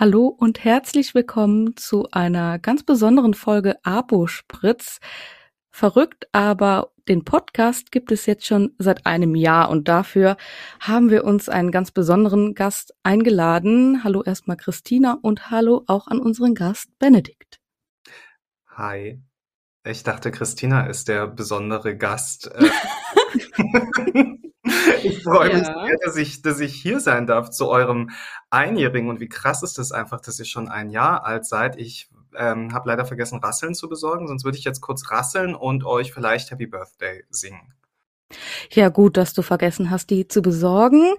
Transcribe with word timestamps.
Hallo 0.00 0.28
und 0.28 0.62
herzlich 0.62 1.16
willkommen 1.16 1.76
zu 1.76 2.06
einer 2.12 2.60
ganz 2.60 2.84
besonderen 2.84 3.34
Folge 3.34 3.84
Abo 3.84 4.28
Spritz. 4.28 5.00
Verrückt, 5.72 6.28
aber 6.30 6.92
den 7.08 7.24
Podcast 7.24 7.90
gibt 7.90 8.12
es 8.12 8.24
jetzt 8.24 8.46
schon 8.46 8.76
seit 8.78 9.06
einem 9.06 9.34
Jahr 9.34 9.70
und 9.70 9.88
dafür 9.88 10.36
haben 10.78 11.10
wir 11.10 11.24
uns 11.24 11.48
einen 11.48 11.72
ganz 11.72 11.90
besonderen 11.90 12.54
Gast 12.54 12.94
eingeladen. 13.02 14.04
Hallo 14.04 14.22
erstmal 14.22 14.56
Christina 14.56 15.18
und 15.20 15.50
hallo 15.50 15.82
auch 15.88 16.06
an 16.06 16.20
unseren 16.20 16.54
Gast 16.54 16.96
Benedikt. 17.00 17.58
Hi. 18.68 19.20
Ich 19.84 20.04
dachte, 20.04 20.30
Christina 20.30 20.86
ist 20.86 21.08
der 21.08 21.26
besondere 21.26 21.96
Gast. 21.96 22.48
Ich 25.02 25.22
freue 25.22 25.54
mich 25.54 25.66
ja. 25.66 25.86
sehr, 25.86 25.96
dass 26.04 26.16
ich, 26.16 26.42
dass 26.42 26.60
ich 26.60 26.74
hier 26.74 27.00
sein 27.00 27.26
darf 27.26 27.50
zu 27.50 27.68
eurem 27.68 28.10
Einjährigen. 28.50 29.08
Und 29.08 29.20
wie 29.20 29.28
krass 29.28 29.62
ist 29.62 29.78
das 29.78 29.92
einfach, 29.92 30.20
dass 30.20 30.38
ihr 30.38 30.44
schon 30.44 30.68
ein 30.68 30.90
Jahr 30.90 31.24
alt 31.24 31.46
seid. 31.46 31.76
Ich 31.76 32.08
ähm, 32.36 32.72
habe 32.72 32.88
leider 32.88 33.04
vergessen, 33.04 33.38
Rasseln 33.38 33.74
zu 33.74 33.88
besorgen, 33.88 34.28
sonst 34.28 34.44
würde 34.44 34.58
ich 34.58 34.64
jetzt 34.64 34.80
kurz 34.80 35.10
rasseln 35.10 35.54
und 35.54 35.84
euch 35.84 36.12
vielleicht 36.12 36.50
Happy 36.50 36.66
Birthday 36.66 37.24
singen. 37.30 37.74
Ja, 38.70 38.90
gut, 38.90 39.16
dass 39.16 39.32
du 39.32 39.42
vergessen 39.42 39.90
hast, 39.90 40.10
die 40.10 40.28
zu 40.28 40.42
besorgen. 40.42 41.14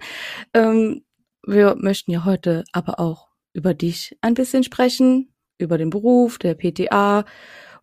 Ähm, 0.54 1.04
wir 1.44 1.74
möchten 1.76 2.12
ja 2.12 2.24
heute 2.24 2.64
aber 2.72 3.00
auch 3.00 3.28
über 3.52 3.74
dich 3.74 4.16
ein 4.20 4.34
bisschen 4.34 4.62
sprechen, 4.62 5.32
über 5.58 5.78
den 5.78 5.90
Beruf, 5.90 6.38
der 6.38 6.54
PTA 6.54 7.24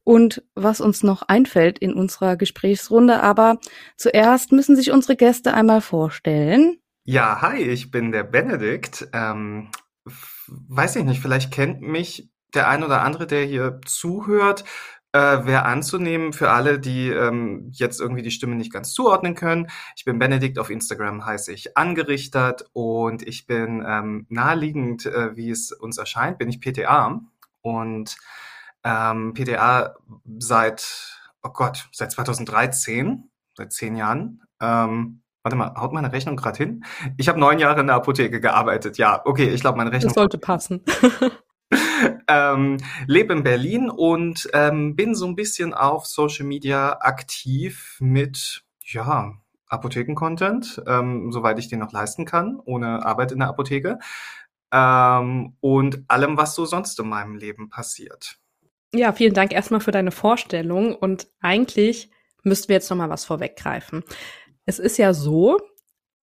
und 0.08 0.42
was 0.56 0.80
uns 0.80 1.04
noch 1.04 1.24
einfällt 1.24 1.80
in 1.80 1.94
unserer 1.94 2.38
Gesprächsrunde. 2.38 3.22
Aber 3.22 3.60
zuerst 3.98 4.54
müssen 4.54 4.78
sich 4.78 4.92
unsere 4.92 5.18
Gäste 5.18 5.54
einmal 5.54 5.82
vorstellen. 5.82 6.78
Ja, 7.04 7.42
hi, 7.42 7.58
ich 7.58 7.92
bin 7.92 8.14
der 8.14 8.24
Benedikt. 8.24 9.10
Ähm, 9.12 9.70
weiß 10.48 10.96
ich 10.96 11.04
nicht, 11.04 11.22
vielleicht 11.22 11.52
kennt 11.52 11.82
mich 11.82 12.30
der 12.54 12.70
ein 12.70 12.86
oder 12.86 13.02
andere, 13.02 13.28
der 13.28 13.44
hier 13.44 13.82
zuhört. 13.86 14.64
Äh, 15.12 15.46
wäre 15.46 15.64
anzunehmen 15.64 16.32
für 16.32 16.52
alle, 16.52 16.80
die 16.80 17.10
ähm, 17.10 17.70
jetzt 17.74 18.00
irgendwie 18.00 18.24
die 18.24 18.32
Stimme 18.32 18.56
nicht 18.56 18.72
ganz 18.72 18.94
zuordnen 18.94 19.36
können. 19.36 19.68
Ich 19.98 20.06
bin 20.06 20.20
Benedikt, 20.20 20.58
auf 20.58 20.70
Instagram 20.70 21.26
heiße 21.26 21.52
ich 21.52 21.76
angerichtet 21.76 22.64
und 22.72 23.28
ich 23.28 23.46
bin 23.46 23.84
ähm, 23.86 24.26
naheliegend, 24.30 25.06
äh, 25.06 25.36
wie 25.36 25.50
es 25.50 25.74
uns 25.74 25.98
erscheint, 25.98 26.38
bin 26.38 26.48
ich 26.48 26.62
PTA 26.62 27.20
und 27.62 28.16
ähm, 28.88 29.34
PDA 29.34 29.96
seit, 30.40 31.20
oh 31.44 31.50
Gott, 31.50 31.90
seit 31.92 32.12
2013, 32.12 33.30
seit 33.56 33.74
zehn 33.74 33.96
Jahren. 33.98 34.42
Ähm, 34.62 35.22
warte 35.44 35.58
mal, 35.58 35.76
haut 35.76 35.92
meine 35.92 36.12
Rechnung 36.12 36.38
gerade 36.38 36.58
hin? 36.58 36.86
Ich 37.18 37.28
habe 37.28 37.40
neun 37.40 37.60
Jahre 37.60 37.82
in 37.82 37.88
der 37.88 37.98
Apotheke 37.98 38.40
gearbeitet. 38.40 38.98
Ja, 38.98 39.22
okay, 39.26 39.50
ich 39.50 39.62
glaube, 39.62 39.78
meine 39.78 39.92
Rechnung. 39.92 40.10
Das 40.10 40.16
sollte 40.16 40.38
passen. 40.38 40.84
ähm, 42.28 42.78
lebe 43.08 43.34
in 43.34 43.44
Berlin 43.44 43.90
und 43.90 44.50
ähm, 44.54 44.96
bin 44.96 45.16
so 45.16 45.28
ein 45.28 45.36
bisschen 45.36 45.74
auf 45.74 46.06
Social 46.06 46.46
Media 46.46 46.98
aktiv 47.02 47.98
mit, 48.00 48.64
ja, 48.84 49.34
Apotheken-Content, 49.70 50.82
ähm, 50.88 51.34
soweit 51.34 51.60
ich 51.60 51.68
den 51.68 51.80
noch 51.80 51.92
leisten 51.92 52.24
kann, 52.24 52.58
ohne 52.64 53.06
Arbeit 53.06 53.34
in 53.34 53.40
der 53.40 53.50
Apotheke. 53.50 54.00
Ähm, 54.72 55.58
und 55.60 56.04
allem, 56.08 56.38
was 56.38 56.56
so 56.56 56.66
sonst 56.66 56.98
in 57.02 57.10
meinem 57.10 57.36
Leben 57.36 57.70
passiert. 57.70 58.40
Ja, 58.94 59.12
vielen 59.12 59.34
Dank 59.34 59.54
erstmal 59.54 59.82
für 59.82 59.92
deine 59.92 60.12
Vorstellung. 60.12 60.96
Und 60.96 61.28
eigentlich 61.42 62.10
müssten 62.44 62.70
wir 62.70 62.76
jetzt 62.76 62.90
noch 62.90 62.98
mal 62.98 63.10
was 63.10 63.26
vorweggreifen. 63.26 64.04
Es 64.66 64.80
ist 64.80 64.98
ja 64.98 65.14
so, 65.14 65.58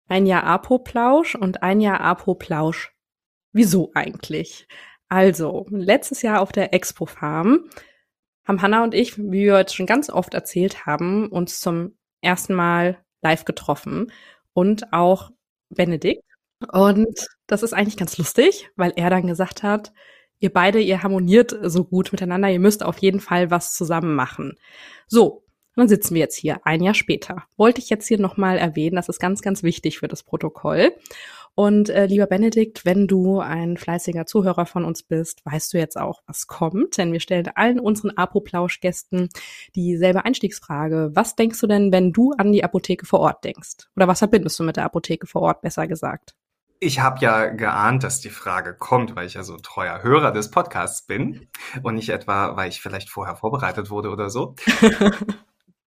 ein 0.08 0.26
Jahr 0.26 0.44
Apo-Plausch 0.44 1.34
und 1.34 1.62
ein 1.62 1.80
Jahr 1.80 2.00
Apo-Plausch. 2.00 2.92
Wieso 3.52 3.90
eigentlich? 3.94 4.66
Also, 5.08 5.66
letztes 5.70 6.22
Jahr 6.22 6.40
auf 6.40 6.52
der 6.52 6.74
Expo 6.74 7.06
Farm 7.06 7.70
haben 8.46 8.60
Hanna 8.62 8.84
und 8.84 8.94
ich, 8.94 9.16
wie 9.18 9.44
wir 9.44 9.58
jetzt 9.58 9.74
schon 9.74 9.86
ganz 9.86 10.10
oft 10.10 10.34
erzählt 10.34 10.86
haben, 10.86 11.28
uns 11.28 11.60
zum 11.60 11.96
ersten 12.20 12.54
Mal 12.54 12.98
live 13.22 13.44
getroffen 13.44 14.12
und 14.52 14.92
auch 14.92 15.30
Benedikt. 15.70 16.24
Und 16.72 17.26
das 17.46 17.62
ist 17.62 17.72
eigentlich 17.72 17.96
ganz 17.96 18.18
lustig, 18.18 18.70
weil 18.76 18.92
er 18.96 19.10
dann 19.10 19.26
gesagt 19.26 19.62
hat, 19.62 19.92
ihr 20.38 20.52
beide, 20.52 20.80
ihr 20.80 21.02
harmoniert 21.02 21.56
so 21.62 21.84
gut 21.84 22.12
miteinander, 22.12 22.50
ihr 22.50 22.60
müsst 22.60 22.84
auf 22.84 22.98
jeden 22.98 23.20
Fall 23.20 23.50
was 23.50 23.74
zusammen 23.74 24.14
machen. 24.14 24.58
So, 25.06 25.44
dann 25.76 25.88
sitzen 25.88 26.14
wir 26.14 26.20
jetzt 26.20 26.36
hier, 26.36 26.60
ein 26.64 26.82
Jahr 26.82 26.94
später. 26.94 27.44
Wollte 27.56 27.80
ich 27.80 27.90
jetzt 27.90 28.06
hier 28.06 28.18
nochmal 28.18 28.58
erwähnen, 28.58 28.96
das 28.96 29.08
ist 29.08 29.18
ganz, 29.18 29.42
ganz 29.42 29.62
wichtig 29.62 29.98
für 29.98 30.08
das 30.08 30.22
Protokoll. 30.22 30.92
Und 31.56 31.88
äh, 31.88 32.06
lieber 32.06 32.26
Benedikt, 32.26 32.84
wenn 32.84 33.06
du 33.06 33.38
ein 33.38 33.76
fleißiger 33.76 34.26
Zuhörer 34.26 34.66
von 34.66 34.84
uns 34.84 35.04
bist, 35.04 35.40
weißt 35.44 35.72
du 35.72 35.78
jetzt 35.78 35.96
auch, 35.96 36.22
was 36.26 36.48
kommt. 36.48 36.98
Denn 36.98 37.12
wir 37.12 37.20
stellen 37.20 37.48
allen 37.54 37.78
unseren 37.78 38.10
Apoplausch-Gästen 38.10 39.28
dieselbe 39.76 40.24
Einstiegsfrage. 40.24 41.10
Was 41.14 41.36
denkst 41.36 41.60
du 41.60 41.68
denn, 41.68 41.92
wenn 41.92 42.12
du 42.12 42.32
an 42.32 42.52
die 42.52 42.64
Apotheke 42.64 43.06
vor 43.06 43.20
Ort 43.20 43.44
denkst? 43.44 43.88
Oder 43.94 44.08
was 44.08 44.18
verbindest 44.18 44.58
du 44.58 44.64
mit 44.64 44.76
der 44.76 44.84
Apotheke 44.84 45.28
vor 45.28 45.42
Ort, 45.42 45.62
besser 45.62 45.86
gesagt? 45.86 46.34
Ich 46.80 47.00
habe 47.00 47.20
ja 47.20 47.46
geahnt, 47.46 48.02
dass 48.02 48.20
die 48.20 48.30
Frage 48.30 48.74
kommt, 48.74 49.16
weil 49.16 49.26
ich 49.26 49.34
ja 49.34 49.42
so 49.42 49.56
treuer 49.56 50.02
Hörer 50.02 50.32
des 50.32 50.50
Podcasts 50.50 51.06
bin 51.06 51.48
und 51.82 51.94
nicht 51.94 52.10
etwa, 52.10 52.56
weil 52.56 52.68
ich 52.68 52.82
vielleicht 52.82 53.08
vorher 53.10 53.36
vorbereitet 53.36 53.90
wurde 53.90 54.10
oder 54.10 54.28
so. 54.28 54.54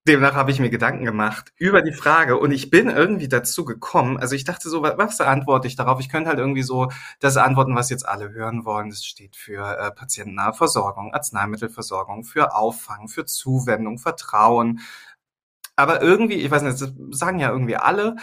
Demnach 0.08 0.34
habe 0.34 0.50
ich 0.50 0.58
mir 0.58 0.70
Gedanken 0.70 1.04
gemacht 1.04 1.52
über 1.58 1.82
die 1.82 1.92
Frage 1.92 2.38
und 2.38 2.50
ich 2.50 2.70
bin 2.70 2.88
irgendwie 2.88 3.28
dazu 3.28 3.66
gekommen. 3.66 4.16
Also 4.16 4.34
ich 4.34 4.44
dachte 4.44 4.70
so, 4.70 4.82
was 4.82 5.20
antworte 5.20 5.68
ich 5.68 5.76
darauf? 5.76 6.00
Ich 6.00 6.08
könnte 6.08 6.30
halt 6.30 6.38
irgendwie 6.38 6.62
so 6.62 6.90
das 7.20 7.36
antworten, 7.36 7.76
was 7.76 7.90
jetzt 7.90 8.08
alle 8.08 8.30
hören 8.30 8.64
wollen. 8.64 8.88
Das 8.88 9.04
steht 9.04 9.36
für 9.36 9.78
äh, 9.78 9.90
patientennahe 9.90 10.54
Versorgung, 10.54 11.12
Arzneimittelversorgung, 11.12 12.24
für 12.24 12.54
Auffang, 12.56 13.08
für 13.08 13.26
Zuwendung, 13.26 13.98
Vertrauen. 13.98 14.80
Aber 15.76 16.00
irgendwie, 16.00 16.36
ich 16.36 16.50
weiß 16.50 16.62
nicht, 16.62 16.80
das 16.80 16.92
sagen 17.10 17.38
ja 17.38 17.50
irgendwie 17.50 17.76
alle, 17.76 18.16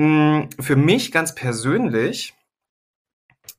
hm, 0.00 0.48
für 0.60 0.76
mich 0.76 1.12
ganz 1.12 1.34
persönlich 1.34 2.34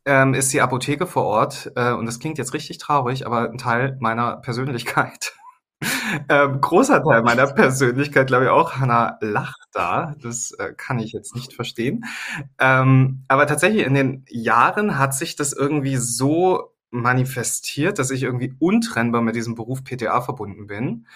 ähm, 0.05 0.33
ist 0.33 0.53
die 0.53 0.61
Apotheke 0.61 1.07
vor 1.07 1.25
Ort, 1.25 1.72
äh, 1.75 1.91
und 1.94 2.05
das 2.05 2.19
klingt 2.19 2.38
jetzt 2.38 2.53
richtig 2.53 2.77
traurig, 2.77 3.25
aber 3.25 3.50
ein 3.50 3.57
Teil 3.57 3.97
meiner 4.00 4.38
Persönlichkeit. 4.38 5.33
ähm, 6.29 6.61
großer 6.61 7.03
Teil 7.03 7.22
meiner 7.22 7.47
Persönlichkeit, 7.47 8.28
glaube 8.28 8.45
ich 8.45 8.49
auch. 8.49 8.78
Hannah 8.78 9.17
lacht 9.22 9.67
da. 9.72 10.16
Das 10.22 10.51
äh, 10.51 10.73
kann 10.75 10.99
ich 10.99 11.11
jetzt 11.11 11.35
nicht 11.35 11.53
verstehen. 11.53 12.05
Ähm, 12.59 13.23
aber 13.28 13.47
tatsächlich 13.47 13.85
in 13.85 13.94
den 13.94 14.25
Jahren 14.29 14.97
hat 14.97 15.13
sich 15.13 15.35
das 15.35 15.53
irgendwie 15.53 15.97
so 15.97 16.73
manifestiert, 16.91 17.99
dass 17.99 18.11
ich 18.11 18.23
irgendwie 18.23 18.53
untrennbar 18.59 19.22
mit 19.22 19.35
diesem 19.35 19.55
Beruf 19.55 19.83
PTA 19.83 20.22
verbunden 20.22 20.67
bin. 20.67 21.07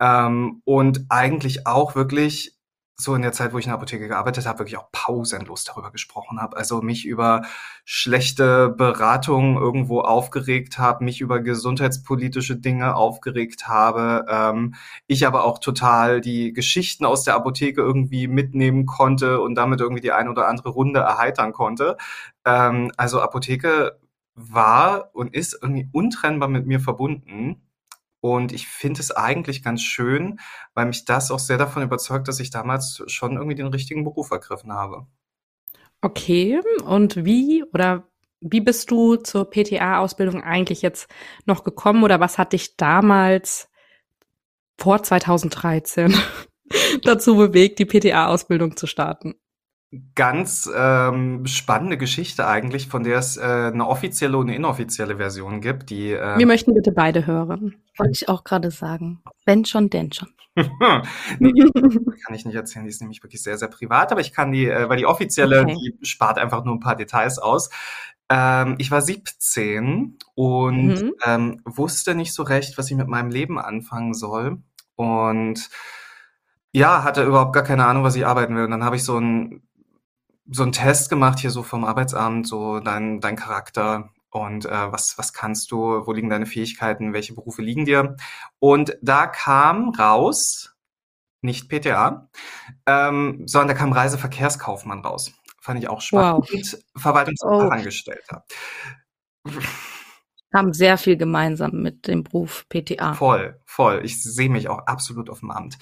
Ähm, 0.00 0.62
und 0.64 1.06
eigentlich 1.08 1.66
auch 1.66 1.94
wirklich 1.94 2.59
so 3.02 3.14
in 3.14 3.22
der 3.22 3.32
Zeit, 3.32 3.52
wo 3.52 3.58
ich 3.58 3.66
in 3.66 3.70
der 3.70 3.76
Apotheke 3.76 4.08
gearbeitet 4.08 4.46
habe, 4.46 4.60
wirklich 4.60 4.78
auch 4.78 4.90
pausenlos 4.92 5.64
darüber 5.64 5.90
gesprochen 5.90 6.40
habe. 6.40 6.56
Also 6.56 6.82
mich 6.82 7.06
über 7.06 7.42
schlechte 7.84 8.68
Beratung 8.68 9.56
irgendwo 9.56 10.00
aufgeregt 10.00 10.78
habe, 10.78 11.04
mich 11.04 11.20
über 11.20 11.40
gesundheitspolitische 11.40 12.56
Dinge 12.56 12.94
aufgeregt 12.94 13.68
habe. 13.68 14.26
Ähm, 14.28 14.74
ich 15.06 15.26
aber 15.26 15.44
auch 15.44 15.58
total 15.58 16.20
die 16.20 16.52
Geschichten 16.52 17.04
aus 17.04 17.24
der 17.24 17.34
Apotheke 17.34 17.80
irgendwie 17.80 18.28
mitnehmen 18.28 18.86
konnte 18.86 19.40
und 19.40 19.54
damit 19.54 19.80
irgendwie 19.80 20.02
die 20.02 20.12
ein 20.12 20.28
oder 20.28 20.48
andere 20.48 20.70
Runde 20.70 21.00
erheitern 21.00 21.52
konnte. 21.52 21.96
Ähm, 22.44 22.92
also 22.96 23.20
Apotheke 23.20 23.98
war 24.34 25.10
und 25.14 25.34
ist 25.34 25.58
irgendwie 25.60 25.88
untrennbar 25.92 26.48
mit 26.48 26.66
mir 26.66 26.80
verbunden. 26.80 27.62
Und 28.20 28.52
ich 28.52 28.68
finde 28.68 29.00
es 29.00 29.10
eigentlich 29.10 29.62
ganz 29.62 29.82
schön, 29.82 30.40
weil 30.74 30.86
mich 30.86 31.04
das 31.04 31.30
auch 31.30 31.38
sehr 31.38 31.58
davon 31.58 31.82
überzeugt, 31.82 32.28
dass 32.28 32.40
ich 32.40 32.50
damals 32.50 33.02
schon 33.06 33.36
irgendwie 33.36 33.56
den 33.56 33.68
richtigen 33.68 34.04
Beruf 34.04 34.30
ergriffen 34.30 34.72
habe. 34.72 35.06
Okay, 36.02 36.60
und 36.84 37.24
wie 37.24 37.64
oder 37.72 38.08
wie 38.40 38.60
bist 38.60 38.90
du 38.90 39.16
zur 39.16 39.50
PTA-Ausbildung 39.50 40.42
eigentlich 40.42 40.82
jetzt 40.82 41.08
noch 41.44 41.62
gekommen 41.62 42.04
oder 42.04 42.20
was 42.20 42.38
hat 42.38 42.52
dich 42.54 42.76
damals 42.76 43.68
vor 44.78 45.02
2013 45.02 46.14
dazu 47.04 47.36
bewegt, 47.36 47.78
die 47.78 47.84
PTA-Ausbildung 47.84 48.76
zu 48.76 48.86
starten? 48.86 49.34
Ganz 50.14 50.70
ähm, 50.72 51.46
spannende 51.46 51.98
Geschichte 51.98 52.46
eigentlich, 52.46 52.86
von 52.86 53.02
der 53.02 53.18
es 53.18 53.36
äh, 53.36 53.40
eine 53.42 53.88
offizielle 53.88 54.38
und 54.38 54.48
eine 54.48 54.56
inoffizielle 54.56 55.16
Version 55.16 55.60
gibt. 55.60 55.90
Die, 55.90 56.12
äh, 56.12 56.38
Wir 56.38 56.46
möchten 56.46 56.74
bitte 56.74 56.92
beide 56.92 57.26
hören. 57.26 57.74
Wollte 57.98 58.12
ich 58.12 58.28
auch 58.28 58.44
gerade 58.44 58.70
sagen. 58.70 59.20
Wenn 59.44 59.64
schon, 59.64 59.90
denn 59.90 60.12
schon. 60.12 60.28
nee, 61.38 61.52
kann 62.24 62.34
ich 62.34 62.44
nicht 62.44 62.54
erzählen, 62.54 62.84
die 62.84 62.90
ist 62.90 63.00
nämlich 63.00 63.22
wirklich 63.22 63.42
sehr, 63.42 63.58
sehr 63.58 63.68
privat, 63.68 64.12
aber 64.12 64.20
ich 64.20 64.32
kann 64.32 64.52
die, 64.52 64.66
äh, 64.66 64.88
weil 64.88 64.96
die 64.96 65.06
offizielle, 65.06 65.62
okay. 65.62 65.76
die 66.00 66.06
spart 66.06 66.38
einfach 66.38 66.64
nur 66.64 66.74
ein 66.74 66.80
paar 66.80 66.96
Details 66.96 67.38
aus. 67.38 67.70
Ähm, 68.28 68.76
ich 68.78 68.92
war 68.92 69.02
17 69.02 70.18
und 70.34 71.02
mhm. 71.02 71.12
ähm, 71.24 71.60
wusste 71.64 72.14
nicht 72.14 72.32
so 72.32 72.44
recht, 72.44 72.78
was 72.78 72.90
ich 72.90 72.96
mit 72.96 73.08
meinem 73.08 73.30
Leben 73.30 73.58
anfangen 73.58 74.14
soll. 74.14 74.58
Und 74.94 75.68
ja, 76.72 77.02
hatte 77.02 77.24
überhaupt 77.24 77.52
gar 77.52 77.64
keine 77.64 77.86
Ahnung, 77.86 78.04
was 78.04 78.14
ich 78.14 78.24
arbeiten 78.24 78.54
will. 78.54 78.64
Und 78.64 78.70
dann 78.70 78.84
habe 78.84 78.94
ich 78.94 79.02
so 79.02 79.18
ein 79.18 79.62
so 80.46 80.62
einen 80.62 80.72
Test 80.72 81.10
gemacht 81.10 81.38
hier 81.38 81.50
so 81.50 81.62
vom 81.62 81.84
Arbeitsamt, 81.84 82.46
so 82.46 82.80
dein, 82.80 83.20
dein 83.20 83.36
Charakter 83.36 84.10
und 84.30 84.64
äh, 84.64 84.92
was, 84.92 85.18
was 85.18 85.32
kannst 85.32 85.70
du, 85.70 86.06
wo 86.06 86.12
liegen 86.12 86.30
deine 86.30 86.46
Fähigkeiten, 86.46 87.12
welche 87.12 87.34
Berufe 87.34 87.62
liegen 87.62 87.84
dir. 87.84 88.16
Und 88.58 88.96
da 89.02 89.26
kam 89.26 89.90
raus, 89.90 90.76
nicht 91.42 91.68
PTA, 91.68 92.28
ähm, 92.86 93.42
sondern 93.46 93.68
da 93.68 93.74
kam 93.74 93.92
Reiseverkehrskaufmann 93.92 95.00
raus. 95.00 95.32
Fand 95.60 95.78
ich 95.80 95.88
auch 95.88 96.00
spannend. 96.00 96.48
Wow. 96.48 96.52
Und 96.52 96.78
Verwaltungsfachangestellter. 96.96 98.44
Oh. 99.46 99.50
Haben 100.52 100.72
sehr 100.72 100.98
viel 100.98 101.16
gemeinsam 101.16 101.80
mit 101.82 102.08
dem 102.08 102.24
Beruf 102.24 102.66
PTA. 102.68 103.14
Voll, 103.14 103.60
voll. 103.64 104.00
Ich 104.04 104.22
sehe 104.22 104.50
mich 104.50 104.68
auch 104.68 104.80
absolut 104.86 105.30
auf 105.30 105.40
dem 105.40 105.50
Amt. 105.50 105.78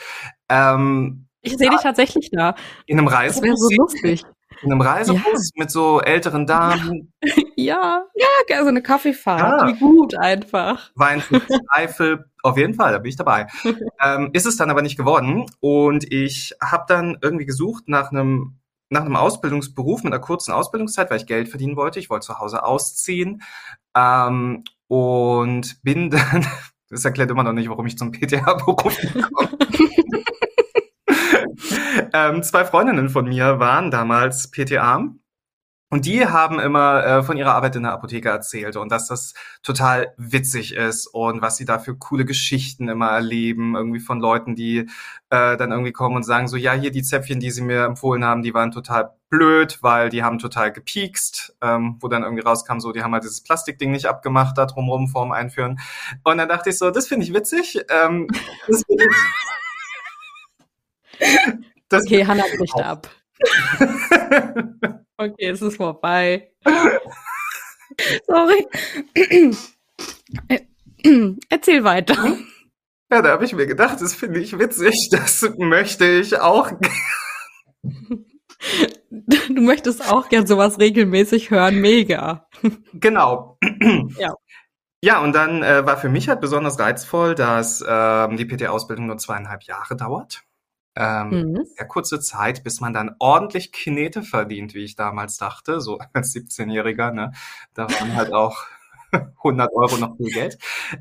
Ähm, 0.51 1.29
ich 1.41 1.57
sehe 1.57 1.71
dich 1.71 1.81
tatsächlich 1.81 2.31
da. 2.31 2.55
In 2.87 2.99
einem 2.99 3.09
Reisebus. 3.09 3.41
Das 3.41 3.43
wäre 3.43 3.57
so 3.57 3.69
lustig. 3.83 4.25
In 4.63 4.73
einem 4.73 4.81
Reisebus 4.81 5.51
ja. 5.55 5.63
mit 5.63 5.71
so 5.71 6.01
älteren 6.01 6.47
Damen. 6.47 7.13
Ja, 7.61 8.05
ja, 8.49 8.63
so 8.63 8.69
eine 8.69 8.83
Kaffeefahrt. 8.83 9.41
Ja. 9.41 9.67
Wie 9.67 9.81
gut 9.81 10.17
einfach. 10.17 10.93
Wein 10.95 11.21
Zweifel, 11.75 12.25
auf 12.45 12.57
jeden 12.57 12.75
Fall, 12.75 12.93
da 12.93 12.99
bin 12.99 13.11
ich 13.11 13.17
dabei. 13.17 13.49
ähm, 14.05 14.31
ist 14.33 14.47
es 14.47 14.57
dann 14.57 14.71
aber 14.71 14.81
nicht 14.81 14.97
geworden. 14.97 15.45
Und 15.59 16.11
ich 16.13 16.55
habe 16.63 16.85
dann 16.87 17.19
irgendwie 17.21 17.47
gesucht 17.47 17.89
nach 17.89 18.13
einem 18.13 18.59
nach 18.91 19.05
einem 19.05 19.17
Ausbildungsberuf 19.17 20.05
mit 20.05 20.13
einer 20.13 20.23
kurzen 20.23 20.53
Ausbildungszeit, 20.53 21.11
weil 21.11 21.19
ich 21.19 21.27
Geld 21.27 21.49
verdienen 21.49 21.77
wollte. 21.77 21.99
Ich 21.99 22.11
wollte 22.11 22.27
zu 22.27 22.39
Hause 22.39 22.63
ausziehen 22.63 23.43
ähm, 23.97 24.63
und 24.87 25.83
bin 25.83 26.11
dann, 26.11 26.47
das 26.89 27.05
erklärt 27.05 27.31
immer 27.31 27.43
noch 27.43 27.53
nicht, 27.53 27.69
warum 27.69 27.87
ich 27.87 27.99
zum 27.99 28.13
PTA-Beruf 28.13 28.77
komme. 28.77 28.95
Ähm, 32.13 32.43
zwei 32.43 32.65
Freundinnen 32.65 33.09
von 33.09 33.27
mir 33.27 33.59
waren 33.59 33.91
damals 33.91 34.51
PTA 34.51 35.09
und 35.91 36.05
die 36.05 36.27
haben 36.27 36.61
immer 36.61 37.03
äh, 37.03 37.23
von 37.23 37.39
ihrer 37.39 37.55
Arbeit 37.55 37.75
in 37.77 37.85
der 37.85 37.93
Apotheke 37.93 38.29
erzählt 38.29 38.77
und 38.77 38.93
dass 38.93 39.09
das 39.09 39.33
total 39.63 40.13
witzig 40.19 40.75
ist 40.75 41.07
und 41.07 41.41
was 41.41 41.57
sie 41.57 41.65
da 41.65 41.79
für 41.79 41.97
coole 41.97 42.27
Geschichten 42.27 42.89
immer 42.89 43.09
erleben, 43.09 43.75
irgendwie 43.75 44.01
von 44.01 44.21
Leuten, 44.21 44.55
die 44.55 44.81
äh, 45.31 45.57
dann 45.57 45.71
irgendwie 45.73 45.93
kommen 45.93 46.17
und 46.17 46.25
sagen 46.25 46.47
so, 46.47 46.59
ja, 46.59 46.75
hier 46.75 46.91
die 46.91 47.03
Zäpfchen, 47.03 47.41
die 47.41 47.51
sie 47.51 47.63
mir 47.63 47.85
empfohlen 47.85 48.23
haben, 48.23 48.43
die 48.43 48.53
waren 48.53 48.71
total 48.71 49.15
blöd, 49.31 49.79
weil 49.81 50.11
die 50.11 50.23
haben 50.23 50.39
total 50.39 50.73
gepiekst, 50.73 51.57
ähm, 51.63 51.97
wo 52.01 52.09
dann 52.09 52.23
irgendwie 52.23 52.45
rauskam, 52.45 52.81
so, 52.81 52.93
die 52.93 53.03
haben 53.03 53.15
halt 53.15 53.25
dieses 53.25 53.43
Plastikding 53.43 53.91
nicht 53.91 54.07
abgemacht 54.07 54.59
da 54.59 54.67
drumrum 54.67 55.09
vorm 55.09 55.33
Einführen. 55.33 55.81
Und 56.23 56.37
dann 56.37 56.51
dachte 56.51 56.69
ich 56.69 56.77
so, 56.77 56.91
das 56.91 57.09
finde 57.09 57.25
ich 57.25 57.33
witzig. 57.33 57.81
Ähm, 57.89 58.29
das 61.89 62.05
okay, 62.05 62.27
Hannah 62.27 62.45
bricht 62.57 62.77
ab. 62.77 63.09
Okay, 65.21 65.49
es 65.49 65.63
ist 65.63 65.77
vorbei. 65.77 66.53
Sorry. 68.27 68.67
Erzähl 71.49 71.85
weiter. 71.85 72.37
Ja, 73.11 73.23
da 73.23 73.31
habe 73.31 73.45
ich 73.45 73.53
mir 73.53 73.67
gedacht, 73.67 74.01
das 74.01 74.15
finde 74.15 74.39
ich 74.39 74.59
witzig, 74.59 75.09
das 75.11 75.51
möchte 75.59 76.07
ich 76.07 76.41
auch. 76.41 76.71
Du 79.11 79.61
möchtest 79.61 80.13
auch 80.13 80.29
gern 80.29 80.47
sowas 80.47 80.81
regelmäßig 80.81 81.51
hören, 81.51 81.81
mega. 81.81 82.49
Genau. 82.93 83.57
Ja. 84.19 84.35
Ja, 85.01 85.21
und 85.21 85.33
dann 85.33 85.63
äh, 85.63 85.87
war 85.87 85.97
für 85.97 86.09
mich 86.09 86.29
halt 86.29 86.41
besonders 86.41 86.79
reizvoll, 86.81 87.37
dass 87.37 87.85
ähm, 87.89 88.37
die 88.37 88.45
PT-Ausbildung 88.45 89.07
nur 89.07 89.17
zweieinhalb 89.17 89.63
Jahre 89.63 89.95
dauert. 89.97 90.43
Ähm, 91.01 91.31
mhm. 91.31 91.65
Sehr 91.77 91.87
kurze 91.87 92.19
Zeit, 92.19 92.65
bis 92.65 92.81
man 92.81 92.93
dann 92.93 93.15
ordentlich 93.21 93.71
Knete 93.71 94.23
verdient, 94.23 94.75
wie 94.75 94.83
ich 94.83 94.97
damals 94.97 95.37
dachte, 95.37 95.81
so 95.81 95.99
als 96.13 96.35
17-Jähriger. 96.35 97.13
Ne? 97.13 97.33
Da 97.73 97.89
waren 97.89 98.17
halt 98.17 98.33
auch 98.33 98.65
100 99.13 99.71
Euro 99.73 99.97
noch 99.97 100.17
viel 100.17 100.33
Geld. 100.33 100.59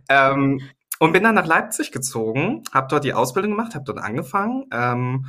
Ähm, 0.07 0.61
und 0.99 1.13
bin 1.13 1.23
dann 1.23 1.35
nach 1.35 1.47
Leipzig 1.47 1.91
gezogen, 1.91 2.63
habe 2.73 2.87
dort 2.89 3.03
die 3.03 3.13
Ausbildung 3.13 3.51
gemacht, 3.51 3.73
habe 3.73 3.85
dort 3.85 3.99
angefangen. 3.99 4.65
Ähm, 4.71 5.25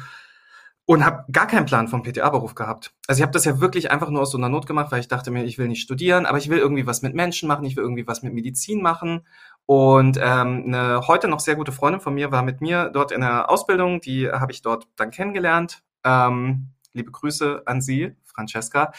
und 0.84 1.04
habe 1.04 1.30
gar 1.30 1.46
keinen 1.46 1.66
Plan 1.66 1.86
vom 1.86 2.02
PTA-Beruf 2.02 2.54
gehabt. 2.54 2.94
Also 3.06 3.20
ich 3.20 3.22
habe 3.22 3.32
das 3.32 3.44
ja 3.44 3.60
wirklich 3.60 3.90
einfach 3.90 4.08
nur 4.08 4.22
aus 4.22 4.30
so 4.30 4.38
einer 4.38 4.48
Not 4.48 4.66
gemacht, 4.66 4.90
weil 4.90 5.00
ich 5.00 5.08
dachte 5.08 5.30
mir, 5.30 5.44
ich 5.44 5.58
will 5.58 5.68
nicht 5.68 5.82
studieren, 5.82 6.24
aber 6.24 6.38
ich 6.38 6.48
will 6.48 6.56
irgendwie 6.56 6.86
was 6.86 7.02
mit 7.02 7.14
Menschen 7.14 7.46
machen, 7.46 7.66
ich 7.66 7.76
will 7.76 7.82
irgendwie 7.84 8.06
was 8.06 8.22
mit 8.22 8.32
Medizin 8.32 8.80
machen. 8.80 9.26
Und 9.70 10.16
ähm, 10.16 10.64
eine 10.66 11.06
heute 11.08 11.28
noch 11.28 11.40
sehr 11.40 11.54
gute 11.54 11.72
Freundin 11.72 12.00
von 12.00 12.14
mir 12.14 12.32
war 12.32 12.42
mit 12.42 12.62
mir 12.62 12.88
dort 12.88 13.12
in 13.12 13.20
der 13.20 13.50
Ausbildung, 13.50 14.00
die 14.00 14.26
habe 14.26 14.50
ich 14.50 14.62
dort 14.62 14.88
dann 14.96 15.10
kennengelernt. 15.10 15.82
Ähm, 16.04 16.70
liebe 16.94 17.10
Grüße 17.10 17.64
an 17.66 17.82
sie, 17.82 18.16
Francesca. 18.24 18.92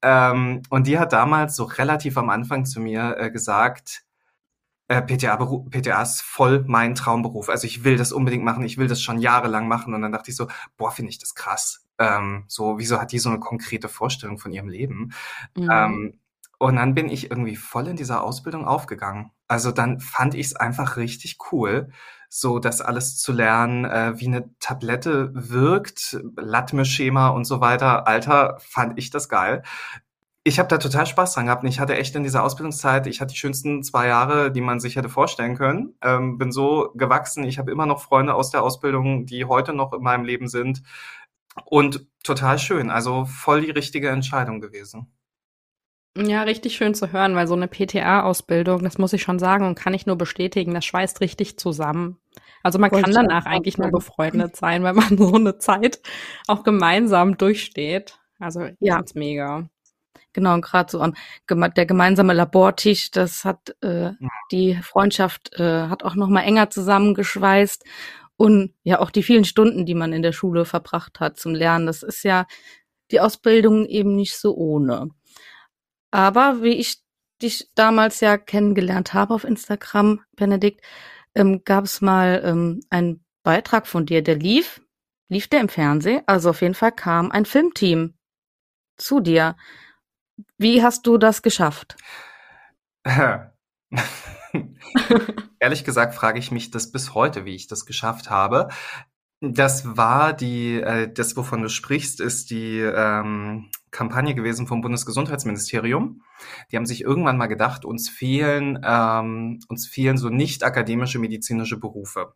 Ähm, 0.00 0.62
und 0.70 0.86
die 0.86 1.00
hat 1.00 1.12
damals 1.12 1.56
so 1.56 1.64
relativ 1.64 2.16
am 2.18 2.30
Anfang 2.30 2.66
zu 2.66 2.78
mir 2.78 3.16
äh, 3.18 3.32
gesagt, 3.32 4.04
äh, 4.86 5.02
PTA, 5.02 5.36
PTA 5.70 6.02
ist 6.02 6.22
voll 6.22 6.62
mein 6.68 6.94
Traumberuf. 6.94 7.48
Also 7.48 7.66
ich 7.66 7.82
will 7.82 7.96
das 7.96 8.12
unbedingt 8.12 8.44
machen, 8.44 8.62
ich 8.62 8.78
will 8.78 8.86
das 8.86 9.02
schon 9.02 9.18
jahrelang 9.18 9.66
machen. 9.66 9.92
Und 9.92 10.02
dann 10.02 10.12
dachte 10.12 10.30
ich 10.30 10.36
so, 10.36 10.46
boah, 10.76 10.92
finde 10.92 11.10
ich 11.10 11.18
das 11.18 11.34
krass. 11.34 11.84
Ähm, 11.98 12.44
so, 12.46 12.78
wieso 12.78 13.00
hat 13.00 13.10
die 13.10 13.18
so 13.18 13.28
eine 13.28 13.40
konkrete 13.40 13.88
Vorstellung 13.88 14.38
von 14.38 14.52
ihrem 14.52 14.68
Leben? 14.68 15.14
Mhm. 15.56 15.68
Ähm, 15.68 16.20
und 16.60 16.76
dann 16.76 16.94
bin 16.94 17.08
ich 17.08 17.28
irgendwie 17.28 17.56
voll 17.56 17.88
in 17.88 17.96
dieser 17.96 18.22
Ausbildung 18.22 18.64
aufgegangen. 18.64 19.32
Also 19.52 19.70
dann 19.70 20.00
fand 20.00 20.34
ich 20.34 20.46
es 20.46 20.56
einfach 20.56 20.96
richtig 20.96 21.36
cool, 21.52 21.90
so 22.28 22.58
das 22.58 22.80
alles 22.80 23.18
zu 23.18 23.32
lernen, 23.32 23.84
äh, 23.84 24.18
wie 24.18 24.26
eine 24.26 24.50
Tablette 24.60 25.30
wirkt, 25.34 26.18
Latme-Schema 26.36 27.28
und 27.28 27.44
so 27.44 27.60
weiter. 27.60 28.06
Alter, 28.06 28.56
fand 28.60 28.98
ich 28.98 29.10
das 29.10 29.28
geil 29.28 29.62
ich 30.44 30.58
habe 30.58 30.68
da 30.68 30.78
total 30.78 31.06
Spaß 31.06 31.34
dran 31.34 31.46
gehabt. 31.46 31.64
ich 31.64 31.78
hatte 31.78 31.96
echt 31.96 32.16
in 32.16 32.24
dieser 32.24 32.42
Ausbildungszeit, 32.42 33.06
ich 33.06 33.20
hatte 33.20 33.32
die 33.32 33.38
schönsten 33.38 33.84
zwei 33.84 34.08
Jahre, 34.08 34.50
die 34.50 34.60
man 34.60 34.80
sich 34.80 34.96
hätte 34.96 35.08
vorstellen 35.08 35.56
können. 35.56 35.94
Ähm, 36.02 36.36
bin 36.38 36.50
so 36.50 36.90
gewachsen. 36.96 37.44
Ich 37.44 37.58
habe 37.58 37.70
immer 37.70 37.86
noch 37.86 38.02
Freunde 38.02 38.34
aus 38.34 38.50
der 38.50 38.62
Ausbildung, 38.62 39.26
die 39.26 39.44
heute 39.44 39.72
noch 39.72 39.92
in 39.92 40.02
meinem 40.02 40.24
Leben 40.24 40.48
sind. 40.48 40.82
Und 41.64 42.06
total 42.24 42.58
schön. 42.58 42.90
Also 42.90 43.24
voll 43.26 43.60
die 43.60 43.70
richtige 43.70 44.08
Entscheidung 44.10 44.60
gewesen. 44.60 45.12
Ja, 46.16 46.42
richtig 46.42 46.76
schön 46.76 46.94
zu 46.94 47.10
hören, 47.12 47.34
weil 47.34 47.46
so 47.46 47.54
eine 47.54 47.68
PTA-Ausbildung, 47.68 48.84
das 48.84 48.98
muss 48.98 49.14
ich 49.14 49.22
schon 49.22 49.38
sagen 49.38 49.66
und 49.66 49.76
kann 49.76 49.94
ich 49.94 50.04
nur 50.04 50.16
bestätigen, 50.16 50.74
das 50.74 50.84
schweißt 50.84 51.20
richtig 51.22 51.58
zusammen. 51.58 52.18
Also 52.62 52.78
man 52.78 52.90
Wollte 52.92 53.10
kann 53.10 53.28
danach 53.28 53.46
eigentlich 53.46 53.78
nur 53.78 53.90
befreundet 53.90 54.54
sein, 54.54 54.84
wenn 54.84 54.94
man 54.94 55.16
so 55.18 55.34
eine 55.34 55.58
Zeit 55.58 56.00
auch 56.46 56.64
gemeinsam 56.64 57.38
durchsteht. 57.38 58.18
Also 58.38 58.68
ja, 58.78 59.02
mega. 59.14 59.68
Genau, 60.34 60.54
und 60.54 60.62
gerade 60.62 60.90
so 60.90 61.00
am 61.00 61.14
der 61.48 61.86
gemeinsame 61.86 62.34
Labortisch, 62.34 63.10
das 63.10 63.44
hat 63.44 63.74
äh, 63.82 64.12
die 64.50 64.76
Freundschaft 64.82 65.58
äh, 65.58 65.88
hat 65.88 66.04
auch 66.04 66.14
noch 66.14 66.28
mal 66.28 66.42
enger 66.42 66.70
zusammengeschweißt 66.70 67.84
und 68.36 68.74
ja 68.82 69.00
auch 69.00 69.10
die 69.10 69.22
vielen 69.22 69.44
Stunden, 69.44 69.86
die 69.86 69.94
man 69.94 70.12
in 70.12 70.22
der 70.22 70.32
Schule 70.32 70.64
verbracht 70.64 71.20
hat 71.20 71.38
zum 71.38 71.54
Lernen, 71.54 71.86
das 71.86 72.02
ist 72.02 72.22
ja 72.22 72.46
die 73.10 73.20
Ausbildung 73.20 73.86
eben 73.86 74.14
nicht 74.16 74.36
so 74.36 74.54
ohne. 74.54 75.10
Aber 76.12 76.62
wie 76.62 76.74
ich 76.74 77.02
dich 77.42 77.72
damals 77.74 78.20
ja 78.20 78.38
kennengelernt 78.38 79.12
habe 79.14 79.34
auf 79.34 79.42
Instagram, 79.44 80.20
Benedikt, 80.36 80.80
ähm, 81.34 81.64
gab 81.64 81.84
es 81.84 82.00
mal 82.00 82.40
ähm, 82.44 82.80
einen 82.90 83.24
Beitrag 83.42 83.88
von 83.88 84.06
dir, 84.06 84.22
der 84.22 84.36
lief, 84.36 84.80
lief 85.28 85.48
der 85.48 85.60
im 85.60 85.68
Fernsehen, 85.68 86.22
also 86.26 86.50
auf 86.50 86.60
jeden 86.60 86.74
Fall 86.74 86.92
kam 86.92 87.32
ein 87.32 87.46
Filmteam 87.46 88.14
zu 88.96 89.20
dir. 89.20 89.56
Wie 90.58 90.82
hast 90.82 91.06
du 91.06 91.18
das 91.18 91.42
geschafft? 91.42 91.96
Ehrlich 95.58 95.84
gesagt 95.84 96.14
frage 96.14 96.38
ich 96.38 96.50
mich 96.50 96.70
das 96.70 96.90
bis 96.92 97.14
heute, 97.14 97.44
wie 97.44 97.54
ich 97.54 97.66
das 97.66 97.84
geschafft 97.86 98.30
habe. 98.30 98.68
Das 99.40 99.96
war 99.96 100.34
die, 100.34 100.80
äh, 100.80 101.12
das, 101.12 101.36
wovon 101.36 101.62
du 101.62 101.68
sprichst, 101.68 102.20
ist 102.20 102.50
die 102.50 102.78
ähm, 102.78 103.70
Kampagne 103.92 104.34
gewesen 104.34 104.66
vom 104.66 104.80
Bundesgesundheitsministerium. 104.80 106.22
Die 106.70 106.76
haben 106.76 106.86
sich 106.86 107.02
irgendwann 107.02 107.36
mal 107.36 107.46
gedacht, 107.46 107.84
uns 107.84 108.08
fehlen, 108.08 108.80
ähm, 108.84 109.60
uns 109.68 109.86
fehlen 109.86 110.18
so 110.18 110.28
nicht 110.28 110.64
akademische 110.64 111.20
medizinische 111.20 111.78
Berufe. 111.78 112.34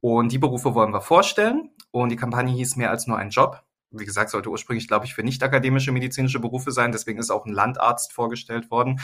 Und 0.00 0.30
die 0.30 0.38
Berufe 0.38 0.74
wollen 0.74 0.92
wir 0.92 1.00
vorstellen. 1.00 1.70
Und 1.90 2.10
die 2.10 2.16
Kampagne 2.16 2.54
hieß 2.54 2.76
mehr 2.76 2.90
als 2.90 3.08
nur 3.08 3.18
ein 3.18 3.30
Job 3.30 3.64
wie 3.90 4.04
gesagt, 4.04 4.30
sollte 4.30 4.50
ursprünglich, 4.50 4.86
glaube 4.86 5.04
ich, 5.04 5.14
für 5.14 5.22
nicht 5.22 5.42
akademische 5.42 5.92
medizinische 5.92 6.40
Berufe 6.40 6.70
sein. 6.70 6.92
Deswegen 6.92 7.18
ist 7.18 7.30
auch 7.30 7.44
ein 7.44 7.52
Landarzt 7.52 8.12
vorgestellt 8.12 8.70
worden. 8.70 9.00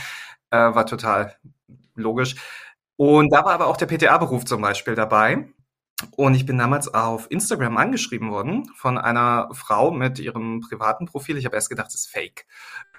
Äh, 0.50 0.58
war 0.58 0.86
total 0.86 1.36
logisch. 1.94 2.36
Und 2.96 3.30
da 3.32 3.44
war 3.44 3.52
aber 3.52 3.66
auch 3.66 3.76
der 3.76 3.86
PTA-Beruf 3.86 4.44
zum 4.44 4.62
Beispiel 4.62 4.94
dabei. 4.94 5.48
Und 6.16 6.34
ich 6.34 6.44
bin 6.44 6.58
damals 6.58 6.92
auf 6.92 7.30
Instagram 7.30 7.78
angeschrieben 7.78 8.30
worden 8.30 8.70
von 8.74 8.98
einer 8.98 9.48
Frau 9.52 9.90
mit 9.90 10.18
ihrem 10.18 10.60
privaten 10.60 11.06
Profil. 11.06 11.38
Ich 11.38 11.46
habe 11.46 11.56
erst 11.56 11.70
gedacht, 11.70 11.86
das 11.86 11.94
ist 11.94 12.10
fake. 12.10 12.46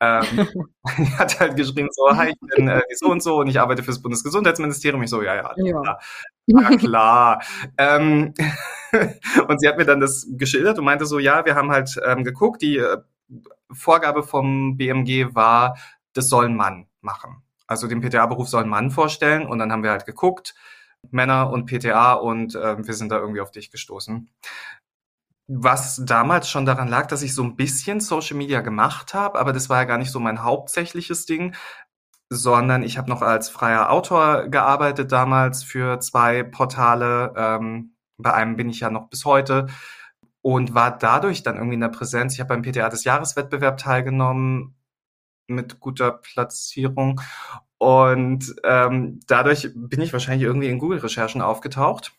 Ähm, 0.02 0.24
die 0.98 1.18
hat 1.18 1.40
halt 1.40 1.56
geschrieben 1.56 1.90
so, 1.92 2.16
hi, 2.16 2.30
ich 2.30 2.56
bin 2.56 2.68
äh, 2.68 2.82
so 2.96 3.12
und 3.12 3.22
so 3.22 3.38
und 3.38 3.48
ich 3.48 3.60
arbeite 3.60 3.84
fürs 3.84 4.02
Bundesgesundheitsministerium. 4.02 5.04
Ich 5.04 5.12
so, 5.12 5.22
ja, 5.22 5.36
ja, 5.36 5.54
ja. 5.58 5.82
klar. 5.82 6.00
Ja, 6.48 6.78
klar. 6.78 7.42
ähm, 7.78 8.34
und 9.48 9.60
sie 9.60 9.68
hat 9.68 9.78
mir 9.78 9.86
dann 9.86 10.00
das 10.00 10.26
geschildert 10.32 10.80
und 10.80 10.86
meinte 10.86 11.06
so, 11.06 11.20
ja, 11.20 11.46
wir 11.46 11.54
haben 11.54 11.70
halt 11.70 12.00
ähm, 12.04 12.24
geguckt, 12.24 12.64
die 12.64 12.78
äh, 12.78 12.98
Vorgabe 13.72 14.24
vom 14.24 14.76
BMG 14.76 15.36
war, 15.36 15.78
das 16.14 16.30
soll 16.30 16.46
ein 16.46 16.56
Mann 16.56 16.88
machen. 17.02 17.44
Also 17.68 17.88
den 17.88 18.02
PTA-Beruf 18.02 18.48
soll 18.48 18.64
ein 18.64 18.70
Mann 18.70 18.90
vorstellen 18.90 19.46
und 19.46 19.60
dann 19.60 19.72
haben 19.72 19.84
wir 19.84 19.92
halt 19.92 20.06
geguckt, 20.06 20.56
Männer 21.14 21.50
und 21.52 21.66
PTA 21.66 22.14
und 22.14 22.56
äh, 22.56 22.86
wir 22.86 22.94
sind 22.94 23.12
da 23.12 23.18
irgendwie 23.18 23.42
auf 23.42 23.52
dich 23.52 23.72
gestoßen. 23.72 24.30
Was 25.50 26.02
damals 26.06 26.50
schon 26.50 26.66
daran 26.66 26.90
lag, 26.90 27.08
dass 27.08 27.22
ich 27.22 27.34
so 27.34 27.44
ein 27.44 27.56
bisschen 27.56 28.02
Social 28.02 28.36
Media 28.36 28.62
gemacht 28.62 29.14
habe, 29.14 29.40
aber 29.40 29.54
das 29.54 29.70
war 29.70 29.78
ja 29.78 29.86
gar 29.86 29.98
nicht 29.98 30.12
so 30.12 30.20
mein 30.20 30.44
hauptsächliches 30.44 31.26
Ding, 31.26 31.56
sondern 32.30 32.84
ich 32.84 32.98
habe 32.98 33.10
noch 33.10 33.22
als 33.22 33.50
freier 33.50 33.90
Autor 33.90 34.50
gearbeitet 34.50 35.12
damals 35.12 35.64
für 35.64 36.00
zwei 36.00 36.44
Portale. 36.44 37.34
Ähm, 37.38 37.96
bei 38.18 38.34
einem 38.34 38.58
bin 38.58 38.70
ich 38.70 38.82
ja 38.82 38.90
noch 38.90 39.10
bis 39.10 39.24
heute 39.26 39.68
und 40.42 40.74
war 40.74 40.98
dadurch 40.98 41.44
dann 41.44 41.56
irgendwie 41.56 41.76
in 41.76 41.82
der 41.82 41.90
Präsenz. 41.90 42.34
Ich 42.34 42.40
habe 42.40 42.50
beim 42.50 42.62
PTA 42.62 42.90
des 42.90 43.04
Jahreswettbewerb 43.06 43.78
teilgenommen 43.78 44.76
mit 45.48 45.80
guter 45.80 46.12
Platzierung 46.12 47.22
und 47.78 48.56
ähm, 48.64 49.20
dadurch 49.28 49.70
bin 49.76 50.02
ich 50.02 50.14
wahrscheinlich 50.14 50.46
irgendwie 50.46 50.70
in 50.70 50.80
Google-Recherchen 50.80 51.42
aufgetaucht 51.42 52.14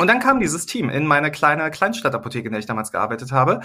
und 0.00 0.06
dann 0.06 0.20
kam 0.20 0.40
dieses 0.40 0.64
Team 0.64 0.88
in 0.88 1.06
meine 1.06 1.30
kleine 1.30 1.70
Kleinstadtapotheke, 1.70 2.46
in 2.46 2.52
der 2.52 2.60
ich 2.60 2.66
damals 2.66 2.90
gearbeitet 2.90 3.32
habe. 3.32 3.60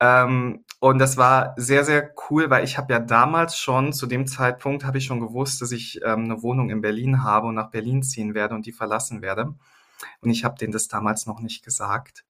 Ähm, 0.00 0.64
und 0.80 0.98
das 0.98 1.16
war 1.16 1.54
sehr, 1.56 1.84
sehr 1.84 2.12
cool, 2.28 2.50
weil 2.50 2.64
ich 2.64 2.76
habe 2.76 2.92
ja 2.92 2.98
damals 2.98 3.56
schon, 3.56 3.92
zu 3.92 4.06
dem 4.06 4.26
Zeitpunkt 4.26 4.84
habe 4.84 4.98
ich 4.98 5.04
schon 5.04 5.20
gewusst, 5.20 5.62
dass 5.62 5.70
ich 5.72 6.00
ähm, 6.02 6.24
eine 6.24 6.42
Wohnung 6.42 6.70
in 6.70 6.80
Berlin 6.80 7.22
habe 7.22 7.46
und 7.46 7.54
nach 7.54 7.70
Berlin 7.70 8.02
ziehen 8.02 8.34
werde 8.34 8.56
und 8.56 8.66
die 8.66 8.72
verlassen 8.72 9.22
werde. 9.22 9.54
Und 10.20 10.30
ich 10.30 10.44
habe 10.44 10.56
denen 10.58 10.72
das 10.72 10.88
damals 10.88 11.26
noch 11.26 11.40
nicht 11.40 11.64
gesagt. 11.64 12.24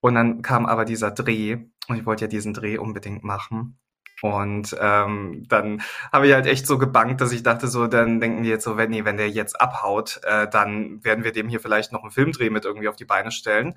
Und 0.00 0.14
dann 0.14 0.42
kam 0.42 0.66
aber 0.66 0.84
dieser 0.84 1.12
Dreh 1.12 1.64
und 1.88 1.96
ich 1.96 2.04
wollte 2.04 2.24
ja 2.26 2.28
diesen 2.28 2.52
Dreh 2.52 2.76
unbedingt 2.76 3.24
machen. 3.24 3.78
Und 4.22 4.76
ähm, 4.80 5.44
dann 5.48 5.82
habe 6.12 6.28
ich 6.28 6.32
halt 6.32 6.46
echt 6.46 6.66
so 6.66 6.78
gebankt, 6.78 7.20
dass 7.20 7.32
ich 7.32 7.42
dachte 7.42 7.66
so, 7.66 7.88
dann 7.88 8.20
denken 8.20 8.44
die 8.44 8.48
jetzt 8.48 8.62
so, 8.62 8.76
wenn, 8.76 8.90
nee, 8.90 9.04
wenn 9.04 9.16
der 9.16 9.28
jetzt 9.28 9.60
abhaut, 9.60 10.20
äh, 10.22 10.48
dann 10.48 11.04
werden 11.04 11.24
wir 11.24 11.32
dem 11.32 11.48
hier 11.48 11.58
vielleicht 11.58 11.92
noch 11.92 12.02
einen 12.02 12.12
Filmdreh 12.12 12.48
mit 12.48 12.64
irgendwie 12.64 12.88
auf 12.88 12.94
die 12.94 13.04
Beine 13.04 13.32
stellen. 13.32 13.74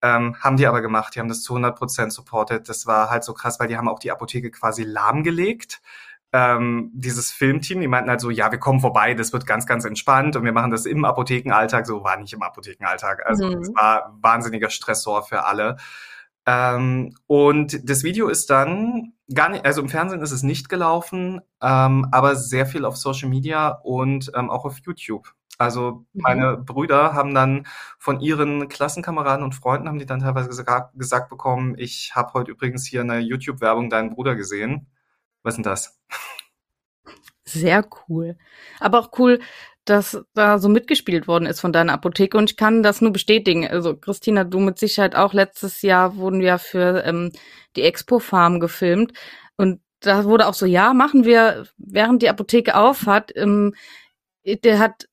Ähm, 0.00 0.36
haben 0.40 0.56
die 0.56 0.68
aber 0.68 0.82
gemacht, 0.82 1.16
die 1.16 1.20
haben 1.20 1.28
das 1.28 1.42
zu 1.42 1.54
100 1.54 1.76
Prozent 1.76 2.12
supported. 2.12 2.68
Das 2.68 2.86
war 2.86 3.10
halt 3.10 3.24
so 3.24 3.34
krass, 3.34 3.58
weil 3.58 3.66
die 3.66 3.76
haben 3.76 3.88
auch 3.88 3.98
die 3.98 4.12
Apotheke 4.12 4.52
quasi 4.52 4.84
lahmgelegt. 4.84 5.80
Ähm, 6.32 6.92
dieses 6.94 7.32
Filmteam, 7.32 7.80
die 7.80 7.88
meinten 7.88 8.10
halt 8.10 8.20
so, 8.20 8.30
ja, 8.30 8.52
wir 8.52 8.58
kommen 8.58 8.80
vorbei, 8.80 9.14
das 9.14 9.32
wird 9.32 9.46
ganz, 9.46 9.66
ganz 9.66 9.84
entspannt 9.84 10.36
und 10.36 10.44
wir 10.44 10.52
machen 10.52 10.70
das 10.70 10.86
im 10.86 11.04
Apothekenalltag. 11.04 11.86
So 11.86 12.04
war 12.04 12.18
nicht 12.18 12.32
im 12.32 12.42
Apothekenalltag. 12.42 13.26
Also 13.26 13.48
es 13.48 13.70
mhm. 13.70 13.74
war 13.74 14.16
wahnsinniger 14.20 14.70
Stressor 14.70 15.24
für 15.24 15.44
alle. 15.44 15.78
Ähm, 16.48 17.14
und 17.26 17.90
das 17.90 18.04
Video 18.04 18.28
ist 18.28 18.48
dann 18.48 19.12
gar 19.34 19.50
nicht, 19.50 19.66
also 19.66 19.82
im 19.82 19.90
Fernsehen 19.90 20.22
ist 20.22 20.32
es 20.32 20.42
nicht 20.42 20.70
gelaufen, 20.70 21.42
ähm, 21.60 22.08
aber 22.10 22.36
sehr 22.36 22.64
viel 22.64 22.86
auf 22.86 22.96
Social 22.96 23.28
Media 23.28 23.68
und 23.68 24.32
ähm, 24.34 24.48
auch 24.48 24.64
auf 24.64 24.78
YouTube. 24.78 25.34
Also 25.58 26.06
mhm. 26.14 26.20
meine 26.22 26.56
Brüder 26.56 27.12
haben 27.12 27.34
dann 27.34 27.66
von 27.98 28.20
ihren 28.20 28.68
Klassenkameraden 28.68 29.44
und 29.44 29.56
Freunden 29.56 29.88
haben 29.88 29.98
die 29.98 30.06
dann 30.06 30.20
teilweise 30.20 30.48
gesagt, 30.48 30.98
gesagt 30.98 31.28
bekommen, 31.28 31.74
ich 31.76 32.12
habe 32.14 32.32
heute 32.32 32.52
übrigens 32.52 32.86
hier 32.86 33.02
eine 33.02 33.18
YouTube-Werbung 33.18 33.90
deinen 33.90 34.14
Bruder 34.14 34.34
gesehen. 34.34 34.86
Was 35.42 35.52
ist 35.52 35.56
denn 35.58 35.64
das? 35.64 36.00
Sehr 37.48 37.84
cool. 38.08 38.36
Aber 38.80 38.98
auch 39.00 39.10
cool, 39.18 39.40
dass 39.84 40.22
da 40.34 40.58
so 40.58 40.68
mitgespielt 40.68 41.26
worden 41.28 41.46
ist 41.46 41.60
von 41.60 41.72
deiner 41.72 41.94
Apotheke 41.94 42.36
und 42.36 42.50
ich 42.50 42.56
kann 42.56 42.82
das 42.82 43.00
nur 43.00 43.12
bestätigen. 43.12 43.66
Also 43.66 43.96
Christina, 43.96 44.44
du 44.44 44.60
mit 44.60 44.78
Sicherheit 44.78 45.16
auch. 45.16 45.32
Letztes 45.32 45.82
Jahr 45.82 46.16
wurden 46.16 46.40
wir 46.40 46.58
für 46.58 47.04
ähm, 47.04 47.32
die 47.76 47.82
Expo 47.82 48.18
Farm 48.18 48.60
gefilmt 48.60 49.12
und 49.56 49.80
da 50.00 50.24
wurde 50.24 50.46
auch 50.46 50.54
so, 50.54 50.66
ja, 50.66 50.92
machen 50.94 51.24
wir, 51.24 51.66
während 51.76 52.22
die 52.22 52.28
Apotheke 52.28 52.76
auf 52.76 53.06
hat. 53.06 53.32
Ähm, 53.34 53.74
der 54.44 54.78
hat, 54.78 55.08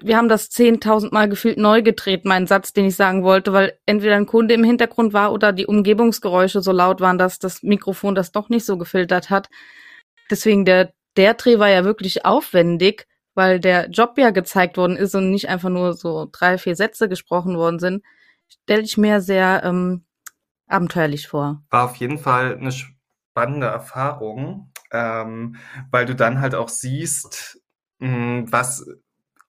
wir 0.00 0.16
haben 0.16 0.28
das 0.28 0.50
10.000 0.50 1.12
Mal 1.14 1.28
gefühlt 1.28 1.58
neu 1.58 1.82
gedreht, 1.82 2.24
mein 2.24 2.46
Satz, 2.46 2.72
den 2.72 2.86
ich 2.86 2.96
sagen 2.96 3.22
wollte, 3.22 3.52
weil 3.52 3.78
entweder 3.86 4.16
ein 4.16 4.26
Kunde 4.26 4.54
im 4.54 4.64
Hintergrund 4.64 5.12
war 5.12 5.32
oder 5.32 5.52
die 5.52 5.66
Umgebungsgeräusche 5.66 6.60
so 6.60 6.72
laut 6.72 7.00
waren, 7.00 7.18
dass 7.18 7.38
das 7.38 7.62
Mikrofon 7.62 8.14
das 8.14 8.32
doch 8.32 8.48
nicht 8.48 8.64
so 8.66 8.76
gefiltert 8.76 9.30
hat. 9.30 9.48
Deswegen 10.30 10.64
der, 10.64 10.92
der 11.16 11.34
Dreh 11.34 11.58
war 11.58 11.68
ja 11.68 11.84
wirklich 11.84 12.24
aufwendig 12.24 13.06
weil 13.34 13.60
der 13.60 13.88
Job 13.88 14.18
ja 14.18 14.30
gezeigt 14.30 14.76
worden 14.76 14.96
ist 14.96 15.14
und 15.14 15.30
nicht 15.30 15.48
einfach 15.48 15.70
nur 15.70 15.94
so 15.94 16.28
drei, 16.30 16.58
vier 16.58 16.76
Sätze 16.76 17.08
gesprochen 17.08 17.56
worden 17.56 17.78
sind, 17.78 18.04
stelle 18.48 18.82
ich 18.82 18.98
mir 18.98 19.20
sehr 19.20 19.62
ähm, 19.64 20.04
abenteuerlich 20.66 21.28
vor. 21.28 21.62
War 21.70 21.84
auf 21.84 21.96
jeden 21.96 22.18
Fall 22.18 22.56
eine 22.56 22.72
spannende 22.72 23.66
Erfahrung, 23.66 24.70
ähm, 24.90 25.56
weil 25.90 26.06
du 26.06 26.14
dann 26.14 26.40
halt 26.40 26.54
auch 26.54 26.68
siehst, 26.68 27.60
mh, 27.98 28.08
hm, 28.08 28.52
was 28.52 28.86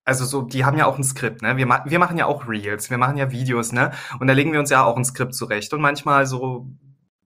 also 0.05 0.25
so, 0.25 0.41
die 0.41 0.65
haben 0.65 0.77
ja 0.77 0.86
auch 0.86 0.98
ein 0.98 1.03
Skript, 1.03 1.41
ne? 1.41 1.55
Wir, 1.55 1.65
ma 1.65 1.86
wir 1.86 1.98
machen 1.98 2.17
ja 2.17 2.25
auch 2.25 2.46
Reels, 2.46 2.89
wir 2.89 2.98
machen 2.98 3.15
ja 3.15 3.32
Videos, 3.32 3.72
ne? 3.72 3.91
Und 4.20 4.27
da 4.27 4.34
legen 4.34 4.51
wir 4.51 4.60
uns 4.60 4.70
ja 4.70 4.84
auch 4.84 4.98
ein 4.98 5.05
Skript 5.05 5.34
zurecht. 5.34 5.74
Und 5.74 5.79
manchmal 5.79 6.25
so 6.25 6.67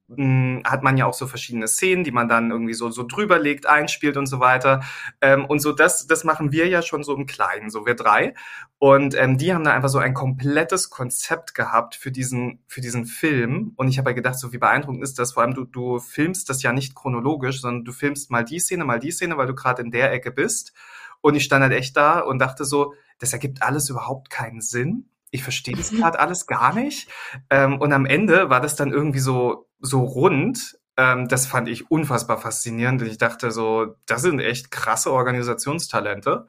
hm, 0.09 0.61
hat 0.63 0.83
man 0.83 0.95
ja 0.95 1.05
auch 1.05 1.13
so 1.13 1.27
verschiedene 1.27 1.67
Szenen, 1.67 2.05
die 2.05 2.11
man 2.11 2.29
dann 2.29 2.49
irgendwie 2.49 2.73
so, 2.73 2.89
so 2.89 3.03
drüber 3.03 3.39
legt, 3.39 3.65
einspielt 3.65 4.15
und 4.15 4.25
so 4.25 4.39
weiter. 4.39 4.81
Ähm, 5.19 5.45
und 5.45 5.59
so 5.59 5.73
das, 5.73 6.07
das 6.07 6.23
machen 6.23 6.51
wir 6.53 6.67
ja 6.67 6.81
schon 6.81 7.03
so 7.03 7.13
im 7.13 7.25
Kleinen, 7.25 7.69
so 7.69 7.85
wir 7.85 7.95
drei. 7.95 8.33
Und 8.79 9.15
ähm, 9.15 9.37
die 9.37 9.53
haben 9.53 9.65
da 9.65 9.73
einfach 9.73 9.89
so 9.89 9.97
ein 9.97 10.13
komplettes 10.13 10.89
Konzept 10.89 11.55
gehabt 11.55 11.95
für 11.95 12.11
diesen, 12.11 12.63
für 12.67 12.79
diesen 12.79 13.05
Film. 13.05 13.73
Und 13.75 13.89
ich 13.89 13.97
habe 13.97 14.11
ja 14.11 14.15
gedacht, 14.15 14.39
so 14.39 14.53
wie 14.53 14.57
beeindruckend 14.59 15.03
ist 15.03 15.19
das. 15.19 15.33
Vor 15.33 15.43
allem, 15.43 15.53
du, 15.53 15.65
du 15.65 15.99
filmst 15.99 16.49
das 16.49 16.63
ja 16.63 16.71
nicht 16.71 16.95
chronologisch, 16.95 17.59
sondern 17.59 17.83
du 17.83 17.91
filmst 17.91 18.31
mal 18.31 18.45
die 18.45 18.59
Szene, 18.59 18.85
mal 18.85 18.99
die 18.99 19.11
Szene, 19.11 19.37
weil 19.37 19.47
du 19.47 19.55
gerade 19.55 19.81
in 19.81 19.91
der 19.91 20.13
Ecke 20.13 20.31
bist. 20.31 20.73
Und 21.19 21.35
ich 21.35 21.43
stand 21.43 21.63
halt 21.63 21.73
echt 21.73 21.97
da 21.97 22.19
und 22.19 22.39
dachte 22.39 22.63
so, 22.63 22.93
das 23.19 23.33
ergibt 23.33 23.61
alles 23.61 23.89
überhaupt 23.89 24.29
keinen 24.29 24.61
Sinn 24.61 25.09
ich 25.31 25.43
verstehe 25.43 25.75
das 25.75 25.91
gerade 25.91 26.19
alles 26.19 26.48
gar 26.48 26.74
nicht. 26.74 27.10
Ähm, 27.50 27.79
und 27.79 27.93
am 27.93 28.05
Ende 28.05 28.50
war 28.50 28.62
das 28.62 28.75
dann 28.75 28.91
irgendwie 28.91 29.19
so, 29.19 29.67
so 29.79 30.03
rund. 30.03 30.77
Ähm, 30.96 31.27
das 31.27 31.48
fand 31.48 31.67
ich 31.67 31.91
unfassbar 31.91 32.38
faszinierend. 32.38 33.01
Und 33.01 33.07
ich 33.07 33.17
dachte 33.17 33.51
so, 33.51 33.96
das 34.05 34.22
sind 34.22 34.39
echt 34.39 34.72
krasse 34.72 35.12
Organisationstalente, 35.12 36.48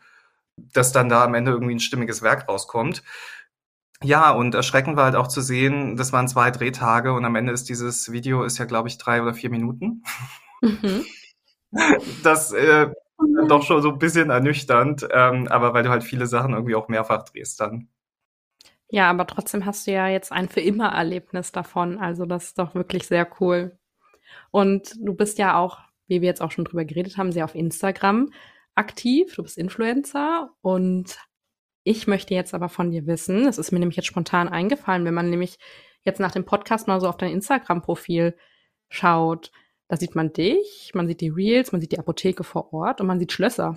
dass 0.56 0.92
dann 0.92 1.08
da 1.08 1.25
am 1.25 1.35
Ende 1.35 1.52
irgendwie 1.52 1.75
ein 1.75 1.80
stimmiges 1.80 2.23
Werk 2.23 2.49
rauskommt. 2.49 3.02
Ja, 4.02 4.30
und 4.30 4.54
erschreckend 4.54 4.97
war 4.97 5.06
halt 5.06 5.16
auch 5.16 5.26
zu 5.26 5.40
sehen, 5.40 5.97
das 5.97 6.12
waren 6.12 6.28
zwei 6.28 6.52
Drehtage 6.52 7.12
und 7.12 7.25
am 7.25 7.35
Ende 7.35 7.52
ist 7.52 7.68
dieses 7.68 8.12
Video, 8.12 8.44
ist 8.44 8.58
ja, 8.58 8.64
glaube 8.64 8.88
ich, 8.88 8.97
drei 8.97 9.20
oder 9.23 9.35
vier 9.35 9.50
Minuten. 9.50 10.02
Mhm. 10.62 11.04
Das 12.23 12.50
äh, 12.52 12.88
doch 13.47 13.62
schon 13.62 13.82
so 13.82 13.90
ein 13.90 13.99
bisschen 13.99 14.30
ernüchternd, 14.30 15.06
ähm, 15.11 15.49
aber 15.49 15.75
weil 15.75 15.82
du 15.82 15.90
halt 15.90 16.02
viele 16.02 16.26
Sachen 16.26 16.54
irgendwie 16.54 16.75
auch 16.75 16.88
mehrfach 16.88 17.25
drehst 17.25 17.61
dann. 17.61 17.88
Ja, 18.90 19.11
aber 19.11 19.26
trotzdem 19.26 19.66
hast 19.66 19.87
du 19.87 19.92
ja 19.92 20.09
jetzt 20.09 20.33
ein 20.33 20.49
für 20.49 20.61
immer 20.61 20.88
Erlebnis 20.92 21.52
davon. 21.52 21.99
Also 21.99 22.25
das 22.25 22.47
ist 22.47 22.59
doch 22.59 22.75
wirklich 22.75 23.07
sehr 23.07 23.28
cool. 23.40 23.78
Und 24.50 24.95
du 24.99 25.14
bist 25.14 25.38
ja 25.38 25.59
auch, 25.59 25.78
wie 26.07 26.23
wir 26.23 26.28
jetzt 26.28 26.40
auch 26.40 26.50
schon 26.50 26.64
drüber 26.64 26.85
geredet 26.85 27.16
haben, 27.18 27.33
sehr 27.33 27.45
auf 27.45 27.54
Instagram 27.54 28.33
aktiv. 28.75 29.35
Du 29.35 29.42
bist 29.42 29.59
Influencer 29.59 30.50
und 30.62 31.18
ich 31.85 32.07
möchte 32.07 32.35
jetzt 32.35 32.54
aber 32.54 32.68
von 32.68 32.90
dir 32.90 33.07
wissen, 33.07 33.47
es 33.47 33.59
ist 33.59 33.73
mir 33.73 33.78
nämlich 33.78 33.97
jetzt 33.97 34.07
spontan 34.07 34.49
eingefallen, 34.49 35.04
wenn 35.04 35.14
man 35.14 35.30
nämlich 35.30 35.59
jetzt 36.04 36.21
nach 36.21 36.33
dem 36.33 36.45
Podcast 36.45 36.87
mal 36.87 37.00
so 37.00 37.09
auf 37.09 37.16
dein 37.16 37.33
Instagram-Profil 37.33 38.37
schaut, 38.88 39.50
da 39.88 39.97
sieht 39.97 40.14
man 40.14 40.33
dich, 40.33 40.92
man 40.95 41.07
sieht 41.09 41.21
die 41.21 41.30
Reels, 41.30 41.73
man 41.73 41.80
sieht 41.80 41.92
die 41.92 41.99
Apotheke 41.99 42.45
vor 42.45 42.73
Ort 42.73 43.00
und 43.00 43.07
man 43.07 43.18
sieht 43.18 43.33
Schlösser. 43.33 43.76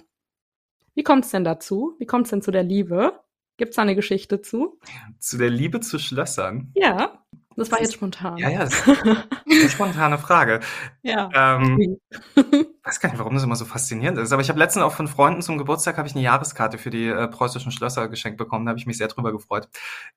Wie 0.94 1.04
kommt 1.04 1.26
es 1.26 1.32
denn 1.32 1.46
dazu? 1.46 1.96
Wie 2.00 2.06
kommt 2.06 2.26
es 2.26 2.32
denn 2.32 2.42
zu 2.42 2.52
der 2.52 2.64
Liebe? 2.64 3.20
Gibt 3.62 3.74
es 3.74 3.76
da 3.76 3.84
eine 3.84 3.94
Geschichte 3.94 4.42
zu? 4.42 4.80
Zu 5.20 5.38
der 5.38 5.52
Liebe 5.52 5.82
zu 5.82 6.00
Schlössern? 6.00 6.72
Ja, 6.74 7.20
das 7.56 7.70
war 7.70 7.78
das 7.78 7.82
jetzt 7.82 7.90
ist, 7.90 7.94
spontan. 7.94 8.40
Ja, 8.40 8.50
ja, 8.50 8.60
das 8.62 8.74
ist 8.88 9.06
eine 9.06 9.70
spontane 9.70 10.18
Frage. 10.18 10.62
Ja. 11.04 11.30
Ähm, 11.32 12.00
weiß 12.84 13.00
gar 13.00 13.10
nicht, 13.10 13.20
warum 13.20 13.36
das 13.36 13.44
immer 13.44 13.56
so 13.56 13.66
faszinierend 13.66 14.18
ist. 14.18 14.32
Aber 14.32 14.42
ich 14.42 14.50
habe 14.50 14.58
letztens 14.58 14.84
auch 14.84 14.94
von 14.94 15.08
Freunden 15.08 15.44
zum 15.44 15.60
Geburtstag 15.60 16.00
habe 16.00 16.08
ich 16.08 16.16
eine 16.16 16.24
Jahreskarte 16.24 16.80
für 16.80 16.90
die 16.90 17.06
äh, 17.06 17.28
preußischen 17.28 17.72
Schlösser 17.72 18.08
geschenkt 18.08 18.40
bekommen. 18.40 18.66
Da 18.66 18.72
habe 18.72 18.80
ich 18.80 18.88
mich 18.88 18.98
sehr 18.98 19.10
drüber 19.10 19.32
gefreut. 19.32 19.70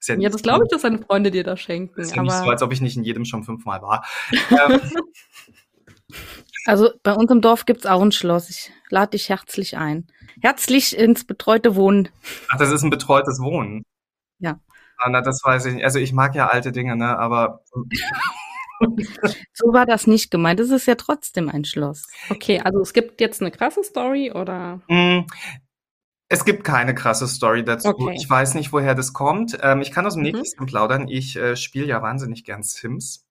Ja, 0.06 0.14
ja, 0.14 0.30
das 0.30 0.42
glaube 0.42 0.64
ich, 0.64 0.70
dass 0.70 0.80
deine 0.80 1.00
Freunde 1.00 1.30
dir 1.30 1.44
das 1.44 1.60
schenken. 1.60 2.00
Ist 2.00 2.16
ja 2.16 2.22
aber... 2.22 2.32
nicht 2.32 2.42
so, 2.42 2.48
als 2.48 2.62
ob 2.62 2.72
ich 2.72 2.80
nicht 2.80 2.96
in 2.96 3.04
jedem 3.04 3.26
schon 3.26 3.44
fünfmal 3.44 3.82
war. 3.82 4.06
ähm, 4.50 4.80
also 6.66 6.90
bei 7.02 7.12
uns 7.12 7.30
im 7.30 7.40
Dorf 7.40 7.66
gibt's 7.66 7.86
auch 7.86 8.02
ein 8.02 8.12
Schloss. 8.12 8.50
Ich 8.50 8.72
lade 8.90 9.10
dich 9.10 9.28
herzlich 9.28 9.76
ein. 9.76 10.06
Herzlich 10.40 10.96
ins 10.96 11.24
betreute 11.24 11.76
Wohnen. 11.76 12.08
Ach, 12.50 12.58
das 12.58 12.70
ist 12.70 12.82
ein 12.82 12.90
betreutes 12.90 13.40
Wohnen. 13.40 13.84
Ja. 14.38 14.60
Ah, 14.98 15.10
na, 15.10 15.20
das 15.20 15.42
weiß 15.44 15.66
ich 15.66 15.74
nicht. 15.74 15.84
Also 15.84 15.98
ich 15.98 16.12
mag 16.12 16.34
ja 16.34 16.48
alte 16.48 16.72
Dinge, 16.72 16.96
ne, 16.96 17.18
aber. 17.18 17.62
so 19.52 19.72
war 19.72 19.86
das 19.86 20.06
nicht 20.06 20.30
gemeint. 20.30 20.60
Es 20.60 20.70
ist 20.70 20.86
ja 20.86 20.94
trotzdem 20.94 21.48
ein 21.48 21.64
Schloss. 21.64 22.06
Okay, 22.30 22.60
also 22.60 22.80
es 22.80 22.92
gibt 22.92 23.20
jetzt 23.20 23.40
eine 23.40 23.50
krasse 23.50 23.84
Story 23.84 24.32
oder? 24.32 24.80
Mm, 24.88 25.26
es 26.28 26.44
gibt 26.44 26.64
keine 26.64 26.94
krasse 26.94 27.28
Story 27.28 27.64
dazu. 27.64 27.88
Okay. 27.88 28.14
Ich 28.16 28.28
weiß 28.28 28.54
nicht, 28.54 28.72
woher 28.72 28.94
das 28.94 29.12
kommt. 29.12 29.58
Ähm, 29.62 29.80
ich 29.80 29.92
kann 29.92 30.06
aus 30.06 30.14
dem 30.14 30.24
mhm. 30.24 30.32
Nächsten 30.32 30.66
plaudern. 30.66 31.08
Ich 31.08 31.36
äh, 31.36 31.56
spiele 31.56 31.86
ja 31.86 32.02
wahnsinnig 32.02 32.44
gern 32.44 32.62
Sims. 32.62 33.23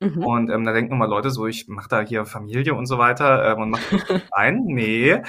Mhm. 0.00 0.24
Und 0.24 0.50
ähm, 0.50 0.64
da 0.64 0.72
denken 0.72 0.94
immer 0.94 1.06
Leute 1.06 1.30
so, 1.30 1.46
ich 1.46 1.68
mache 1.68 1.88
da 1.88 2.00
hier 2.00 2.24
Familie 2.24 2.74
und 2.74 2.86
so 2.86 2.98
weiter 2.98 3.52
ähm, 3.52 3.62
und 3.62 3.70
mache 3.70 4.22
ein. 4.32 4.64
Nee, 4.70 5.22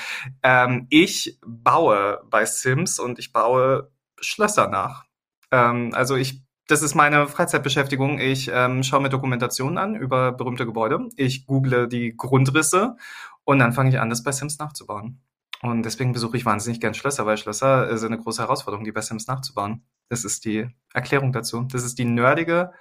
ähm, 0.43 0.87
ich 0.89 1.39
baue 1.45 2.21
bei 2.29 2.45
Sims 2.45 2.99
und 2.99 3.19
ich 3.19 3.33
baue 3.33 3.91
Schlösser 4.19 4.67
nach. 4.67 5.05
Ähm, 5.51 5.91
also 5.93 6.15
ich 6.15 6.43
das 6.67 6.83
ist 6.83 6.95
meine 6.95 7.27
Freizeitbeschäftigung. 7.27 8.19
Ich 8.19 8.49
ähm, 8.53 8.81
schaue 8.83 9.01
mir 9.01 9.09
Dokumentationen 9.09 9.77
an 9.77 9.95
über 9.95 10.31
berühmte 10.31 10.65
Gebäude. 10.65 11.09
Ich 11.17 11.45
google 11.45 11.89
die 11.89 12.15
Grundrisse 12.15 12.95
und 13.43 13.59
dann 13.59 13.73
fange 13.73 13.89
ich 13.89 13.99
an, 13.99 14.09
das 14.09 14.23
bei 14.23 14.31
Sims 14.31 14.57
nachzubauen. 14.57 15.21
Und 15.61 15.83
deswegen 15.83 16.13
besuche 16.13 16.37
ich 16.37 16.45
wahnsinnig 16.45 16.79
gern 16.79 16.93
Schlösser, 16.93 17.25
weil 17.25 17.37
Schlösser 17.37 17.97
sind 17.97 18.13
eine 18.13 18.21
große 18.21 18.41
Herausforderung, 18.41 18.85
die 18.85 18.91
bei 18.91 19.01
Sims 19.01 19.27
nachzubauen. 19.27 19.83
Das 20.09 20.23
ist 20.23 20.45
die 20.45 20.67
Erklärung 20.93 21.33
dazu. 21.33 21.67
Das 21.69 21.83
ist 21.83 21.99
die 21.99 22.05
nerdige, 22.05 22.71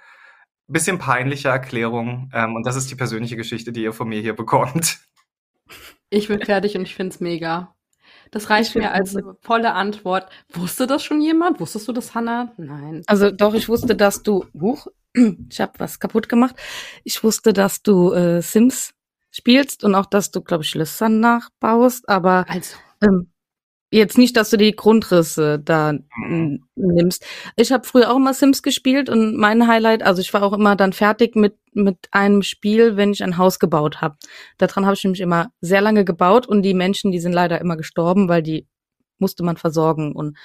bisschen 0.71 0.99
peinliche 0.99 1.49
Erklärung. 1.49 2.29
Ähm, 2.33 2.55
und 2.55 2.65
das 2.65 2.75
ist 2.75 2.89
die 2.89 2.95
persönliche 2.95 3.35
Geschichte, 3.35 3.71
die 3.71 3.83
ihr 3.83 3.93
von 3.93 4.09
mir 4.09 4.21
hier 4.21 4.35
bekommt. 4.35 4.99
Ich 6.09 6.27
bin 6.27 6.41
fertig 6.41 6.75
und 6.75 6.83
ich 6.83 6.95
finde 6.95 7.13
es 7.13 7.19
mega. 7.21 7.73
Das 8.31 8.49
reicht 8.49 8.75
mir 8.75 8.91
als 8.91 9.17
volle 9.41 9.73
Antwort. 9.73 10.29
Wusste 10.53 10.87
das 10.87 11.03
schon 11.03 11.21
jemand? 11.21 11.59
Wusstest 11.59 11.87
du 11.87 11.93
das, 11.93 12.15
Hannah? 12.15 12.53
Nein. 12.57 13.03
Also 13.07 13.29
doch, 13.29 13.53
ich 13.53 13.67
wusste, 13.67 13.95
dass 13.95 14.23
du, 14.23 14.45
huch, 14.59 14.87
ich 15.49 15.59
habe 15.59 15.73
was 15.77 15.99
kaputt 15.99 16.29
gemacht. 16.29 16.55
Ich 17.03 17.23
wusste, 17.23 17.53
dass 17.53 17.83
du 17.83 18.13
äh, 18.13 18.41
Sims 18.41 18.93
spielst 19.31 19.83
und 19.83 19.95
auch, 19.95 20.05
dass 20.05 20.31
du, 20.31 20.41
glaube 20.41 20.63
ich, 20.63 20.69
Schlösser 20.69 21.09
nachbaust, 21.09 22.07
aber 22.07 22.45
also. 22.47 22.75
ähm, 23.01 23.30
jetzt 23.91 24.17
nicht, 24.17 24.37
dass 24.37 24.49
du 24.49 24.57
die 24.57 24.75
Grundrisse 24.75 25.59
da 25.59 25.93
mhm. 26.15 26.63
nimmst. 26.75 27.25
Ich 27.55 27.71
habe 27.71 27.85
früher 27.85 28.09
auch 28.11 28.15
immer 28.15 28.33
Sims 28.33 28.63
gespielt 28.63 29.09
und 29.09 29.37
mein 29.37 29.67
Highlight, 29.67 30.01
also 30.01 30.21
ich 30.21 30.33
war 30.33 30.43
auch 30.43 30.53
immer 30.53 30.75
dann 30.75 30.93
fertig 30.93 31.35
mit 31.35 31.57
mit 31.73 32.09
einem 32.11 32.41
Spiel, 32.41 32.97
wenn 32.97 33.13
ich 33.13 33.23
ein 33.23 33.37
Haus 33.37 33.57
gebaut 33.57 34.01
habe. 34.01 34.17
Daran 34.57 34.85
habe 34.85 34.95
ich 34.95 35.03
nämlich 35.05 35.21
immer 35.21 35.53
sehr 35.61 35.79
lange 35.79 36.03
gebaut 36.03 36.45
und 36.45 36.63
die 36.63 36.73
Menschen, 36.73 37.11
die 37.11 37.19
sind 37.19 37.31
leider 37.31 37.61
immer 37.61 37.77
gestorben, 37.77 38.27
weil 38.27 38.43
die 38.43 38.67
musste 39.19 39.43
man 39.43 39.55
versorgen 39.55 40.13
und 40.13 40.37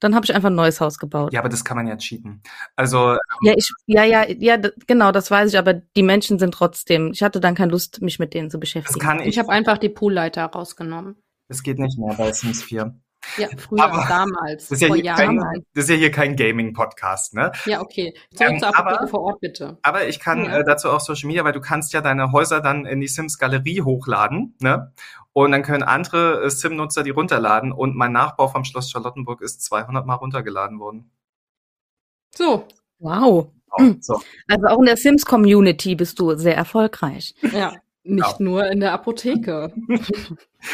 dann 0.00 0.16
habe 0.16 0.24
ich 0.24 0.34
einfach 0.34 0.48
ein 0.50 0.56
neues 0.56 0.80
Haus 0.80 0.98
gebaut. 0.98 1.32
Ja, 1.32 1.38
aber 1.38 1.48
das 1.48 1.64
kann 1.64 1.76
man 1.76 1.86
ja 1.86 1.96
cheaten. 1.96 2.42
Also 2.74 3.16
ja, 3.42 3.54
ich 3.56 3.70
ja 3.86 4.02
ja 4.02 4.26
ja 4.28 4.56
genau, 4.88 5.12
das 5.12 5.30
weiß 5.30 5.52
ich, 5.52 5.58
aber 5.58 5.74
die 5.74 6.02
Menschen 6.02 6.40
sind 6.40 6.54
trotzdem. 6.54 7.12
Ich 7.12 7.22
hatte 7.22 7.38
dann 7.38 7.54
keine 7.54 7.70
Lust, 7.70 8.02
mich 8.02 8.18
mit 8.18 8.34
denen 8.34 8.50
zu 8.50 8.58
beschäftigen. 8.58 8.98
Das 8.98 9.06
kann 9.06 9.20
ich. 9.20 9.28
Ich 9.28 9.38
habe 9.38 9.50
einfach 9.50 9.78
die 9.78 9.90
Poolleiter 9.90 10.44
rausgenommen. 10.46 11.21
Es 11.52 11.62
geht 11.62 11.78
nicht 11.78 11.98
mehr 11.98 12.14
bei 12.14 12.32
Sims 12.32 12.62
4. 12.62 12.94
Ja, 13.36 13.48
früher, 13.58 13.84
aber 13.84 14.06
damals, 14.08 14.68
das 14.68 14.80
ist, 14.80 14.96
ja 14.96 15.14
kein, 15.14 15.36
das 15.74 15.84
ist 15.84 15.90
ja 15.90 15.96
hier 15.96 16.10
kein 16.10 16.34
Gaming-Podcast, 16.34 17.34
ne? 17.34 17.52
Ja, 17.66 17.82
okay. 17.82 18.14
Zurück 18.34 18.52
ähm, 18.52 18.58
zur 18.58 18.76
Apotheke 18.76 19.06
vor 19.06 19.20
Ort, 19.20 19.40
bitte. 19.40 19.78
Aber 19.82 20.08
ich 20.08 20.18
kann 20.18 20.44
ja. 20.44 20.58
äh, 20.58 20.64
dazu 20.64 20.88
auch 20.88 21.00
Social 21.00 21.28
Media, 21.28 21.44
weil 21.44 21.52
du 21.52 21.60
kannst 21.60 21.92
ja 21.92 22.00
deine 22.00 22.32
Häuser 22.32 22.62
dann 22.62 22.86
in 22.86 23.00
die 23.00 23.06
Sims-Galerie 23.06 23.82
hochladen, 23.82 24.56
ne? 24.60 24.92
Und 25.34 25.52
dann 25.52 25.62
können 25.62 25.82
andere 25.82 26.42
äh, 26.42 26.50
Sim-Nutzer 26.50 27.02
die 27.02 27.10
runterladen 27.10 27.70
und 27.70 27.94
mein 27.96 28.12
Nachbau 28.12 28.48
vom 28.48 28.64
Schloss 28.64 28.90
Charlottenburg 28.90 29.42
ist 29.42 29.62
200 29.62 30.06
Mal 30.06 30.14
runtergeladen 30.14 30.80
worden. 30.80 31.10
So. 32.34 32.66
Wow. 32.98 33.50
Oh, 33.70 33.94
so. 34.00 34.20
Also 34.48 34.66
auch 34.68 34.78
in 34.78 34.86
der 34.86 34.96
Sims-Community 34.96 35.96
bist 35.96 36.18
du 36.18 36.34
sehr 36.34 36.56
erfolgreich. 36.56 37.34
Ja. 37.52 37.74
Nicht 38.04 38.38
ja. 38.38 38.44
nur 38.44 38.66
in 38.66 38.80
der 38.80 38.92
Apotheke. 38.92 39.72
das 39.88 40.08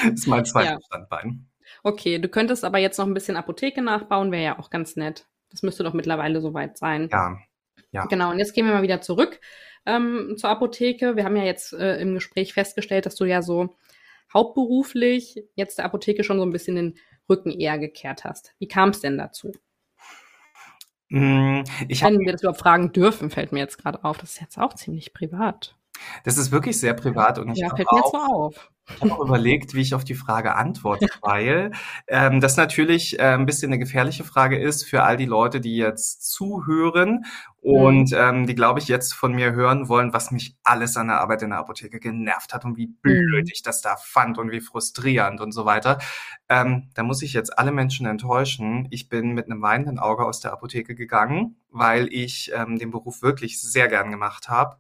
ist 0.14 0.26
mein 0.26 0.44
zweites 0.44 0.72
ja. 0.72 0.78
Standbein. 0.86 1.46
Okay, 1.82 2.18
du 2.18 2.28
könntest 2.28 2.64
aber 2.64 2.78
jetzt 2.78 2.98
noch 2.98 3.06
ein 3.06 3.14
bisschen 3.14 3.36
Apotheke 3.36 3.82
nachbauen, 3.82 4.32
wäre 4.32 4.44
ja 4.44 4.58
auch 4.58 4.70
ganz 4.70 4.96
nett. 4.96 5.26
Das 5.50 5.62
müsste 5.62 5.84
doch 5.84 5.92
mittlerweile 5.92 6.40
soweit 6.40 6.78
sein. 6.78 7.08
Ja. 7.12 7.38
ja. 7.92 8.06
Genau, 8.06 8.30
und 8.30 8.38
jetzt 8.38 8.54
gehen 8.54 8.66
wir 8.66 8.74
mal 8.74 8.82
wieder 8.82 9.00
zurück 9.00 9.40
ähm, 9.86 10.34
zur 10.36 10.50
Apotheke. 10.50 11.16
Wir 11.16 11.24
haben 11.24 11.36
ja 11.36 11.44
jetzt 11.44 11.72
äh, 11.72 12.00
im 12.00 12.14
Gespräch 12.14 12.52
festgestellt, 12.52 13.06
dass 13.06 13.16
du 13.16 13.24
ja 13.24 13.42
so 13.42 13.76
hauptberuflich 14.32 15.44
jetzt 15.54 15.78
der 15.78 15.86
Apotheke 15.86 16.24
schon 16.24 16.38
so 16.38 16.44
ein 16.44 16.52
bisschen 16.52 16.76
den 16.76 16.98
Rücken 17.28 17.50
eher 17.50 17.78
gekehrt 17.78 18.24
hast. 18.24 18.54
Wie 18.58 18.68
kam 18.68 18.90
es 18.90 19.00
denn 19.00 19.18
dazu? 19.18 19.52
Mm, 21.08 21.62
ich 21.88 22.02
Wenn 22.02 22.20
wir 22.20 22.32
das 22.32 22.42
überhaupt 22.42 22.60
fragen 22.60 22.92
dürfen, 22.92 23.30
fällt 23.30 23.52
mir 23.52 23.60
jetzt 23.60 23.78
gerade 23.78 24.04
auf. 24.04 24.18
Das 24.18 24.32
ist 24.32 24.40
jetzt 24.40 24.58
auch 24.58 24.74
ziemlich 24.74 25.14
privat. 25.14 25.77
Das 26.24 26.38
ist 26.38 26.52
wirklich 26.52 26.78
sehr 26.78 26.94
privat 26.94 27.38
und 27.38 27.50
ich 27.50 27.58
ja, 27.58 27.68
fällt 27.74 27.90
mir 27.90 27.98
jetzt 27.98 28.14
auf. 28.14 28.70
Ich 28.94 29.02
habe 29.02 29.12
auch 29.12 29.20
überlegt, 29.20 29.74
wie 29.74 29.82
ich 29.82 29.94
auf 29.94 30.04
die 30.04 30.14
Frage 30.14 30.54
antworte, 30.54 31.06
weil 31.22 31.72
ähm, 32.06 32.40
das 32.40 32.56
natürlich 32.56 33.18
äh, 33.18 33.34
ein 33.34 33.46
bisschen 33.46 33.70
eine 33.70 33.78
gefährliche 33.78 34.24
Frage 34.24 34.58
ist 34.58 34.84
für 34.84 35.02
all 35.02 35.16
die 35.16 35.26
Leute, 35.26 35.60
die 35.60 35.76
jetzt 35.76 36.30
zuhören 36.30 37.24
und 37.60 38.12
mhm. 38.12 38.16
ähm, 38.18 38.46
die, 38.46 38.54
glaube 38.54 38.80
ich, 38.80 38.88
jetzt 38.88 39.12
von 39.12 39.34
mir 39.34 39.52
hören 39.52 39.88
wollen, 39.88 40.12
was 40.12 40.30
mich 40.30 40.56
alles 40.62 40.96
an 40.96 41.08
der 41.08 41.20
Arbeit 41.20 41.42
in 41.42 41.50
der 41.50 41.58
Apotheke 41.58 42.00
genervt 42.00 42.54
hat 42.54 42.64
und 42.64 42.76
wie 42.76 42.86
blöd 42.86 43.44
mhm. 43.44 43.52
ich 43.52 43.62
das 43.62 43.82
da 43.82 43.96
fand 43.96 44.38
und 44.38 44.50
wie 44.50 44.60
frustrierend 44.60 45.40
und 45.40 45.52
so 45.52 45.64
weiter. 45.64 45.98
Ähm, 46.48 46.90
da 46.94 47.02
muss 47.02 47.22
ich 47.22 47.32
jetzt 47.32 47.58
alle 47.58 47.72
Menschen 47.72 48.06
enttäuschen. 48.06 48.88
Ich 48.90 49.08
bin 49.08 49.32
mit 49.32 49.46
einem 49.46 49.60
weinenden 49.60 49.98
Auge 49.98 50.24
aus 50.24 50.40
der 50.40 50.52
Apotheke 50.52 50.94
gegangen, 50.94 51.56
weil 51.70 52.08
ich 52.10 52.52
ähm, 52.54 52.78
den 52.78 52.90
Beruf 52.90 53.22
wirklich 53.22 53.60
sehr 53.60 53.88
gern 53.88 54.10
gemacht 54.10 54.48
habe 54.48 54.78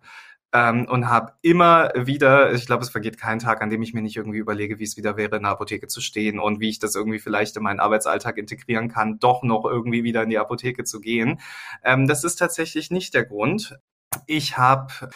ähm, 0.52 0.86
und 0.88 1.08
habe 1.08 1.34
immer 1.42 1.90
wieder, 1.94 2.52
ich 2.52 2.66
glaube, 2.66 2.82
es 2.82 2.90
vergeht 2.90 3.18
kein 3.18 3.38
Tag, 3.38 3.60
an 3.60 3.70
dem 3.70 3.82
ich 3.82 3.92
mir 3.92 4.00
nicht 4.00 4.16
irgendwie 4.16 4.38
überlege, 4.38 4.78
wie 4.78 4.84
es 4.84 4.96
wieder 4.96 5.16
wäre, 5.16 5.36
in 5.36 5.42
der 5.42 5.52
Apotheke 5.52 5.88
zu 5.88 6.00
stehen 6.00 6.38
und 6.38 6.60
wie 6.60 6.70
ich 6.70 6.78
das 6.78 6.94
irgendwie 6.94 7.18
vielleicht 7.18 7.56
in 7.56 7.62
meinen 7.62 7.80
Arbeitsalltag 7.80 8.38
integrieren 8.38 8.88
kann, 8.88 9.18
doch 9.18 9.42
noch 9.42 9.64
irgendwie 9.64 10.04
wieder 10.04 10.22
in 10.22 10.30
die 10.30 10.38
Apotheke 10.38 10.84
zu 10.84 11.00
gehen. 11.00 11.40
Ähm, 11.84 12.06
das 12.08 12.24
ist 12.24 12.36
tatsächlich 12.36 12.90
nicht 12.90 13.14
der 13.14 13.26
Grund. 13.26 13.78
Ich 14.26 14.56
habe 14.56 15.10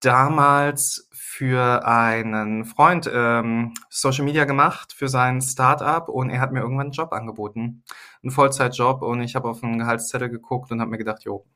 damals 0.00 1.08
für 1.12 1.86
einen 1.86 2.64
Freund 2.64 3.10
ähm, 3.12 3.74
Social 3.90 4.24
Media 4.24 4.46
gemacht 4.46 4.94
für 4.94 5.08
sein 5.08 5.42
Startup 5.42 6.08
und 6.08 6.30
er 6.30 6.40
hat 6.40 6.52
mir 6.52 6.60
irgendwann 6.60 6.86
einen 6.86 6.92
Job 6.92 7.12
angeboten, 7.12 7.84
einen 8.22 8.30
Vollzeitjob 8.30 9.02
und 9.02 9.20
ich 9.22 9.36
habe 9.36 9.48
auf 9.48 9.62
einen 9.62 9.78
Gehaltszettel 9.78 10.30
geguckt 10.30 10.72
und 10.72 10.80
habe 10.80 10.90
mir 10.90 10.98
gedacht, 10.98 11.24
jo, 11.24 11.46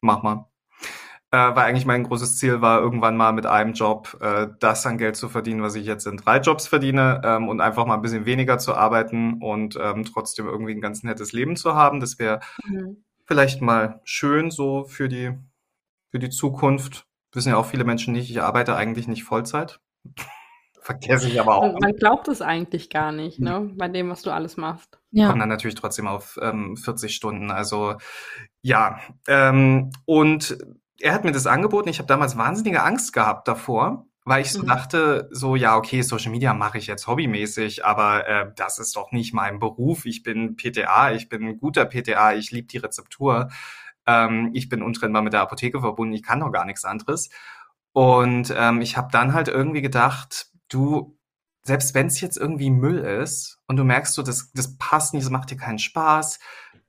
mach 0.00 0.22
mal 0.22 0.46
äh, 1.30 1.36
weil 1.36 1.66
eigentlich 1.66 1.84
mein 1.84 2.04
großes 2.04 2.38
Ziel 2.38 2.62
war, 2.62 2.80
irgendwann 2.80 3.16
mal 3.16 3.32
mit 3.32 3.44
einem 3.44 3.74
Job 3.74 4.16
äh, 4.20 4.46
das 4.60 4.86
an 4.86 4.96
Geld 4.96 5.16
zu 5.16 5.28
verdienen, 5.28 5.62
was 5.62 5.74
ich 5.74 5.84
jetzt 5.84 6.06
in 6.06 6.16
drei 6.16 6.38
Jobs 6.38 6.66
verdiene 6.66 7.20
ähm, 7.22 7.48
und 7.48 7.60
einfach 7.60 7.84
mal 7.84 7.94
ein 7.94 8.02
bisschen 8.02 8.24
weniger 8.24 8.58
zu 8.58 8.74
arbeiten 8.74 9.42
und 9.42 9.78
ähm, 9.80 10.04
trotzdem 10.04 10.46
irgendwie 10.46 10.72
ein 10.72 10.80
ganz 10.80 11.02
nettes 11.02 11.32
Leben 11.32 11.56
zu 11.56 11.74
haben. 11.74 12.00
Das 12.00 12.18
wäre 12.18 12.40
mhm. 12.64 13.04
vielleicht 13.26 13.60
mal 13.60 14.00
schön 14.04 14.50
so 14.50 14.84
für 14.84 15.08
die, 15.08 15.32
für 16.10 16.18
die 16.18 16.30
Zukunft. 16.30 17.06
Wissen 17.32 17.50
ja 17.50 17.58
auch 17.58 17.66
viele 17.66 17.84
Menschen 17.84 18.14
nicht, 18.14 18.30
ich 18.30 18.40
arbeite 18.40 18.74
eigentlich 18.74 19.06
nicht 19.06 19.24
Vollzeit. 19.24 19.80
Vergesse 20.80 21.28
ich 21.28 21.38
aber 21.38 21.56
auch. 21.56 21.72
Man, 21.72 21.76
man 21.82 21.96
glaubt 21.96 22.28
es 22.28 22.40
eigentlich 22.40 22.88
gar 22.88 23.12
nicht, 23.12 23.38
ne, 23.38 23.60
mhm. 23.60 23.76
bei 23.76 23.88
dem, 23.88 24.08
was 24.08 24.22
du 24.22 24.30
alles 24.30 24.56
machst. 24.56 24.98
Ja. 25.10 25.28
Kommt 25.28 25.42
dann 25.42 25.50
natürlich 25.50 25.74
trotzdem 25.74 26.06
auf 26.06 26.38
ähm, 26.40 26.78
40 26.78 27.14
Stunden. 27.14 27.50
Also 27.50 27.96
ja. 28.62 28.98
Ähm, 29.26 29.90
und 30.06 30.56
er 31.00 31.14
hat 31.14 31.24
mir 31.24 31.32
das 31.32 31.46
angeboten. 31.46 31.88
Ich 31.88 31.98
habe 31.98 32.06
damals 32.06 32.36
wahnsinnige 32.36 32.82
Angst 32.82 33.12
gehabt 33.12 33.48
davor, 33.48 34.06
weil 34.24 34.42
ich 34.42 34.52
so 34.52 34.62
mhm. 34.62 34.66
dachte, 34.66 35.28
so 35.30 35.56
ja, 35.56 35.76
okay, 35.76 36.02
Social 36.02 36.30
Media 36.30 36.54
mache 36.54 36.78
ich 36.78 36.86
jetzt 36.86 37.06
hobbymäßig, 37.06 37.84
aber 37.84 38.28
äh, 38.28 38.52
das 38.56 38.78
ist 38.78 38.96
doch 38.96 39.12
nicht 39.12 39.32
mein 39.32 39.58
Beruf. 39.58 40.04
Ich 40.04 40.22
bin 40.22 40.56
PTA, 40.56 41.12
ich 41.12 41.28
bin 41.28 41.44
ein 41.44 41.58
guter 41.58 41.84
PTA, 41.84 42.34
ich 42.34 42.50
liebe 42.50 42.68
die 42.68 42.78
Rezeptur. 42.78 43.48
Ähm, 44.06 44.50
ich 44.54 44.68
bin 44.68 44.82
untrennbar 44.82 45.22
mit 45.22 45.32
der 45.32 45.42
Apotheke 45.42 45.80
verbunden, 45.80 46.14
ich 46.14 46.22
kann 46.22 46.40
doch 46.40 46.50
gar 46.52 46.64
nichts 46.64 46.84
anderes. 46.84 47.30
Und 47.92 48.52
ähm, 48.56 48.80
ich 48.80 48.96
habe 48.96 49.08
dann 49.12 49.34
halt 49.34 49.48
irgendwie 49.48 49.82
gedacht, 49.82 50.50
du, 50.68 51.18
selbst 51.62 51.94
wenn 51.94 52.06
es 52.06 52.20
jetzt 52.20 52.36
irgendwie 52.36 52.70
Müll 52.70 52.98
ist 52.98 53.60
und 53.66 53.76
du 53.76 53.84
merkst 53.84 54.14
so, 54.14 54.22
das, 54.22 54.50
das 54.52 54.76
passt 54.78 55.14
nicht, 55.14 55.24
das 55.24 55.30
macht 55.30 55.50
dir 55.50 55.56
keinen 55.56 55.78
Spaß, 55.78 56.38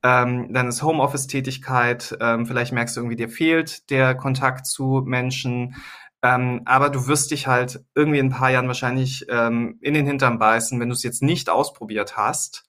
ähm, 0.04 0.54
dann 0.54 0.68
ist 0.68 0.82
Homeoffice-Tätigkeit, 0.82 2.18
ähm, 2.22 2.46
vielleicht 2.46 2.72
merkst 2.72 2.96
du 2.96 3.02
irgendwie, 3.02 3.18
dir 3.18 3.30
fehlt 3.30 3.90
der 3.90 4.16
Kontakt 4.16 4.66
zu 4.66 5.04
Menschen, 5.06 5.76
ähm, 6.22 6.62
aber 6.66 6.90
du 6.90 7.08
wirst 7.08 7.32
dich 7.32 7.48
halt 7.48 7.84
irgendwie 7.96 8.20
in 8.20 8.28
ein 8.28 8.32
paar 8.32 8.52
Jahren 8.52 8.68
wahrscheinlich 8.68 9.26
ähm, 9.30 9.78
in 9.82 9.94
den 9.94 10.06
Hintern 10.06 10.40
beißen, 10.40 10.80
wenn 10.80 10.90
du 10.90 10.94
es 10.94 11.04
jetzt 11.04 11.24
nicht 11.24 11.50
ausprobiert 11.50 12.18
hast. 12.18 12.66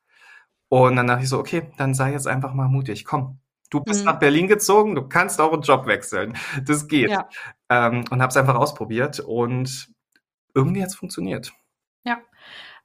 Und 0.69 0.97
dann 0.97 1.09
dachte 1.09 1.25
ich 1.25 1.29
so, 1.29 1.39
okay, 1.39 1.71
dann 1.77 1.95
sei 1.95 2.13
jetzt 2.13 2.29
einfach 2.29 2.55
mal 2.55 2.69
mutig, 2.69 3.05
komm. 3.05 3.41
Du 3.71 3.81
bist 3.81 4.01
mhm. 4.01 4.07
nach 4.07 4.19
Berlin 4.19 4.49
gezogen, 4.49 4.95
du 4.95 5.09
kannst 5.09 5.41
auch 5.41 5.53
einen 5.53 5.63
Job 5.63 5.87
wechseln. 5.87 6.37
Das 6.65 6.89
geht. 6.89 7.11
Ja. 7.11 7.29
Ähm, 7.69 8.05
und 8.11 8.21
habe 8.21 8.31
es 8.31 8.37
einfach 8.37 8.57
ausprobiert 8.57 9.21
und 9.21 9.93
irgendwie 10.55 10.83
hat 10.83 10.89
es 10.89 10.97
funktioniert. 10.97 11.53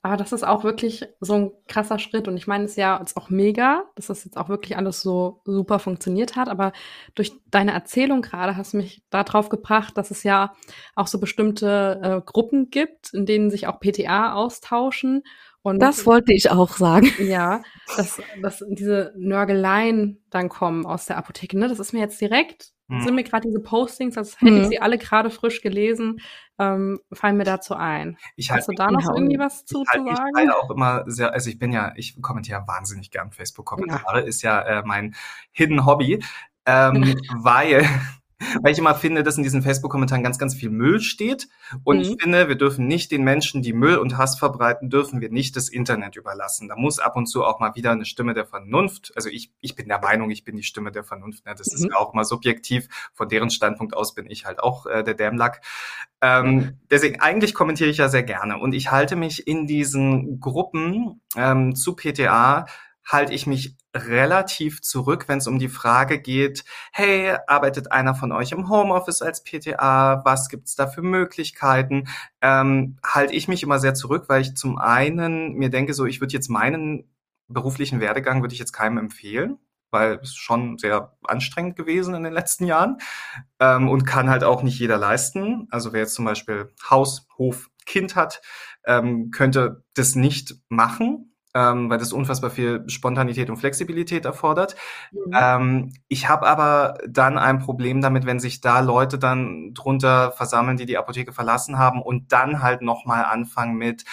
Aber 0.06 0.18
das 0.18 0.32
ist 0.34 0.46
auch 0.46 0.64
wirklich 0.64 1.08
so 1.20 1.34
ein 1.34 1.52
krasser 1.68 1.98
Schritt. 1.98 2.28
Und 2.28 2.38
ich 2.38 2.46
meine, 2.46 2.66
es 2.66 2.72
ist 2.72 2.78
ja 2.78 3.00
jetzt 3.00 3.18
auch 3.18 3.32
mega, 3.32 3.86
dass 3.96 4.06
das 4.06 4.24
jetzt 4.24 4.38
auch 4.38 4.50
wirklich 4.50 4.78
alles 4.78 5.02
so 5.02 5.42
super 5.46 5.80
funktioniert 5.80 6.36
hat. 6.36 6.48
Aber 6.48 6.74
durch 7.16 7.32
deine 7.50 7.72
Erzählung 7.72 8.22
gerade 8.22 8.56
hast 8.56 8.74
du 8.74 8.78
mich 8.78 9.02
darauf 9.10 9.50
gebracht, 9.50 9.98
dass 9.98 10.12
es 10.12 10.22
ja 10.22 10.54
auch 10.94 11.08
so 11.08 11.20
bestimmte 11.20 12.00
äh, 12.04 12.22
Gruppen 12.24 12.70
gibt, 12.70 13.16
in 13.16 13.26
denen 13.26 13.50
sich 13.50 13.66
auch 13.66 13.80
PTA 13.80 14.34
austauschen 14.36 15.24
Und 15.64 15.80
das 15.80 16.06
wollte 16.06 16.34
ich 16.34 16.52
auch 16.52 16.78
sagen. 16.78 17.12
Ja, 17.18 17.64
dass, 17.98 18.22
dass 18.44 18.64
diese 18.70 19.12
Nörgeleien 19.18 20.24
dann 20.30 20.50
kommen 20.50 20.86
aus 20.86 21.08
der 21.08 21.18
Apotheke. 21.18 21.58
Ne? 21.58 21.68
Das 21.68 21.80
ist 21.80 21.94
mir 21.94 22.02
jetzt 22.02 22.22
direkt, 22.22 22.75
hm. 22.88 23.02
sind 23.02 23.16
mir 23.16 23.24
gerade 23.24 23.48
diese 23.48 23.60
Postings, 23.60 24.18
als 24.18 24.40
hätte 24.40 24.52
hm. 24.52 24.62
ich 24.62 24.68
sie 24.68 24.80
alle 24.80 24.98
gerade 24.98 25.30
frisch 25.30 25.62
gelesen, 25.62 26.22
ähm, 26.60 27.00
fallen 27.12 27.38
mir 27.38 27.44
dazu 27.44 27.76
ein. 27.76 28.18
Ich 28.36 28.52
Hast 28.52 28.68
du 28.68 28.74
da 28.74 28.92
noch 28.92 29.08
irgendwie 29.14 29.40
was 29.40 29.66
zu, 29.66 29.84
halt, 29.88 30.08
zu 30.08 30.16
sagen? 30.16 30.30
Ich 30.30 30.38
halte 30.38 30.58
auch 30.58 30.70
immer 30.70 31.04
sehr, 31.08 31.34
also 31.34 31.50
ich 31.50 31.60
bin 31.60 31.72
ja, 31.72 31.94
ich 31.96 32.22
kommentiere 32.22 32.64
wahnsinnig 32.68 33.12
gern 33.12 33.32
Facebook-Kommentare, 33.32 34.20
ja. 34.22 34.26
ist 34.26 34.42
ja 34.42 34.62
äh, 34.62 34.84
mein 34.86 35.16
Hidden 35.52 35.86
Hobby, 35.86 36.24
ähm, 36.66 37.16
weil 37.36 37.88
weil 38.62 38.74
ich 38.74 38.80
immer 38.80 38.96
finde, 38.96 39.24
dass 39.24 39.38
in 39.38 39.44
diesen 39.44 39.62
Facebook-Kommentaren 39.62 40.24
ganz, 40.24 40.38
ganz 40.38 40.56
viel 40.56 40.70
Müll 40.70 41.00
steht. 41.00 41.48
Und 41.84 41.98
mhm. 41.98 42.04
ich 42.04 42.16
finde, 42.22 42.48
wir 42.48 42.56
dürfen 42.56 42.88
nicht 42.88 43.12
den 43.12 43.24
Menschen, 43.24 43.62
die 43.62 43.74
Müll 43.74 43.98
und 43.98 44.18
Hass 44.18 44.38
verbreiten, 44.38 44.90
dürfen 44.90 45.22
wir 45.22 45.30
nicht 45.30 45.56
das 45.56 45.70
Internet 45.70 46.16
überlassen. 46.16 46.68
Da 46.68 46.76
muss 46.76 47.00
ab 47.00 47.16
und 47.16 47.28
zu 47.28 47.44
auch 47.46 47.60
mal 47.60 47.76
wieder 47.76 47.92
eine 47.92 48.06
Stimme 48.06 48.34
der 48.34 48.46
Vernunft. 48.46 49.14
Also 49.16 49.30
ich, 49.30 49.52
ich 49.62 49.76
bin 49.76 49.88
der 49.88 50.00
Meinung, 50.00 50.32
ich 50.32 50.44
bin 50.44 50.56
die 50.56 50.64
Stimme 50.64 50.92
der 50.92 51.04
Vernunft. 51.04 51.46
Ne? 51.46 51.56
Das 51.58 51.68
mhm. 51.68 51.76
ist 51.76 51.86
ja 51.92 51.98
auch 51.98 52.14
mal 52.14 52.26
subjektiv. 52.26 52.88
Von 53.14 53.30
deren 53.30 53.50
Standpunkt 53.50 53.96
aus 53.96 54.14
bin 54.14 54.30
ich 54.30 54.46
halt 54.46 54.60
auch 54.60 54.86
äh, 54.86 55.04
der 55.04 55.14
Dämlack. 55.14 55.62
Ähm, 56.22 56.80
deswegen, 56.90 57.22
eigentlich 57.22 57.54
kommentiere 57.54 57.90
ich 57.90 57.98
ja 57.98 58.10
sehr 58.10 58.24
gerne. 58.24 58.58
Und 58.58 58.74
ich 58.74 58.92
halte 58.92 59.16
mich 59.16 59.48
in 59.48 59.68
diesen 59.68 60.40
Gruppen 60.40 61.22
ähm, 61.36 61.76
zu 61.76 61.96
PTA 61.96 62.66
halte 63.06 63.34
ich 63.34 63.46
mich 63.46 63.76
relativ 63.96 64.82
zurück, 64.82 65.28
wenn 65.28 65.38
es 65.40 65.48
um 65.48 65.58
die 65.58 65.70
Frage 65.70 66.20
geht, 66.20 66.66
hey, 66.92 67.38
arbeitet 67.48 67.92
einer 67.92 68.14
von 68.14 68.32
euch 68.32 68.52
im 68.52 68.70
Homeoffice 68.70 69.22
als 69.22 69.44
PTA? 69.44 70.22
Was 70.26 70.50
gibt's 70.50 70.76
da 70.76 70.88
für 70.88 71.02
Möglichkeiten? 71.02 72.08
Ähm, 72.42 72.98
halte 73.04 73.34
ich 73.34 73.48
mich 73.48 73.64
immer 73.64 73.80
sehr 73.80 73.94
zurück, 73.94 74.26
weil 74.28 74.42
ich 74.42 74.56
zum 74.56 74.78
einen 74.78 75.54
mir 75.54 75.70
denke, 75.70 75.94
so 75.94 76.06
ich 76.06 76.20
würde 76.22 76.34
jetzt 76.34 76.50
meinen 76.50 77.10
beruflichen 77.48 78.00
Werdegang 78.00 78.42
würde 78.42 78.54
ich 78.54 78.60
jetzt 78.60 78.74
keinem 78.74 78.98
empfehlen, 78.98 79.60
weil 79.92 80.20
es 80.22 80.36
schon 80.36 80.78
sehr 80.78 81.16
anstrengend 81.24 81.76
gewesen 81.76 82.16
in 82.16 82.24
den 82.24 82.34
letzten 82.34 82.66
Jahren 82.66 82.98
ähm, 83.60 83.88
und 83.88 84.06
kann 84.06 84.30
halt 84.30 84.44
auch 84.44 84.62
nicht 84.64 84.80
jeder 84.80 84.98
leisten. 84.98 85.68
Also 85.72 85.94
wer 85.94 86.02
jetzt 86.02 86.16
zum 86.16 86.26
Beispiel 86.26 86.74
Haus, 86.90 87.28
Hof, 87.38 87.70
Kind 87.86 88.16
hat, 88.16 88.42
ähm, 88.86 89.32
könnte 89.32 89.84
das 89.94 90.16
nicht 90.16 90.56
machen 90.70 91.35
ähm, 91.56 91.90
weil 91.90 91.98
das 91.98 92.12
unfassbar 92.12 92.50
viel 92.50 92.84
Spontanität 92.88 93.50
und 93.50 93.56
Flexibilität 93.56 94.26
erfordert. 94.26 94.76
Mhm. 95.12 95.32
Ähm, 95.34 95.94
ich 96.10 96.28
habe 96.28 96.46
aber 96.46 96.98
dann 97.08 97.38
ein 97.38 97.60
Problem 97.60 98.02
damit, 98.02 98.26
wenn 98.26 98.42
sich 98.42 98.60
da 98.60 98.82
Leute 98.82 99.18
dann 99.18 99.74
drunter 99.74 100.34
versammeln, 100.34 100.76
die 100.76 100.86
die 100.86 100.98
Apotheke 100.98 101.32
verlassen 101.32 101.78
haben 101.78 102.02
und 102.02 102.34
dann 102.34 102.62
halt 102.62 102.82
nochmal 102.82 103.24
anfangen 103.24 103.78
mit, 103.78 104.04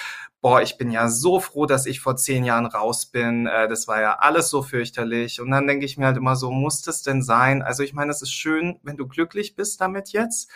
boah, 0.40 0.62
ich 0.62 0.78
bin 0.78 0.92
ja 0.92 1.09
so 1.09 1.40
froh, 1.40 1.66
dass 1.66 1.87
ich 1.87 2.00
vor 2.00 2.16
zehn 2.16 2.44
Jahren 2.44 2.66
raus 2.66 3.07
bin. 3.07 3.46
Äh, 3.48 3.68
das 3.68 3.88
war 3.88 4.00
ja 4.00 4.18
alles 4.20 4.48
so 4.48 4.62
fürchterlich. 4.62 5.40
Und 5.40 5.50
dann 5.50 5.66
denke 5.66 5.85
ich 5.85 5.98
mir 5.98 6.07
halt 6.07 6.16
immer 6.16 6.37
so, 6.37 6.52
muss 6.52 6.83
das 6.83 7.02
denn 7.02 7.22
sein? 7.22 7.62
Also 7.62 7.83
ich 7.83 7.92
meine, 7.92 8.12
es 8.12 8.22
ist 8.22 8.33
schön, 8.33 8.78
wenn 8.85 8.96
du 8.96 9.09
glücklich 9.09 9.57
bist 9.57 9.81
damit 9.81 10.11
jetzt. 10.11 10.48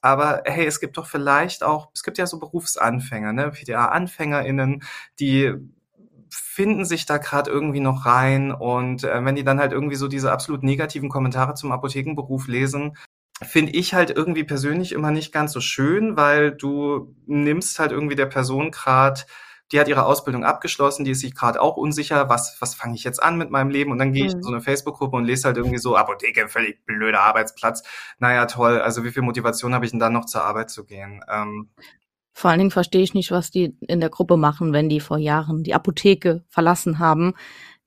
Aber 0.00 0.42
hey, 0.46 0.64
es 0.66 0.80
gibt 0.80 0.96
doch 0.96 1.06
vielleicht 1.06 1.62
auch, 1.62 1.90
es 1.94 2.02
gibt 2.02 2.16
ja 2.16 2.26
so 2.26 2.38
Berufsanfänger, 2.38 3.34
ne, 3.34 3.50
PTA-AnfängerInnen, 3.50 4.82
die 5.18 5.54
finden 6.52 6.84
sich 6.84 7.06
da 7.06 7.18
gerade 7.18 7.48
irgendwie 7.48 7.78
noch 7.78 8.06
rein 8.06 8.50
und 8.50 9.04
äh, 9.04 9.24
wenn 9.24 9.36
die 9.36 9.44
dann 9.44 9.60
halt 9.60 9.70
irgendwie 9.70 9.94
so 9.94 10.08
diese 10.08 10.32
absolut 10.32 10.64
negativen 10.64 11.08
Kommentare 11.08 11.54
zum 11.54 11.70
Apothekenberuf 11.70 12.48
lesen, 12.48 12.96
finde 13.40 13.70
ich 13.72 13.94
halt 13.94 14.10
irgendwie 14.10 14.42
persönlich 14.42 14.90
immer 14.90 15.12
nicht 15.12 15.32
ganz 15.32 15.52
so 15.52 15.60
schön, 15.60 16.16
weil 16.16 16.50
du 16.50 17.14
nimmst 17.26 17.78
halt 17.78 17.92
irgendwie 17.92 18.16
der 18.16 18.26
Person 18.26 18.72
gerade 18.72 19.22
die 19.72 19.78
hat 19.78 19.86
ihre 19.86 20.04
Ausbildung 20.04 20.44
abgeschlossen, 20.44 21.04
die 21.04 21.12
ist 21.12 21.20
sich 21.20 21.34
gerade 21.34 21.60
auch 21.60 21.76
unsicher, 21.76 22.28
was, 22.28 22.56
was 22.58 22.74
fange 22.74 22.96
ich 22.96 23.04
jetzt 23.04 23.22
an 23.22 23.38
mit 23.38 23.50
meinem 23.50 23.70
Leben? 23.70 23.92
Und 23.92 23.98
dann 23.98 24.12
gehe 24.12 24.26
ich 24.26 24.32
in 24.32 24.38
mhm. 24.38 24.42
so 24.42 24.50
eine 24.50 24.60
Facebook-Gruppe 24.60 25.16
und 25.16 25.24
lese 25.24 25.44
halt 25.44 25.58
irgendwie 25.58 25.78
so, 25.78 25.96
Apotheke, 25.96 26.48
völlig 26.48 26.84
blöder 26.86 27.20
Arbeitsplatz. 27.20 27.84
Naja, 28.18 28.46
toll, 28.46 28.80
also 28.80 29.04
wie 29.04 29.12
viel 29.12 29.22
Motivation 29.22 29.72
habe 29.72 29.84
ich 29.84 29.92
denn 29.92 30.00
dann 30.00 30.12
noch 30.12 30.24
zur 30.24 30.42
Arbeit 30.42 30.70
zu 30.70 30.84
gehen? 30.84 31.22
Ähm, 31.28 31.70
vor 32.32 32.50
allen 32.50 32.58
Dingen 32.58 32.70
verstehe 32.70 33.02
ich 33.02 33.14
nicht, 33.14 33.30
was 33.30 33.50
die 33.50 33.76
in 33.86 34.00
der 34.00 34.10
Gruppe 34.10 34.36
machen, 34.36 34.72
wenn 34.72 34.88
die 34.88 35.00
vor 35.00 35.18
Jahren 35.18 35.62
die 35.62 35.74
Apotheke 35.74 36.44
verlassen 36.48 36.98
haben. 36.98 37.34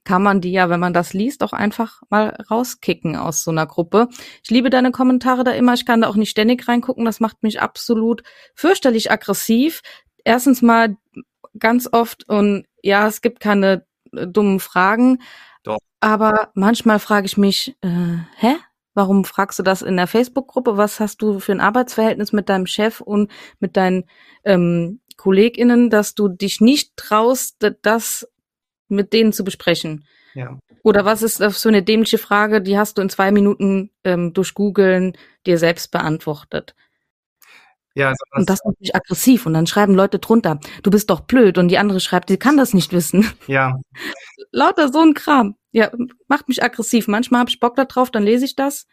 Kann 0.03 0.21
man 0.21 0.41
die 0.41 0.51
ja, 0.51 0.69
wenn 0.69 0.81
man 0.81 0.93
das 0.93 1.13
liest, 1.13 1.43
auch 1.43 1.53
einfach 1.53 2.01
mal 2.09 2.35
rauskicken 2.51 3.15
aus 3.15 3.43
so 3.43 3.51
einer 3.51 3.65
Gruppe. 3.65 4.09
Ich 4.43 4.49
liebe 4.49 4.69
deine 4.69 4.91
Kommentare 4.91 5.45
da 5.45 5.51
immer. 5.51 5.73
Ich 5.75 5.85
kann 5.85 6.01
da 6.01 6.09
auch 6.09 6.17
nicht 6.17 6.29
ständig 6.29 6.67
reingucken. 6.67 7.05
Das 7.05 7.21
macht 7.21 7.41
mich 7.41 7.61
absolut 7.61 8.21
fürchterlich 8.53 9.11
aggressiv. 9.11 9.81
Erstens 10.25 10.61
mal 10.61 10.97
ganz 11.57 11.87
oft 11.91 12.27
und 12.27 12.65
ja, 12.81 13.07
es 13.07 13.21
gibt 13.21 13.39
keine 13.39 13.85
äh, 14.11 14.27
dummen 14.27 14.59
Fragen. 14.59 15.21
Doch. 15.63 15.79
Aber 16.01 16.51
manchmal 16.53 16.99
frage 16.99 17.25
ich 17.25 17.37
mich, 17.37 17.77
äh, 17.81 18.17
hä? 18.37 18.55
Warum 18.93 19.25
fragst 19.25 19.59
du 19.59 19.63
das 19.63 19.81
in 19.81 19.97
der 19.97 20.07
Facebook-Gruppe? 20.07 20.77
Was 20.77 20.99
hast 20.99 21.21
du 21.21 21.39
für 21.39 21.51
ein 21.51 21.61
Arbeitsverhältnis 21.61 22.31
mit 22.31 22.49
deinem 22.49 22.67
Chef 22.67 23.01
und 23.01 23.31
mit 23.59 23.75
deinen 23.75 24.05
ähm, 24.43 24.99
KollegInnen, 25.17 25.89
dass 25.89 26.15
du 26.15 26.27
dich 26.27 26.61
nicht 26.61 26.95
traust, 26.95 27.57
das 27.81 28.27
mit 28.87 29.13
denen 29.13 29.33
zu 29.33 29.43
besprechen? 29.43 30.05
Ja. 30.35 30.59
Oder 30.83 31.05
was 31.05 31.21
ist 31.21 31.39
das 31.39 31.61
für 31.61 31.69
eine 31.69 31.83
dämliche 31.83 32.17
Frage, 32.17 32.61
die 32.61 32.77
hast 32.77 32.97
du 32.97 33.01
in 33.01 33.09
zwei 33.09 33.31
Minuten 33.31 33.91
ähm, 34.03 34.33
durch 34.33 34.53
Googeln 34.53 35.17
dir 35.45 35.57
selbst 35.57 35.91
beantwortet? 35.91 36.75
Ja, 37.95 38.09
also 38.09 38.23
und 38.31 38.49
das 38.49 38.59
macht 38.65 38.79
mich 38.81 38.95
aggressiv 38.95 39.45
und 39.45 39.53
dann 39.53 39.67
schreiben 39.67 39.93
Leute 39.93 40.17
drunter, 40.17 40.59
du 40.81 40.89
bist 40.89 41.09
doch 41.09 41.21
blöd 41.21 41.57
und 41.57 41.67
die 41.67 41.77
andere 41.77 41.99
schreibt, 41.99 42.29
die 42.29 42.37
kann 42.37 42.57
das 42.57 42.73
nicht 42.73 42.91
wissen. 42.91 43.31
Ja. 43.47 43.79
Lauter 44.51 44.91
so 44.91 44.99
ein 44.99 45.13
Kram. 45.13 45.55
Ja, 45.73 45.91
macht 46.27 46.47
mich 46.47 46.63
aggressiv. 46.63 47.07
Manchmal 47.07 47.39
habe 47.41 47.49
ich 47.49 47.59
Bock 47.59 47.75
da 47.75 47.85
drauf, 47.85 48.11
dann 48.11 48.23
lese 48.23 48.45
ich 48.45 48.55
das. 48.55 48.85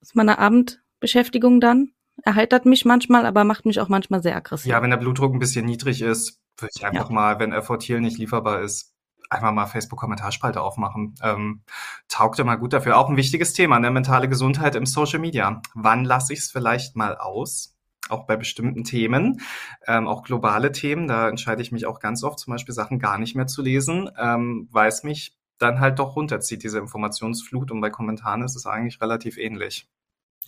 Das 0.00 0.08
ist 0.10 0.16
meine 0.16 0.38
Abendbeschäftigung 0.38 1.60
dann. 1.60 1.92
Erheitert 2.22 2.64
mich 2.64 2.84
manchmal, 2.84 3.26
aber 3.26 3.44
macht 3.44 3.66
mich 3.66 3.78
auch 3.78 3.88
manchmal 3.88 4.22
sehr 4.22 4.34
aggressiv. 4.34 4.70
Ja, 4.70 4.82
wenn 4.82 4.90
der 4.90 4.96
Blutdruck 4.96 5.34
ein 5.34 5.38
bisschen 5.38 5.66
niedrig 5.66 6.00
ist, 6.00 6.40
würde 6.58 6.72
ich 6.74 6.84
einfach 6.84 7.10
ja. 7.10 7.14
mal, 7.14 7.38
wenn 7.40 7.52
Effort 7.52 7.80
hier 7.82 8.00
nicht 8.00 8.18
lieferbar 8.18 8.62
ist, 8.62 8.94
einfach 9.28 9.52
mal 9.52 9.66
Facebook-Kommentarspalte 9.66 10.62
aufmachen. 10.62 11.14
Ähm, 11.22 11.62
taugt 12.08 12.38
immer 12.38 12.56
gut 12.56 12.72
dafür. 12.72 12.96
Auch 12.96 13.10
ein 13.10 13.16
wichtiges 13.18 13.52
Thema, 13.52 13.78
ne? 13.78 13.90
mentale 13.90 14.28
Gesundheit 14.28 14.76
im 14.76 14.86
Social 14.86 15.18
Media. 15.18 15.60
Wann 15.74 16.04
lasse 16.04 16.32
ich 16.32 16.38
es 16.38 16.50
vielleicht 16.50 16.96
mal 16.96 17.18
aus? 17.18 17.76
Auch 18.08 18.26
bei 18.26 18.36
bestimmten 18.36 18.84
Themen, 18.84 19.40
ähm, 19.86 20.08
auch 20.08 20.24
globale 20.24 20.72
Themen, 20.72 21.08
da 21.08 21.26
entscheide 21.26 21.62
ich 21.62 21.72
mich 21.72 21.86
auch 21.86 22.00
ganz 22.00 22.22
oft, 22.22 22.38
zum 22.38 22.52
Beispiel 22.52 22.74
Sachen 22.74 22.98
gar 22.98 23.16
nicht 23.16 23.34
mehr 23.34 23.46
zu 23.46 23.62
lesen, 23.62 24.10
ähm, 24.18 24.68
weil 24.70 24.88
es 24.88 25.04
mich 25.04 25.38
dann 25.58 25.80
halt 25.80 25.98
doch 25.98 26.16
runterzieht, 26.16 26.62
diese 26.62 26.78
Informationsflut. 26.78 27.70
Und 27.70 27.80
bei 27.80 27.90
Kommentaren 27.90 28.42
ist 28.42 28.56
es 28.56 28.66
eigentlich 28.66 29.00
relativ 29.00 29.38
ähnlich. 29.38 29.88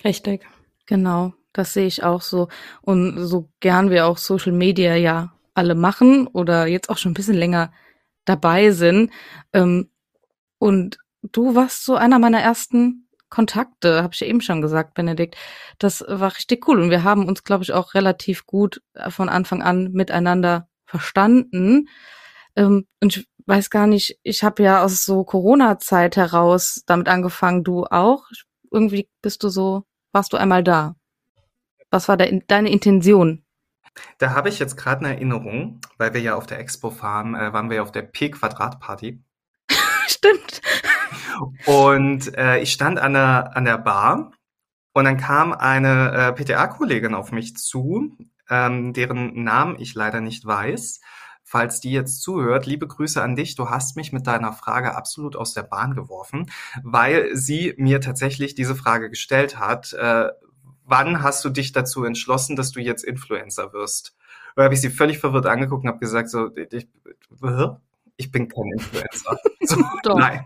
Richtig, 0.04 0.46
genau. 0.86 1.34
Das 1.52 1.72
sehe 1.72 1.86
ich 1.86 2.04
auch 2.04 2.20
so. 2.20 2.48
Und 2.82 3.18
so 3.26 3.48
gern 3.60 3.90
wir 3.90 4.06
auch 4.06 4.18
Social 4.18 4.52
Media 4.52 4.94
ja 4.94 5.32
alle 5.54 5.74
machen 5.74 6.26
oder 6.26 6.66
jetzt 6.66 6.90
auch 6.90 6.98
schon 6.98 7.12
ein 7.12 7.14
bisschen 7.14 7.36
länger 7.36 7.72
dabei 8.26 8.72
sind. 8.72 9.10
Ähm, 9.52 9.90
und 10.58 10.98
du 11.22 11.54
warst 11.54 11.84
so 11.84 11.96
einer 11.96 12.18
meiner 12.18 12.40
ersten 12.40 13.08
Kontakte, 13.28 14.02
habe 14.02 14.14
ich 14.14 14.20
ja 14.20 14.26
eben 14.26 14.40
schon 14.40 14.60
gesagt, 14.60 14.94
Benedikt. 14.94 15.36
Das 15.78 16.04
war 16.06 16.34
richtig 16.36 16.68
cool. 16.68 16.80
Und 16.80 16.90
wir 16.90 17.04
haben 17.04 17.26
uns, 17.26 17.42
glaube 17.42 17.64
ich, 17.64 17.72
auch 17.72 17.94
relativ 17.94 18.46
gut 18.46 18.82
von 19.08 19.28
Anfang 19.28 19.62
an 19.62 19.92
miteinander 19.92 20.68
verstanden. 20.84 21.88
Ähm, 22.54 22.86
und 23.00 23.16
ich 23.16 23.28
weiß 23.46 23.70
gar 23.70 23.86
nicht, 23.86 24.18
ich 24.22 24.42
habe 24.44 24.62
ja 24.62 24.82
aus 24.82 25.04
so 25.04 25.24
Corona-Zeit 25.24 26.16
heraus 26.16 26.82
damit 26.86 27.08
angefangen, 27.08 27.64
du 27.64 27.84
auch. 27.84 28.24
Irgendwie 28.70 29.08
bist 29.22 29.42
du 29.42 29.48
so, 29.48 29.84
warst 30.12 30.32
du 30.32 30.36
einmal 30.36 30.64
da. 30.64 30.96
Was 31.90 32.08
war 32.08 32.16
de 32.16 32.42
deine 32.48 32.70
Intention? 32.70 33.44
Da 34.18 34.30
habe 34.34 34.48
ich 34.48 34.58
jetzt 34.58 34.76
gerade 34.76 35.04
eine 35.04 35.14
Erinnerung, 35.14 35.80
weil 35.96 36.12
wir 36.12 36.20
ja 36.20 36.34
auf 36.34 36.46
der 36.46 36.58
Expo 36.58 36.90
fahren, 36.90 37.34
äh, 37.34 37.52
waren 37.52 37.70
wir 37.70 37.76
ja 37.76 37.82
auf 37.82 37.92
der 37.92 38.02
P-Quadrat-Party. 38.02 39.22
Stimmt. 40.06 40.60
Und 41.64 42.36
äh, 42.36 42.58
ich 42.58 42.72
stand 42.72 42.98
an 42.98 43.14
der, 43.14 43.56
an 43.56 43.64
der 43.64 43.78
Bar 43.78 44.32
und 44.92 45.04
dann 45.04 45.16
kam 45.16 45.52
eine 45.52 46.12
äh, 46.12 46.32
PTA-Kollegin 46.32 47.14
auf 47.14 47.32
mich 47.32 47.56
zu, 47.56 48.16
ähm, 48.50 48.92
deren 48.92 49.44
Namen 49.44 49.76
ich 49.78 49.94
leider 49.94 50.20
nicht 50.20 50.44
weiß 50.44 51.00
falls 51.46 51.78
die 51.80 51.92
jetzt 51.92 52.22
zuhört, 52.22 52.66
liebe 52.66 52.88
Grüße 52.88 53.22
an 53.22 53.36
dich. 53.36 53.54
Du 53.54 53.70
hast 53.70 53.96
mich 53.96 54.12
mit 54.12 54.26
deiner 54.26 54.52
Frage 54.52 54.96
absolut 54.96 55.36
aus 55.36 55.54
der 55.54 55.62
Bahn 55.62 55.94
geworfen, 55.94 56.50
weil 56.82 57.36
sie 57.36 57.72
mir 57.76 58.00
tatsächlich 58.00 58.56
diese 58.56 58.74
Frage 58.74 59.08
gestellt 59.08 59.56
hat. 59.56 59.92
Äh, 59.92 60.30
wann 60.84 61.22
hast 61.22 61.44
du 61.44 61.48
dich 61.48 61.70
dazu 61.70 62.02
entschlossen, 62.02 62.56
dass 62.56 62.72
du 62.72 62.80
jetzt 62.80 63.04
Influencer 63.04 63.72
wirst? 63.72 64.16
Da 64.56 64.64
habe 64.64 64.74
ich 64.74 64.80
sie 64.80 64.90
völlig 64.90 65.18
verwirrt 65.18 65.46
angeguckt 65.46 65.84
und 65.84 65.88
habe 65.88 66.00
gesagt, 66.00 66.30
so, 66.30 66.50
ich, 66.56 66.88
ich 68.16 68.32
bin 68.32 68.48
kein 68.48 68.72
Influencer. 68.76 69.38
So, 69.68 69.82
nein, 70.16 70.44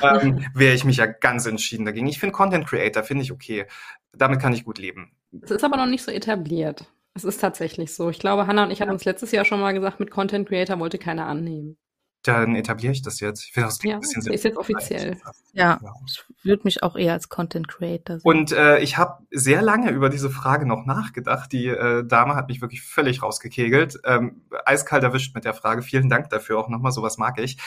ähm, 0.00 0.46
wäre 0.54 0.74
ich 0.74 0.86
mich 0.86 0.96
ja 0.96 1.04
ganz 1.04 1.44
entschieden 1.44 1.84
dagegen. 1.84 2.06
Ich 2.06 2.18
finde 2.18 2.32
Content 2.32 2.66
Creator, 2.66 3.02
finde 3.02 3.22
ich 3.22 3.30
okay. 3.30 3.66
Damit 4.14 4.40
kann 4.40 4.54
ich 4.54 4.64
gut 4.64 4.78
leben. 4.78 5.12
Es 5.42 5.50
ist 5.50 5.62
aber 5.62 5.76
noch 5.76 5.84
nicht 5.84 6.02
so 6.02 6.10
etabliert. 6.10 6.86
Es 7.16 7.24
ist 7.24 7.40
tatsächlich 7.40 7.94
so. 7.94 8.10
Ich 8.10 8.18
glaube, 8.18 8.46
Hannah 8.46 8.64
und 8.64 8.70
ich 8.70 8.82
hatten 8.82 8.92
uns 8.92 9.06
letztes 9.06 9.32
Jahr 9.32 9.46
schon 9.46 9.58
mal 9.58 9.72
gesagt, 9.72 9.98
mit 10.00 10.10
Content 10.10 10.46
Creator 10.46 10.78
wollte 10.78 10.98
keiner 10.98 11.26
annehmen. 11.26 11.78
Dann 12.22 12.56
etabliere 12.56 12.92
ich 12.92 13.02
das 13.02 13.20
jetzt. 13.20 13.44
Ich 13.44 13.52
finde 13.52 13.68
das 13.68 13.78
Ja, 13.82 13.94
ein 13.94 14.00
bisschen 14.00 14.32
ist 14.32 14.44
jetzt 14.44 14.58
offiziell. 14.58 15.16
Ja, 15.52 15.78
Ja. 15.82 15.92
ich 16.06 16.24
würde 16.44 16.62
mich 16.64 16.82
auch 16.82 16.94
eher 16.96 17.12
als 17.14 17.28
Content 17.28 17.68
Creator 17.68 18.18
sehen. 18.18 18.28
Und 18.28 18.52
äh, 18.52 18.80
ich 18.80 18.98
habe 18.98 19.24
sehr 19.30 19.62
lange 19.62 19.90
über 19.92 20.10
diese 20.10 20.28
Frage 20.28 20.66
noch 20.66 20.84
nachgedacht. 20.84 21.52
Die 21.52 21.68
äh, 21.68 22.04
Dame 22.04 22.34
hat 22.34 22.48
mich 22.48 22.60
wirklich 22.60 22.82
völlig 22.82 23.22
rausgekegelt. 23.22 24.00
Ähm, 24.04 24.42
eiskalt 24.64 25.04
erwischt 25.04 25.34
mit 25.34 25.44
der 25.44 25.54
Frage. 25.54 25.82
Vielen 25.82 26.10
Dank 26.10 26.28
dafür 26.28 26.58
auch 26.58 26.68
nochmal. 26.68 26.92
Sowas 26.92 27.16
mag 27.16 27.38
ich. 27.40 27.58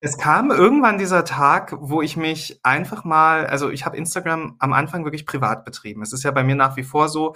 Es 0.00 0.18
kam 0.18 0.50
irgendwann 0.50 0.98
dieser 0.98 1.24
Tag, 1.24 1.74
wo 1.78 2.02
ich 2.02 2.18
mich 2.18 2.60
einfach 2.62 3.04
mal, 3.04 3.46
also 3.46 3.70
ich 3.70 3.86
habe 3.86 3.96
Instagram 3.96 4.56
am 4.58 4.74
Anfang 4.74 5.04
wirklich 5.04 5.24
privat 5.24 5.64
betrieben. 5.64 6.02
Es 6.02 6.12
ist 6.12 6.24
ja 6.24 6.30
bei 6.30 6.44
mir 6.44 6.56
nach 6.56 6.76
wie 6.76 6.82
vor 6.82 7.08
so, 7.08 7.34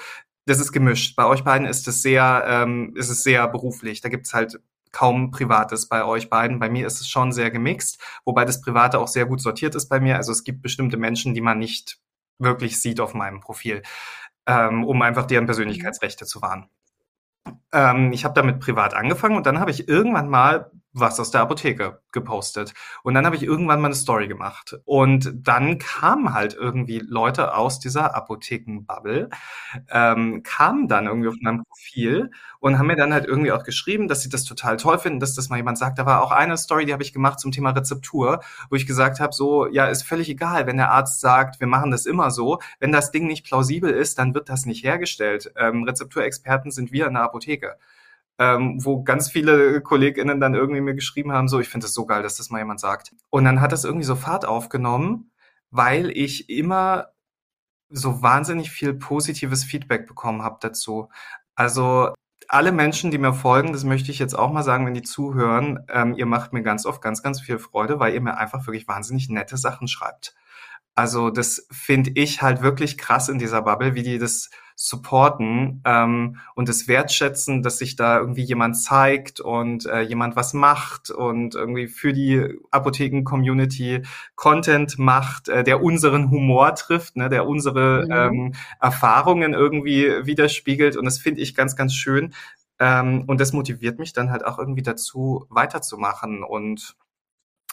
das 0.48 0.60
ist 0.60 0.72
gemischt. 0.72 1.14
Bei 1.14 1.26
euch 1.26 1.44
beiden 1.44 1.66
ist 1.66 1.86
es 1.88 2.02
sehr, 2.02 2.44
ähm, 2.46 2.94
ist 2.96 3.10
es 3.10 3.22
sehr 3.22 3.46
beruflich. 3.48 4.00
Da 4.00 4.08
gibt's 4.08 4.32
halt 4.32 4.58
kaum 4.92 5.30
Privates 5.30 5.88
bei 5.88 6.04
euch 6.04 6.30
beiden. 6.30 6.58
Bei 6.58 6.70
mir 6.70 6.86
ist 6.86 7.00
es 7.00 7.08
schon 7.08 7.32
sehr 7.32 7.50
gemixt, 7.50 8.00
wobei 8.24 8.46
das 8.46 8.62
Private 8.62 8.98
auch 8.98 9.08
sehr 9.08 9.26
gut 9.26 9.42
sortiert 9.42 9.74
ist 9.74 9.88
bei 9.88 10.00
mir. 10.00 10.16
Also 10.16 10.32
es 10.32 10.44
gibt 10.44 10.62
bestimmte 10.62 10.96
Menschen, 10.96 11.34
die 11.34 11.42
man 11.42 11.58
nicht 11.58 11.98
wirklich 12.38 12.80
sieht 12.80 12.98
auf 13.00 13.12
meinem 13.12 13.40
Profil, 13.40 13.82
ähm, 14.46 14.84
um 14.84 15.02
einfach 15.02 15.26
deren 15.26 15.44
Persönlichkeitsrechte 15.44 16.24
zu 16.24 16.40
wahren. 16.40 16.70
Ähm, 17.72 18.12
ich 18.12 18.24
habe 18.24 18.34
damit 18.34 18.60
privat 18.60 18.94
angefangen 18.94 19.36
und 19.36 19.44
dann 19.44 19.60
habe 19.60 19.70
ich 19.70 19.86
irgendwann 19.88 20.30
mal 20.30 20.70
was 20.92 21.20
aus 21.20 21.30
der 21.30 21.42
Apotheke 21.42 22.00
gepostet. 22.12 22.74
Und 23.02 23.14
dann 23.14 23.26
habe 23.26 23.36
ich 23.36 23.42
irgendwann 23.42 23.80
mal 23.80 23.88
eine 23.88 23.94
Story 23.94 24.28
gemacht. 24.28 24.76
Und 24.84 25.32
dann 25.34 25.78
kamen 25.78 26.34
halt 26.34 26.54
irgendwie 26.54 26.98
Leute 26.98 27.54
aus 27.54 27.78
dieser 27.78 28.14
Apothekenbubble, 28.14 29.28
ähm, 29.90 30.42
kamen 30.42 30.88
dann 30.88 31.06
irgendwie 31.06 31.28
auf 31.28 31.34
meinem 31.40 31.64
Profil 31.64 32.30
und 32.60 32.78
haben 32.78 32.86
mir 32.86 32.96
dann 32.96 33.12
halt 33.12 33.26
irgendwie 33.26 33.52
auch 33.52 33.64
geschrieben, 33.64 34.08
dass 34.08 34.22
sie 34.22 34.28
das 34.30 34.44
total 34.44 34.76
toll 34.76 34.98
finden, 34.98 35.20
dass 35.20 35.34
das 35.34 35.48
mal 35.48 35.56
jemand 35.56 35.78
sagt. 35.78 35.98
Da 35.98 36.06
war 36.06 36.22
auch 36.22 36.32
eine 36.32 36.56
Story, 36.56 36.86
die 36.86 36.92
habe 36.92 37.02
ich 37.02 37.12
gemacht 37.12 37.38
zum 37.40 37.52
Thema 37.52 37.70
Rezeptur, 37.70 38.40
wo 38.70 38.76
ich 38.76 38.86
gesagt 38.86 39.20
habe, 39.20 39.32
so, 39.32 39.66
ja, 39.68 39.86
ist 39.86 40.02
völlig 40.02 40.28
egal, 40.28 40.66
wenn 40.66 40.76
der 40.76 40.90
Arzt 40.90 41.20
sagt, 41.20 41.60
wir 41.60 41.66
machen 41.66 41.90
das 41.90 42.06
immer 42.06 42.30
so. 42.30 42.58
Wenn 42.80 42.92
das 42.92 43.10
Ding 43.10 43.26
nicht 43.26 43.44
plausibel 43.44 43.90
ist, 43.90 44.18
dann 44.18 44.34
wird 44.34 44.48
das 44.48 44.66
nicht 44.66 44.84
hergestellt. 44.84 45.52
Ähm, 45.56 45.84
Rezepturexperten 45.84 46.70
sind 46.70 46.92
wir 46.92 47.06
in 47.06 47.14
der 47.14 47.22
Apotheke 47.24 47.76
ähm, 48.38 48.84
wo 48.84 49.02
ganz 49.02 49.30
viele 49.30 49.80
KollegInnen 49.80 50.40
dann 50.40 50.54
irgendwie 50.54 50.80
mir 50.80 50.94
geschrieben 50.94 51.32
haben, 51.32 51.48
so, 51.48 51.58
ich 51.60 51.68
finde 51.68 51.86
es 51.86 51.94
so 51.94 52.06
geil, 52.06 52.22
dass 52.22 52.36
das 52.36 52.50
mal 52.50 52.58
jemand 52.58 52.80
sagt. 52.80 53.12
Und 53.30 53.44
dann 53.44 53.60
hat 53.60 53.72
das 53.72 53.84
irgendwie 53.84 54.06
so 54.06 54.16
Fahrt 54.16 54.46
aufgenommen, 54.46 55.30
weil 55.70 56.10
ich 56.10 56.48
immer 56.48 57.08
so 57.90 58.22
wahnsinnig 58.22 58.70
viel 58.70 58.94
positives 58.94 59.64
Feedback 59.64 60.06
bekommen 60.06 60.42
habe 60.42 60.58
dazu. 60.60 61.08
Also 61.54 62.12
alle 62.48 62.72
Menschen, 62.72 63.10
die 63.10 63.18
mir 63.18 63.34
folgen, 63.34 63.72
das 63.72 63.84
möchte 63.84 64.10
ich 64.10 64.18
jetzt 64.18 64.38
auch 64.38 64.52
mal 64.52 64.62
sagen, 64.62 64.86
wenn 64.86 64.94
die 64.94 65.02
zuhören, 65.02 65.80
ähm, 65.88 66.14
ihr 66.14 66.26
macht 66.26 66.52
mir 66.52 66.62
ganz 66.62 66.86
oft 66.86 67.02
ganz, 67.02 67.22
ganz 67.22 67.40
viel 67.40 67.58
Freude, 67.58 67.98
weil 67.98 68.14
ihr 68.14 68.20
mir 68.20 68.38
einfach 68.38 68.66
wirklich 68.66 68.88
wahnsinnig 68.88 69.28
nette 69.28 69.56
Sachen 69.56 69.88
schreibt. 69.88 70.34
Also 70.94 71.30
das 71.30 71.66
finde 71.70 72.10
ich 72.14 72.42
halt 72.42 72.62
wirklich 72.62 72.98
krass 72.98 73.28
in 73.28 73.38
dieser 73.38 73.62
Bubble, 73.62 73.94
wie 73.94 74.02
die 74.02 74.18
das 74.18 74.50
supporten 74.80 75.82
ähm, 75.84 76.36
und 76.54 76.68
das 76.68 76.86
wertschätzen, 76.86 77.62
dass 77.64 77.78
sich 77.78 77.96
da 77.96 78.20
irgendwie 78.20 78.44
jemand 78.44 78.80
zeigt 78.80 79.40
und 79.40 79.86
äh, 79.86 80.02
jemand 80.02 80.36
was 80.36 80.54
macht 80.54 81.10
und 81.10 81.56
irgendwie 81.56 81.88
für 81.88 82.12
die 82.12 82.56
Apotheken-Community 82.70 84.02
Content 84.36 84.96
macht, 84.96 85.48
äh, 85.48 85.64
der 85.64 85.82
unseren 85.82 86.30
Humor 86.30 86.76
trifft, 86.76 87.16
ne, 87.16 87.28
der 87.28 87.46
unsere 87.48 88.04
Mhm. 88.06 88.12
ähm, 88.12 88.54
Erfahrungen 88.80 89.52
irgendwie 89.52 90.24
widerspiegelt 90.24 90.96
und 90.96 91.06
das 91.06 91.18
finde 91.18 91.40
ich 91.40 91.56
ganz, 91.56 91.74
ganz 91.74 91.94
schön. 91.94 92.32
Ähm, 92.78 93.24
und 93.26 93.40
das 93.40 93.52
motiviert 93.52 93.98
mich 93.98 94.12
dann 94.12 94.30
halt 94.30 94.44
auch 94.46 94.60
irgendwie 94.60 94.82
dazu, 94.82 95.44
weiterzumachen. 95.48 96.44
Und 96.44 96.94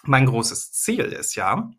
mein 0.03 0.25
großes 0.25 0.71
Ziel 0.71 1.01
ist 1.05 1.35
ja, 1.35 1.69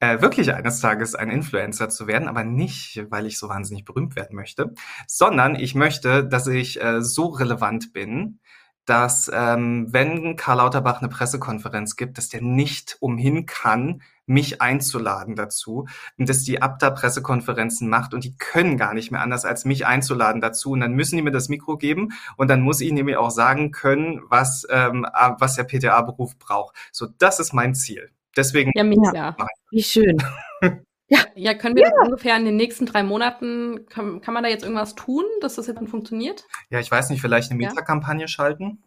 äh, 0.00 0.20
wirklich 0.20 0.52
eines 0.54 0.80
Tages 0.80 1.14
ein 1.14 1.30
Influencer 1.30 1.88
zu 1.88 2.06
werden, 2.06 2.28
aber 2.28 2.44
nicht, 2.44 3.04
weil 3.10 3.26
ich 3.26 3.38
so 3.38 3.48
wahnsinnig 3.48 3.84
berühmt 3.84 4.16
werden 4.16 4.36
möchte, 4.36 4.74
sondern 5.06 5.54
ich 5.54 5.74
möchte, 5.74 6.26
dass 6.26 6.46
ich 6.46 6.82
äh, 6.82 7.02
so 7.02 7.26
relevant 7.26 7.92
bin, 7.92 8.40
dass 8.86 9.30
ähm, 9.32 9.86
wenn 9.90 10.36
Karl 10.36 10.56
Lauterbach 10.56 11.00
eine 11.00 11.08
Pressekonferenz 11.08 11.96
gibt, 11.96 12.18
dass 12.18 12.28
der 12.28 12.42
nicht 12.42 12.96
umhin 13.00 13.46
kann, 13.46 14.02
mich 14.26 14.62
einzuladen 14.62 15.36
dazu 15.36 15.86
und 16.18 16.28
dass 16.28 16.44
die 16.44 16.62
Abda 16.62 16.90
Pressekonferenzen 16.90 17.88
macht 17.88 18.14
und 18.14 18.24
die 18.24 18.36
können 18.36 18.76
gar 18.76 18.94
nicht 18.94 19.10
mehr 19.10 19.20
anders 19.20 19.44
als 19.44 19.64
mich 19.64 19.86
einzuladen 19.86 20.40
dazu 20.40 20.72
und 20.72 20.80
dann 20.80 20.94
müssen 20.94 21.16
die 21.16 21.22
mir 21.22 21.30
das 21.30 21.48
Mikro 21.48 21.76
geben 21.76 22.10
und 22.36 22.48
dann 22.48 22.62
muss 22.62 22.80
ich 22.80 22.92
nämlich 22.92 23.16
auch 23.16 23.30
sagen 23.30 23.70
können, 23.70 24.20
was 24.28 24.66
ähm, 24.70 25.06
was 25.38 25.56
der 25.56 25.64
PTA-Beruf 25.64 26.38
braucht. 26.38 26.76
So, 26.92 27.06
das 27.18 27.38
ist 27.40 27.52
mein 27.52 27.74
Ziel. 27.74 28.10
Deswegen 28.36 28.70
Ja, 28.74 28.84
mega. 28.84 29.36
Wie 29.70 29.82
schön. 29.82 30.16
Ja, 31.34 31.54
können 31.54 31.74
wir 31.74 31.82
das 31.82 32.06
ungefähr 32.06 32.36
in 32.36 32.44
den 32.44 32.54
nächsten 32.54 32.86
drei 32.86 33.02
Monaten, 33.02 33.84
kann, 33.88 34.20
kann 34.20 34.32
man 34.32 34.44
da 34.44 34.48
jetzt 34.48 34.62
irgendwas 34.62 34.94
tun, 34.94 35.24
dass 35.40 35.56
das 35.56 35.66
jetzt 35.66 35.76
dann 35.78 35.88
funktioniert? 35.88 36.44
Ja, 36.68 36.78
ich 36.78 36.88
weiß 36.88 37.10
nicht, 37.10 37.20
vielleicht 37.20 37.50
eine 37.50 37.60
Ja. 37.60 37.70
Metakampagne 37.70 38.28
schalten. 38.28 38.84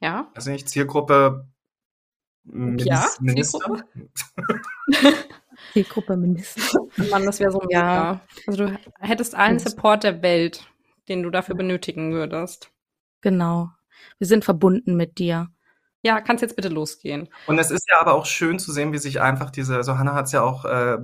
Ja. 0.00 0.30
Also 0.36 0.52
nicht 0.52 0.68
Zielgruppe 0.68 1.48
Minis- 2.44 2.84
Ja, 2.86 3.04
Minister. 3.20 3.58
Zielgruppe? 3.58 3.84
Zielgruppe 5.72 6.16
Minister. 6.16 6.78
Mann, 7.10 7.24
das 7.26 7.40
wäre 7.40 7.50
so 7.50 7.60
Ja. 7.70 7.80
mega. 7.80 8.20
Also 8.46 8.66
du 8.66 8.78
hättest 9.00 9.34
allen 9.34 9.58
Support 9.58 10.04
der 10.04 10.22
Welt, 10.22 10.68
den 11.08 11.24
du 11.24 11.30
dafür 11.30 11.56
benötigen 11.56 12.12
würdest. 12.12 12.70
Genau. 13.20 13.70
Wir 14.18 14.26
sind 14.28 14.44
verbunden 14.44 14.96
mit 14.96 15.18
dir. 15.18 15.48
Ja, 16.02 16.20
kannst 16.20 16.42
jetzt 16.42 16.56
bitte 16.56 16.68
losgehen. 16.68 17.28
Und 17.46 17.58
es 17.58 17.70
ist 17.70 17.88
ja 17.88 18.00
aber 18.00 18.14
auch 18.14 18.26
schön 18.26 18.58
zu 18.58 18.72
sehen, 18.72 18.92
wie 18.92 18.98
sich 18.98 19.20
einfach 19.20 19.50
diese, 19.50 19.76
also 19.76 19.98
Hannah 19.98 20.14
hat 20.14 20.26
es 20.26 20.32
ja 20.32 20.42
auch 20.42 20.64
äh, 20.64 20.98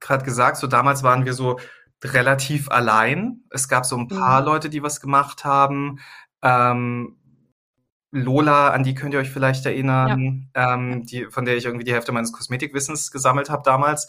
gerade 0.00 0.24
gesagt, 0.24 0.58
so 0.58 0.66
damals 0.66 1.02
waren 1.02 1.24
wir 1.24 1.32
so 1.32 1.58
relativ 2.02 2.70
allein. 2.70 3.44
Es 3.50 3.68
gab 3.68 3.86
so 3.86 3.96
ein 3.96 4.08
paar 4.08 4.40
Mhm. 4.40 4.46
Leute, 4.46 4.68
die 4.68 4.82
was 4.82 5.00
gemacht 5.00 5.44
haben. 5.44 6.00
Ähm, 6.42 7.16
Lola, 8.12 8.68
an 8.70 8.84
die 8.84 8.94
könnt 8.94 9.12
ihr 9.14 9.20
euch 9.20 9.30
vielleicht 9.30 9.66
erinnern, 9.66 10.48
ähm, 10.54 11.04
die, 11.04 11.26
von 11.26 11.44
der 11.44 11.56
ich 11.56 11.64
irgendwie 11.64 11.84
die 11.84 11.92
Hälfte 11.92 12.12
meines 12.12 12.32
Kosmetikwissens 12.32 13.10
gesammelt 13.10 13.50
habe 13.50 13.62
damals. 13.64 14.06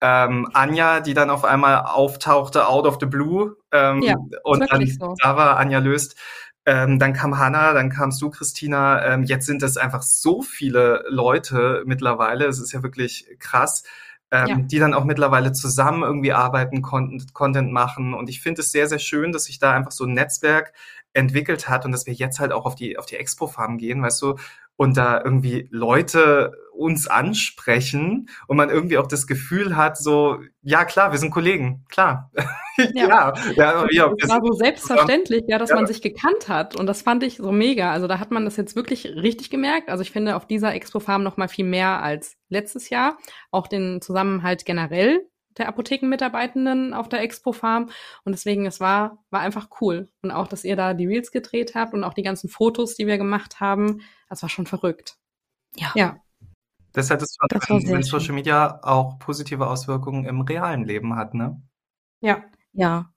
Ähm, 0.00 0.48
Anja, 0.54 1.00
die 1.00 1.14
dann 1.14 1.30
auf 1.30 1.44
einmal 1.44 1.84
auftauchte, 1.84 2.66
out 2.66 2.86
of 2.86 2.96
the 3.00 3.06
blue. 3.06 3.56
Ähm, 3.70 4.02
Ja, 4.02 4.16
und 4.42 4.68
dann, 4.70 4.86
so. 4.86 5.14
da 5.22 5.36
war 5.36 5.56
Anja 5.58 5.78
löst. 5.78 6.16
Ähm, 6.66 6.98
dann 6.98 7.12
kam 7.12 7.38
Hanna, 7.38 7.72
dann 7.74 7.90
kamst 7.90 8.20
du, 8.22 8.30
Christina. 8.30 9.04
Ähm, 9.04 9.24
jetzt 9.24 9.46
sind 9.46 9.62
es 9.62 9.76
einfach 9.76 10.02
so 10.02 10.42
viele 10.42 11.04
Leute 11.08 11.82
mittlerweile. 11.86 12.46
Es 12.46 12.58
ist 12.58 12.72
ja 12.72 12.82
wirklich 12.82 13.26
krass, 13.38 13.84
ähm, 14.30 14.46
Ja. 14.48 14.56
die 14.56 14.78
dann 14.78 14.94
auch 14.94 15.04
mittlerweile 15.04 15.52
zusammen 15.52 16.02
irgendwie 16.02 16.32
arbeiten, 16.32 16.80
Content, 16.82 17.34
Content 17.34 17.70
machen. 17.72 18.14
Und 18.14 18.28
ich 18.30 18.40
finde 18.40 18.62
es 18.62 18.72
sehr, 18.72 18.88
sehr 18.88 18.98
schön, 18.98 19.32
dass 19.32 19.44
sich 19.44 19.58
da 19.58 19.72
einfach 19.72 19.92
so 19.92 20.04
ein 20.04 20.14
Netzwerk 20.14 20.72
entwickelt 21.12 21.68
hat 21.68 21.84
und 21.84 21.92
dass 21.92 22.06
wir 22.06 22.14
jetzt 22.14 22.40
halt 22.40 22.50
auch 22.52 22.64
auf 22.66 22.74
die, 22.74 22.98
auf 22.98 23.06
die 23.06 23.16
Expo-Farm 23.16 23.78
gehen, 23.78 24.02
weißt 24.02 24.20
du, 24.22 24.36
und 24.76 24.96
da 24.96 25.20
irgendwie 25.24 25.68
Leute 25.70 26.52
uns 26.72 27.06
ansprechen 27.06 28.28
und 28.48 28.56
man 28.56 28.68
irgendwie 28.68 28.98
auch 28.98 29.06
das 29.06 29.26
Gefühl 29.26 29.76
hat, 29.76 29.96
so, 29.96 30.40
ja 30.62 30.84
klar, 30.84 31.12
wir 31.12 31.18
sind 31.18 31.30
Kollegen, 31.30 31.84
klar. 31.88 32.32
ja, 32.94 33.32
ja, 33.56 33.86
ja, 33.90 34.12
Das 34.18 34.30
war 34.30 34.40
so 34.44 34.52
selbstverständlich, 34.52 35.44
ja, 35.46 35.58
dass 35.58 35.70
Ja. 35.70 35.76
man 35.76 35.86
sich 35.86 36.02
gekannt 36.02 36.48
hat. 36.48 36.74
Und 36.74 36.86
das 36.86 37.02
fand 37.02 37.22
ich 37.22 37.36
so 37.36 37.52
mega. 37.52 37.92
Also 37.92 38.08
da 38.08 38.18
hat 38.18 38.32
man 38.32 38.44
das 38.44 38.56
jetzt 38.56 38.74
wirklich 38.74 39.06
richtig 39.06 39.50
gemerkt. 39.50 39.88
Also 39.88 40.02
ich 40.02 40.10
finde 40.10 40.34
auf 40.34 40.46
dieser 40.46 40.74
Expo-Farm 40.74 41.22
noch 41.22 41.36
mal 41.36 41.48
viel 41.48 41.64
mehr 41.64 42.02
als 42.02 42.36
letztes 42.48 42.90
Jahr. 42.90 43.18
Auch 43.52 43.68
den 43.68 44.00
Zusammenhalt 44.00 44.64
generell 44.64 45.20
der 45.56 45.68
Apothekenmitarbeitenden 45.68 46.94
auf 46.94 47.08
der 47.08 47.22
Expo-Farm. 47.22 47.90
Und 48.24 48.32
deswegen, 48.32 48.66
es 48.66 48.80
war, 48.80 49.24
war 49.30 49.40
einfach 49.40 49.68
cool. 49.80 50.08
Und 50.22 50.32
auch, 50.32 50.48
dass 50.48 50.64
ihr 50.64 50.74
da 50.76 50.94
die 50.94 51.06
Reels 51.06 51.30
gedreht 51.30 51.76
habt 51.76 51.94
und 51.94 52.02
auch 52.04 52.14
die 52.14 52.24
ganzen 52.24 52.48
Fotos, 52.48 52.96
die 52.96 53.06
wir 53.06 53.18
gemacht 53.18 53.60
haben. 53.60 54.00
Das 54.34 54.42
war 54.42 54.48
schon 54.48 54.66
verrückt. 54.66 55.16
Ja. 55.76 55.92
Ja. 55.94 56.16
Das 56.92 57.08
hättest 57.08 57.38
du, 57.40 57.46
Das 57.48 57.70
war 57.70 57.78
wenn, 57.78 57.86
wenn 57.86 58.02
schön. 58.02 58.20
Social 58.20 58.34
Media 58.34 58.80
auch 58.82 59.20
positive 59.20 59.68
Auswirkungen 59.68 60.24
im 60.24 60.40
realen 60.40 60.84
Leben 60.84 61.14
hat, 61.14 61.34
ne? 61.34 61.62
Ja. 62.20 62.42
Ja. 62.72 63.12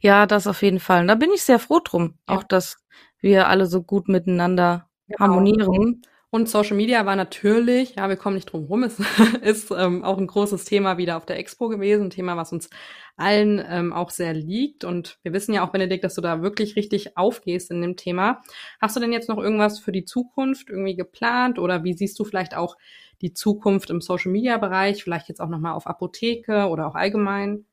Ja, 0.00 0.26
das 0.26 0.46
auf 0.46 0.62
jeden 0.62 0.78
Fall. 0.78 1.00
Und 1.02 1.08
da 1.08 1.16
bin 1.16 1.32
ich 1.32 1.42
sehr 1.42 1.58
froh 1.58 1.80
drum. 1.82 2.16
Ja. 2.28 2.36
Auch, 2.36 2.44
dass 2.44 2.78
wir 3.18 3.48
alle 3.48 3.66
so 3.66 3.82
gut 3.82 4.06
miteinander 4.08 4.88
Genau. 5.08 5.18
harmonieren. 5.18 6.02
Und 6.34 6.48
Social 6.48 6.78
Media 6.78 7.04
war 7.04 7.14
natürlich, 7.14 7.96
ja, 7.96 8.08
wir 8.08 8.16
kommen 8.16 8.36
nicht 8.36 8.50
drum 8.50 8.64
rum, 8.64 8.84
es 8.84 8.98
ist 9.42 9.70
ähm, 9.70 10.02
auch 10.02 10.16
ein 10.16 10.26
großes 10.26 10.64
Thema 10.64 10.96
wieder 10.96 11.18
auf 11.18 11.26
der 11.26 11.38
Expo 11.38 11.68
gewesen, 11.68 12.04
ein 12.04 12.10
Thema, 12.10 12.38
was 12.38 12.52
uns 12.52 12.70
allen 13.18 13.62
ähm, 13.68 13.92
auch 13.92 14.08
sehr 14.08 14.32
liegt. 14.32 14.84
Und 14.84 15.18
wir 15.22 15.34
wissen 15.34 15.52
ja 15.52 15.62
auch, 15.62 15.72
Benedikt, 15.72 16.04
dass 16.04 16.14
du 16.14 16.22
da 16.22 16.40
wirklich 16.40 16.74
richtig 16.74 17.18
aufgehst 17.18 17.70
in 17.70 17.82
dem 17.82 17.98
Thema. 17.98 18.40
Hast 18.80 18.96
du 18.96 19.00
denn 19.00 19.12
jetzt 19.12 19.28
noch 19.28 19.36
irgendwas 19.36 19.78
für 19.78 19.92
die 19.92 20.06
Zukunft 20.06 20.70
irgendwie 20.70 20.96
geplant 20.96 21.58
oder 21.58 21.84
wie 21.84 21.92
siehst 21.92 22.18
du 22.18 22.24
vielleicht 22.24 22.56
auch 22.56 22.78
die 23.20 23.34
Zukunft 23.34 23.90
im 23.90 24.00
Social 24.00 24.32
Media 24.32 24.56
Bereich, 24.56 25.04
vielleicht 25.04 25.28
jetzt 25.28 25.42
auch 25.42 25.50
nochmal 25.50 25.74
auf 25.74 25.86
Apotheke 25.86 26.68
oder 26.68 26.86
auch 26.86 26.94
allgemein? 26.94 27.66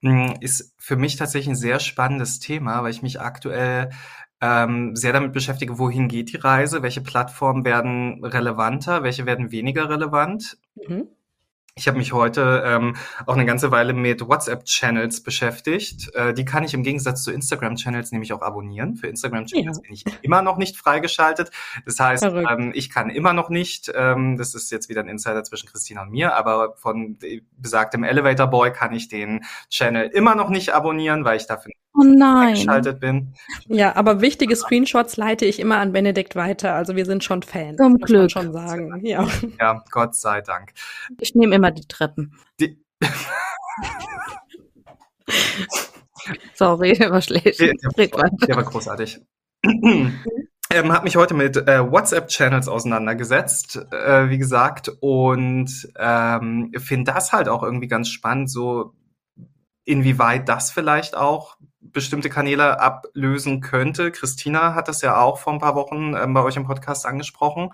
hm, 0.00 0.34
ist 0.40 0.74
für 0.78 0.96
mich 0.96 1.14
tatsächlich 1.14 1.50
ein 1.50 1.56
sehr 1.56 1.78
spannendes 1.78 2.40
Thema, 2.40 2.82
weil 2.82 2.90
ich 2.90 3.02
mich 3.02 3.20
aktuell 3.20 3.90
ähm, 4.40 4.94
sehr 4.94 5.12
damit 5.12 5.32
beschäftige, 5.32 5.78
wohin 5.78 6.08
geht 6.08 6.32
die 6.32 6.36
Reise, 6.36 6.82
welche 6.82 7.00
Plattformen 7.00 7.64
werden 7.64 8.24
relevanter, 8.24 9.02
welche 9.02 9.26
werden 9.26 9.50
weniger 9.50 9.88
relevant. 9.88 10.58
Mhm. 10.76 11.08
Ich 11.78 11.86
habe 11.86 11.96
mich 11.96 12.12
heute 12.12 12.64
ähm, 12.66 12.96
auch 13.24 13.34
eine 13.34 13.46
ganze 13.46 13.70
Weile 13.70 13.92
mit 13.92 14.26
WhatsApp-Channels 14.26 15.22
beschäftigt. 15.22 16.12
Äh, 16.12 16.34
die 16.34 16.44
kann 16.44 16.64
ich 16.64 16.74
im 16.74 16.82
Gegensatz 16.82 17.22
zu 17.22 17.30
Instagram-Channels 17.30 18.10
nämlich 18.10 18.32
auch 18.32 18.42
abonnieren. 18.42 18.96
Für 18.96 19.06
Instagram-Channels 19.06 19.76
ja. 19.76 19.82
bin 19.82 19.92
ich 19.92 20.04
immer 20.22 20.42
noch 20.42 20.56
nicht 20.56 20.76
freigeschaltet. 20.76 21.52
Das 21.86 22.00
heißt, 22.00 22.24
ähm, 22.24 22.72
ich 22.74 22.90
kann 22.90 23.10
immer 23.10 23.32
noch 23.32 23.48
nicht, 23.48 23.92
ähm, 23.94 24.36
das 24.36 24.56
ist 24.56 24.72
jetzt 24.72 24.88
wieder 24.88 25.02
ein 25.02 25.08
Insider 25.08 25.44
zwischen 25.44 25.68
Christina 25.68 26.02
und 26.02 26.10
mir, 26.10 26.34
aber 26.34 26.74
von 26.74 27.16
besagtem 27.56 28.02
Elevator 28.02 28.48
Boy 28.48 28.72
kann 28.72 28.92
ich 28.92 29.06
den 29.06 29.44
Channel 29.70 30.08
immer 30.08 30.34
noch 30.34 30.48
nicht 30.48 30.74
abonnieren, 30.74 31.24
weil 31.24 31.36
ich 31.36 31.46
dafür 31.46 31.70
oh 31.98 32.04
nein. 32.04 32.48
eingeschaltet 32.48 33.00
bin. 33.00 33.34
Ja, 33.66 33.96
aber 33.96 34.20
wichtige 34.20 34.54
Screenshots 34.56 35.16
leite 35.16 35.44
ich 35.44 35.60
immer 35.60 35.78
an 35.78 35.92
Benedikt 35.92 36.36
weiter. 36.36 36.74
Also 36.74 36.96
wir 36.96 37.04
sind 37.04 37.24
schon 37.24 37.42
Fans. 37.42 37.76
Zum 37.76 37.98
Glück. 37.98 38.30
schon 38.30 38.52
sagen. 38.52 39.04
Ja. 39.04 39.26
ja, 39.60 39.82
Gott 39.90 40.14
sei 40.14 40.40
Dank. 40.40 40.72
Ich 41.20 41.34
nehme 41.34 41.54
immer 41.54 41.70
die 41.70 41.86
Treppen. 41.86 42.34
Die 42.60 42.78
Sorry, 46.54 46.98
war 46.98 47.22
schlecht. 47.22 47.60
Der, 47.60 47.72
der, 47.96 48.08
der 48.08 48.56
war 48.56 48.64
großartig. 48.64 49.20
Ähm, 50.70 50.92
habe 50.92 51.04
mich 51.04 51.16
heute 51.16 51.32
mit 51.32 51.56
äh, 51.56 51.90
WhatsApp-Channels 51.90 52.68
auseinandergesetzt, 52.68 53.76
äh, 53.90 54.28
wie 54.28 54.36
gesagt, 54.36 54.90
und 55.00 55.88
ähm, 55.98 56.72
finde 56.76 57.12
das 57.12 57.32
halt 57.32 57.48
auch 57.48 57.62
irgendwie 57.62 57.88
ganz 57.88 58.10
spannend, 58.10 58.50
so 58.50 58.92
inwieweit 59.88 60.48
das 60.48 60.70
vielleicht 60.70 61.16
auch 61.16 61.56
bestimmte 61.80 62.28
Kanäle 62.28 62.78
ablösen 62.78 63.62
könnte. 63.62 64.12
Christina 64.12 64.74
hat 64.74 64.88
das 64.88 65.00
ja 65.00 65.18
auch 65.18 65.38
vor 65.38 65.54
ein 65.54 65.58
paar 65.58 65.74
Wochen 65.74 66.14
ähm, 66.14 66.34
bei 66.34 66.42
euch 66.42 66.56
im 66.56 66.66
Podcast 66.66 67.06
angesprochen. 67.06 67.70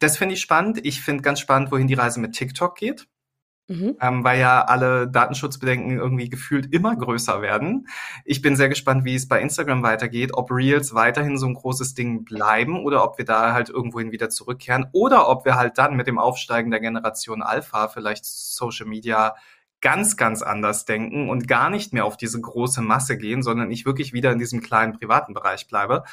Das 0.00 0.18
finde 0.18 0.34
ich 0.34 0.40
spannend. 0.40 0.84
Ich 0.84 1.00
finde 1.00 1.22
ganz 1.22 1.38
spannend, 1.38 1.70
wohin 1.70 1.86
die 1.86 1.94
Reise 1.94 2.18
mit 2.18 2.32
TikTok 2.32 2.76
geht. 2.76 3.06
Mhm. 3.68 3.96
Ähm, 4.00 4.24
weil 4.24 4.40
ja 4.40 4.64
alle 4.64 5.08
Datenschutzbedenken 5.08 5.96
irgendwie 5.96 6.28
gefühlt 6.28 6.74
immer 6.74 6.96
größer 6.96 7.40
werden. 7.40 7.86
Ich 8.24 8.42
bin 8.42 8.56
sehr 8.56 8.68
gespannt, 8.68 9.04
wie 9.04 9.14
es 9.14 9.28
bei 9.28 9.40
Instagram 9.40 9.84
weitergeht, 9.84 10.32
ob 10.34 10.50
Reels 10.50 10.92
weiterhin 10.94 11.38
so 11.38 11.46
ein 11.46 11.54
großes 11.54 11.94
Ding 11.94 12.24
bleiben 12.24 12.82
oder 12.82 13.04
ob 13.04 13.18
wir 13.18 13.24
da 13.24 13.52
halt 13.52 13.68
irgendwohin 13.70 14.10
wieder 14.10 14.30
zurückkehren 14.30 14.86
oder 14.90 15.28
ob 15.28 15.44
wir 15.44 15.54
halt 15.54 15.78
dann 15.78 15.94
mit 15.94 16.08
dem 16.08 16.18
Aufsteigen 16.18 16.72
der 16.72 16.80
Generation 16.80 17.40
Alpha 17.40 17.86
vielleicht 17.86 18.24
Social 18.24 18.86
Media 18.86 19.36
ganz, 19.82 20.16
ganz 20.16 20.40
anders 20.42 20.86
denken 20.86 21.28
und 21.28 21.46
gar 21.46 21.68
nicht 21.68 21.92
mehr 21.92 22.06
auf 22.06 22.16
diese 22.16 22.40
große 22.40 22.80
Masse 22.80 23.18
gehen, 23.18 23.42
sondern 23.42 23.70
ich 23.70 23.84
wirklich 23.84 24.12
wieder 24.12 24.32
in 24.32 24.38
diesem 24.38 24.62
kleinen 24.62 24.94
privaten 24.94 25.34
Bereich 25.34 25.66
bleibe. 25.66 26.04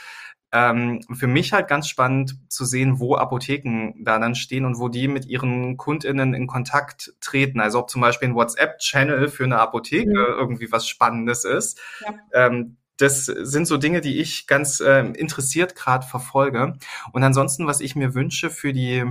Ähm, 0.52 1.02
für 1.14 1.28
mich 1.28 1.54
halt 1.54 1.68
ganz 1.68 1.88
spannend 1.88 2.40
zu 2.50 2.66
sehen, 2.66 3.00
wo 3.00 3.16
Apotheken 3.16 3.94
da 4.04 4.18
dann 4.18 4.34
stehen 4.34 4.66
und 4.66 4.80
wo 4.80 4.90
die 4.90 5.08
mit 5.08 5.28
ihren 5.28 5.78
KundInnen 5.78 6.34
in 6.34 6.48
Kontakt 6.48 7.14
treten. 7.22 7.60
Also 7.60 7.80
ob 7.80 7.90
zum 7.92 8.02
Beispiel 8.02 8.30
ein 8.30 8.36
WhatsApp-Channel 8.36 9.28
für 9.28 9.44
eine 9.44 9.60
Apotheke 9.60 10.10
mhm. 10.10 10.40
irgendwie 10.40 10.72
was 10.72 10.88
Spannendes 10.88 11.46
ist. 11.46 11.80
Ja. 12.04 12.16
Ähm, 12.34 12.78
das 12.98 13.26
sind 13.26 13.66
so 13.66 13.78
Dinge, 13.78 14.02
die 14.02 14.20
ich 14.20 14.48
ganz 14.48 14.82
äh, 14.82 15.02
interessiert 15.02 15.76
gerade 15.76 16.06
verfolge. 16.06 16.78
Und 17.14 17.24
ansonsten, 17.24 17.68
was 17.68 17.80
ich 17.80 17.96
mir 17.96 18.14
wünsche 18.14 18.50
für 18.50 18.74
die 18.74 19.06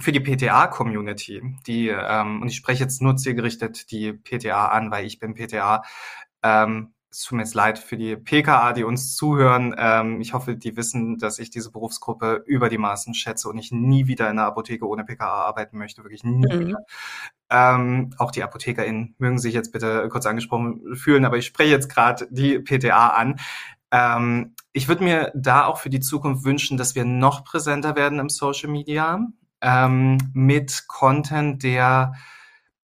für 0.00 0.12
die 0.12 0.20
PTA-Community, 0.20 1.56
die, 1.66 1.88
ähm, 1.88 2.42
und 2.42 2.48
ich 2.48 2.56
spreche 2.56 2.82
jetzt 2.82 3.00
nur 3.00 3.16
zielgerichtet 3.16 3.90
die 3.90 4.12
PTA 4.12 4.68
an, 4.68 4.90
weil 4.90 5.06
ich 5.06 5.18
bin 5.18 5.34
PTA, 5.34 5.82
ähm, 6.42 6.94
es 7.14 7.22
tut 7.22 7.36
mir 7.36 7.44
jetzt 7.44 7.54
leid 7.54 7.78
für 7.78 7.96
die 7.96 8.16
PKA, 8.16 8.72
die 8.72 8.82
uns 8.82 9.14
zuhören. 9.14 9.72
Ähm, 9.78 10.20
ich 10.20 10.34
hoffe, 10.34 10.56
die 10.56 10.76
wissen, 10.76 11.16
dass 11.18 11.38
ich 11.38 11.48
diese 11.48 11.70
Berufsgruppe 11.70 12.42
über 12.44 12.68
die 12.68 12.78
Maßen 12.78 13.14
schätze 13.14 13.48
und 13.48 13.56
ich 13.56 13.70
nie 13.70 14.08
wieder 14.08 14.28
in 14.28 14.38
einer 14.38 14.48
Apotheke 14.48 14.88
ohne 14.88 15.04
PKA 15.04 15.44
arbeiten 15.44 15.78
möchte, 15.78 16.02
wirklich 16.02 16.24
nie 16.24 16.52
mhm. 16.52 16.60
wieder. 16.60 16.78
Ähm, 17.50 18.12
auch 18.18 18.32
die 18.32 18.42
ApothekerInnen 18.42 19.14
mögen 19.18 19.38
sich 19.38 19.54
jetzt 19.54 19.70
bitte 19.72 20.08
kurz 20.08 20.26
angesprochen 20.26 20.96
fühlen, 20.96 21.24
aber 21.24 21.36
ich 21.36 21.46
spreche 21.46 21.70
jetzt 21.70 21.88
gerade 21.88 22.26
die 22.30 22.58
PTA 22.58 23.10
an. 23.10 23.36
Ähm, 23.92 24.56
ich 24.72 24.88
würde 24.88 25.04
mir 25.04 25.30
da 25.36 25.66
auch 25.66 25.78
für 25.78 25.90
die 25.90 26.00
Zukunft 26.00 26.44
wünschen, 26.44 26.76
dass 26.76 26.96
wir 26.96 27.04
noch 27.04 27.44
präsenter 27.44 27.94
werden 27.94 28.18
im 28.18 28.28
Social 28.28 28.70
Media 28.70 29.24
ähm, 29.60 30.18
mit 30.32 30.84
Content, 30.88 31.62
der 31.62 32.14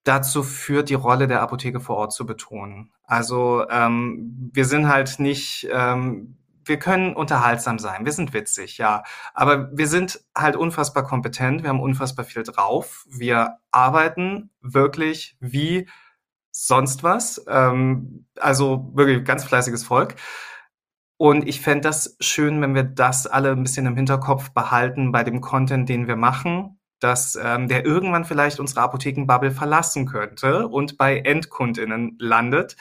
dazu 0.05 0.43
führt, 0.43 0.89
die 0.89 0.95
Rolle 0.95 1.27
der 1.27 1.43
Apotheke 1.43 1.81
vor 1.81 1.97
Ort 1.97 2.13
zu 2.13 2.27
betonen. 2.27 2.93
Also 3.05 3.69
ähm, 3.69 4.51
wir 4.53 4.65
sind 4.65 4.89
halt 4.89 5.19
nicht, 5.19 5.69
ähm, 5.73 6.37
wir 6.65 6.79
können 6.79 7.15
unterhaltsam 7.15 7.79
sein, 7.79 8.05
wir 8.05 8.13
sind 8.13 8.33
witzig, 8.33 8.79
ja, 8.79 9.03
aber 9.35 9.77
wir 9.77 9.89
sind 9.89 10.21
halt 10.37 10.57
unfassbar 10.57 11.05
kompetent, 11.05 11.63
wir 11.63 11.71
haben 11.71 11.81
unfassbar 11.81 12.25
viel 12.25 12.45
drauf, 12.45 13.05
wir 13.11 13.59
arbeiten 13.73 14.51
wirklich 14.61 15.37
wie 15.41 15.89
sonst 16.53 17.03
was, 17.03 17.45
ähm, 17.49 18.27
also 18.39 18.91
wirklich 18.95 19.25
ganz 19.25 19.45
fleißiges 19.45 19.85
Volk. 19.85 20.17
Und 21.21 21.47
ich 21.47 21.61
fände 21.61 21.83
das 21.83 22.17
schön, 22.21 22.63
wenn 22.63 22.75
wir 22.75 22.83
das 22.83 23.27
alle 23.27 23.51
ein 23.51 23.63
bisschen 23.63 23.85
im 23.85 23.95
Hinterkopf 23.95 24.53
behalten 24.53 25.13
bei 25.13 25.23
dem 25.23 25.43
Content, 25.43 25.87
den 25.87 26.09
wir 26.09 26.17
machen, 26.17 26.79
dass 26.99 27.37
ähm, 27.37 27.69
der 27.69 27.85
irgendwann 27.85 28.25
vielleicht 28.25 28.59
unsere 28.59 28.81
Apothekenbubble 28.81 29.51
verlassen 29.51 30.07
könnte 30.07 30.67
und 30.67 30.97
bei 30.97 31.19
Endkundinnen 31.19 32.17
landet. 32.19 32.79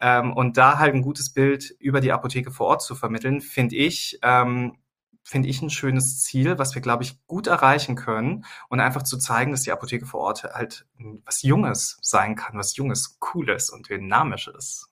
Ähm, 0.00 0.32
und 0.32 0.56
da 0.56 0.80
halt 0.80 0.96
ein 0.96 1.02
gutes 1.02 1.32
Bild 1.32 1.76
über 1.78 2.00
die 2.00 2.10
Apotheke 2.10 2.50
vor 2.50 2.66
Ort 2.66 2.82
zu 2.82 2.96
vermitteln, 2.96 3.40
finde 3.40 3.76
ich, 3.76 4.18
ähm, 4.22 4.78
finde 5.22 5.48
ich 5.48 5.62
ein 5.62 5.70
schönes 5.70 6.24
Ziel, 6.24 6.58
was 6.58 6.74
wir, 6.74 6.82
glaube 6.82 7.04
ich, 7.04 7.24
gut 7.28 7.46
erreichen 7.46 7.94
können 7.94 8.46
und 8.68 8.80
einfach 8.80 9.04
zu 9.04 9.16
zeigen, 9.16 9.52
dass 9.52 9.62
die 9.62 9.70
Apotheke 9.70 10.06
vor 10.06 10.22
Ort 10.22 10.42
halt 10.42 10.88
was 11.24 11.42
Junges 11.42 11.98
sein 12.02 12.34
kann, 12.34 12.58
was 12.58 12.74
Junges, 12.74 13.20
Cooles 13.20 13.70
und 13.70 13.88
Dynamisches. 13.88 14.90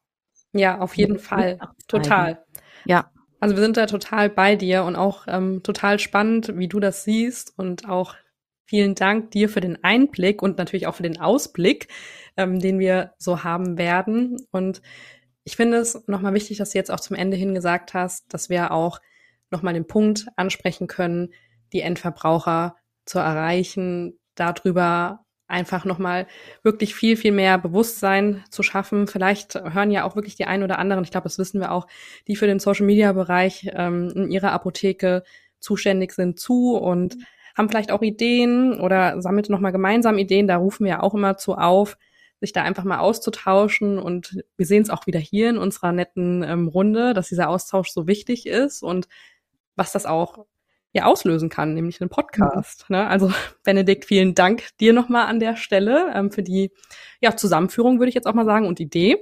Ja, 0.52 0.78
auf 0.78 0.96
jeden 0.96 1.18
Fall. 1.18 1.58
Total. 1.88 2.44
Ja. 2.84 3.10
Also 3.40 3.56
wir 3.56 3.62
sind 3.62 3.76
da 3.76 3.86
total 3.86 4.30
bei 4.30 4.56
dir 4.56 4.84
und 4.84 4.96
auch 4.96 5.26
ähm, 5.28 5.62
total 5.62 5.98
spannend, 5.98 6.56
wie 6.56 6.68
du 6.68 6.80
das 6.80 7.04
siehst 7.04 7.52
und 7.58 7.88
auch 7.88 8.14
vielen 8.64 8.94
Dank 8.94 9.32
dir 9.32 9.48
für 9.48 9.60
den 9.60 9.84
Einblick 9.84 10.40
und 10.40 10.56
natürlich 10.56 10.86
auch 10.86 10.94
für 10.94 11.02
den 11.02 11.20
Ausblick, 11.20 11.88
ähm, 12.36 12.58
den 12.58 12.78
wir 12.78 13.12
so 13.18 13.44
haben 13.44 13.76
werden. 13.76 14.38
Und 14.50 14.80
ich 15.44 15.56
finde 15.56 15.76
es 15.76 16.06
nochmal 16.06 16.34
wichtig, 16.34 16.58
dass 16.58 16.70
du 16.70 16.78
jetzt 16.78 16.90
auch 16.90 17.00
zum 17.00 17.16
Ende 17.16 17.36
hin 17.36 17.54
gesagt 17.54 17.92
hast, 17.92 18.32
dass 18.32 18.48
wir 18.48 18.72
auch 18.72 19.00
nochmal 19.50 19.74
den 19.74 19.86
Punkt 19.86 20.26
ansprechen 20.36 20.86
können, 20.86 21.34
die 21.72 21.80
Endverbraucher 21.80 22.76
zu 23.04 23.18
erreichen, 23.18 24.18
darüber 24.34 25.23
einfach 25.46 25.84
nochmal 25.84 26.26
wirklich 26.62 26.94
viel, 26.94 27.16
viel 27.16 27.32
mehr 27.32 27.58
Bewusstsein 27.58 28.44
zu 28.50 28.62
schaffen. 28.62 29.06
Vielleicht 29.06 29.54
hören 29.54 29.90
ja 29.90 30.04
auch 30.04 30.16
wirklich 30.16 30.36
die 30.36 30.46
einen 30.46 30.62
oder 30.62 30.78
anderen, 30.78 31.04
ich 31.04 31.10
glaube, 31.10 31.24
das 31.24 31.38
wissen 31.38 31.60
wir 31.60 31.72
auch, 31.72 31.86
die 32.26 32.36
für 32.36 32.46
den 32.46 32.58
Social-Media-Bereich 32.58 33.70
ähm, 33.72 34.10
in 34.14 34.30
ihrer 34.30 34.52
Apotheke 34.52 35.22
zuständig 35.60 36.12
sind, 36.12 36.38
zu 36.38 36.76
und 36.76 37.16
haben 37.56 37.68
vielleicht 37.68 37.92
auch 37.92 38.02
Ideen 38.02 38.80
oder 38.80 39.20
sammelt 39.22 39.48
nochmal 39.48 39.72
gemeinsam 39.72 40.18
Ideen. 40.18 40.48
Da 40.48 40.56
rufen 40.56 40.86
wir 40.86 41.02
auch 41.02 41.14
immer 41.14 41.36
zu 41.36 41.54
auf, 41.54 41.96
sich 42.40 42.52
da 42.52 42.62
einfach 42.62 42.84
mal 42.84 42.98
auszutauschen. 42.98 43.98
Und 43.98 44.42
wir 44.56 44.66
sehen 44.66 44.82
es 44.82 44.90
auch 44.90 45.06
wieder 45.06 45.20
hier 45.20 45.50
in 45.50 45.58
unserer 45.58 45.92
netten 45.92 46.42
ähm, 46.42 46.68
Runde, 46.68 47.14
dass 47.14 47.28
dieser 47.28 47.48
Austausch 47.48 47.90
so 47.90 48.06
wichtig 48.06 48.46
ist 48.46 48.82
und 48.82 49.08
was 49.76 49.92
das 49.92 50.06
auch 50.06 50.46
ja 50.94 51.04
auslösen 51.04 51.50
kann, 51.50 51.74
nämlich 51.74 52.00
einen 52.00 52.08
Podcast. 52.08 52.86
Mhm. 52.88 52.96
Ne? 52.96 53.06
Also 53.06 53.30
Benedikt, 53.64 54.06
vielen 54.06 54.34
Dank 54.34 54.68
dir 54.80 54.92
nochmal 54.92 55.26
an 55.26 55.40
der 55.40 55.56
Stelle 55.56 56.12
ähm, 56.14 56.30
für 56.30 56.42
die 56.42 56.70
ja, 57.20 57.36
Zusammenführung, 57.36 57.98
würde 57.98 58.08
ich 58.08 58.14
jetzt 58.14 58.26
auch 58.26 58.34
mal 58.34 58.46
sagen, 58.46 58.66
und 58.66 58.80
Idee. 58.80 59.18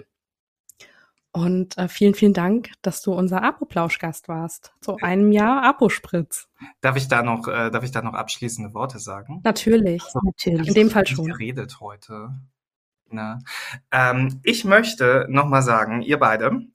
Und 1.34 1.78
äh, 1.78 1.88
vielen, 1.88 2.14
vielen 2.14 2.34
Dank, 2.34 2.72
dass 2.82 3.00
du 3.00 3.14
unser 3.14 3.42
Apo-Plauschgast 3.42 4.28
warst. 4.28 4.74
Zu 4.82 4.96
einem 4.96 5.32
Jahr 5.32 5.64
Apo-Spritz. 5.64 6.48
Darf 6.82 6.96
ich 6.96 7.08
da 7.08 7.22
noch, 7.22 7.48
äh, 7.48 7.70
darf 7.70 7.84
ich 7.84 7.90
da 7.90 8.02
noch 8.02 8.12
abschließende 8.12 8.74
Worte 8.74 8.98
sagen? 8.98 9.40
Natürlich, 9.42 10.02
also, 10.02 10.20
natürlich. 10.22 10.68
In 10.68 10.74
dem 10.74 10.90
Fall 10.90 11.06
schon. 11.06 11.24
geredet 11.24 11.80
heute. 11.80 12.34
Na. 13.08 13.38
Ähm, 13.90 14.40
ich 14.42 14.66
möchte 14.66 15.26
noch 15.30 15.46
mal 15.46 15.62
sagen, 15.62 16.02
ihr 16.02 16.18
beide, 16.18 16.66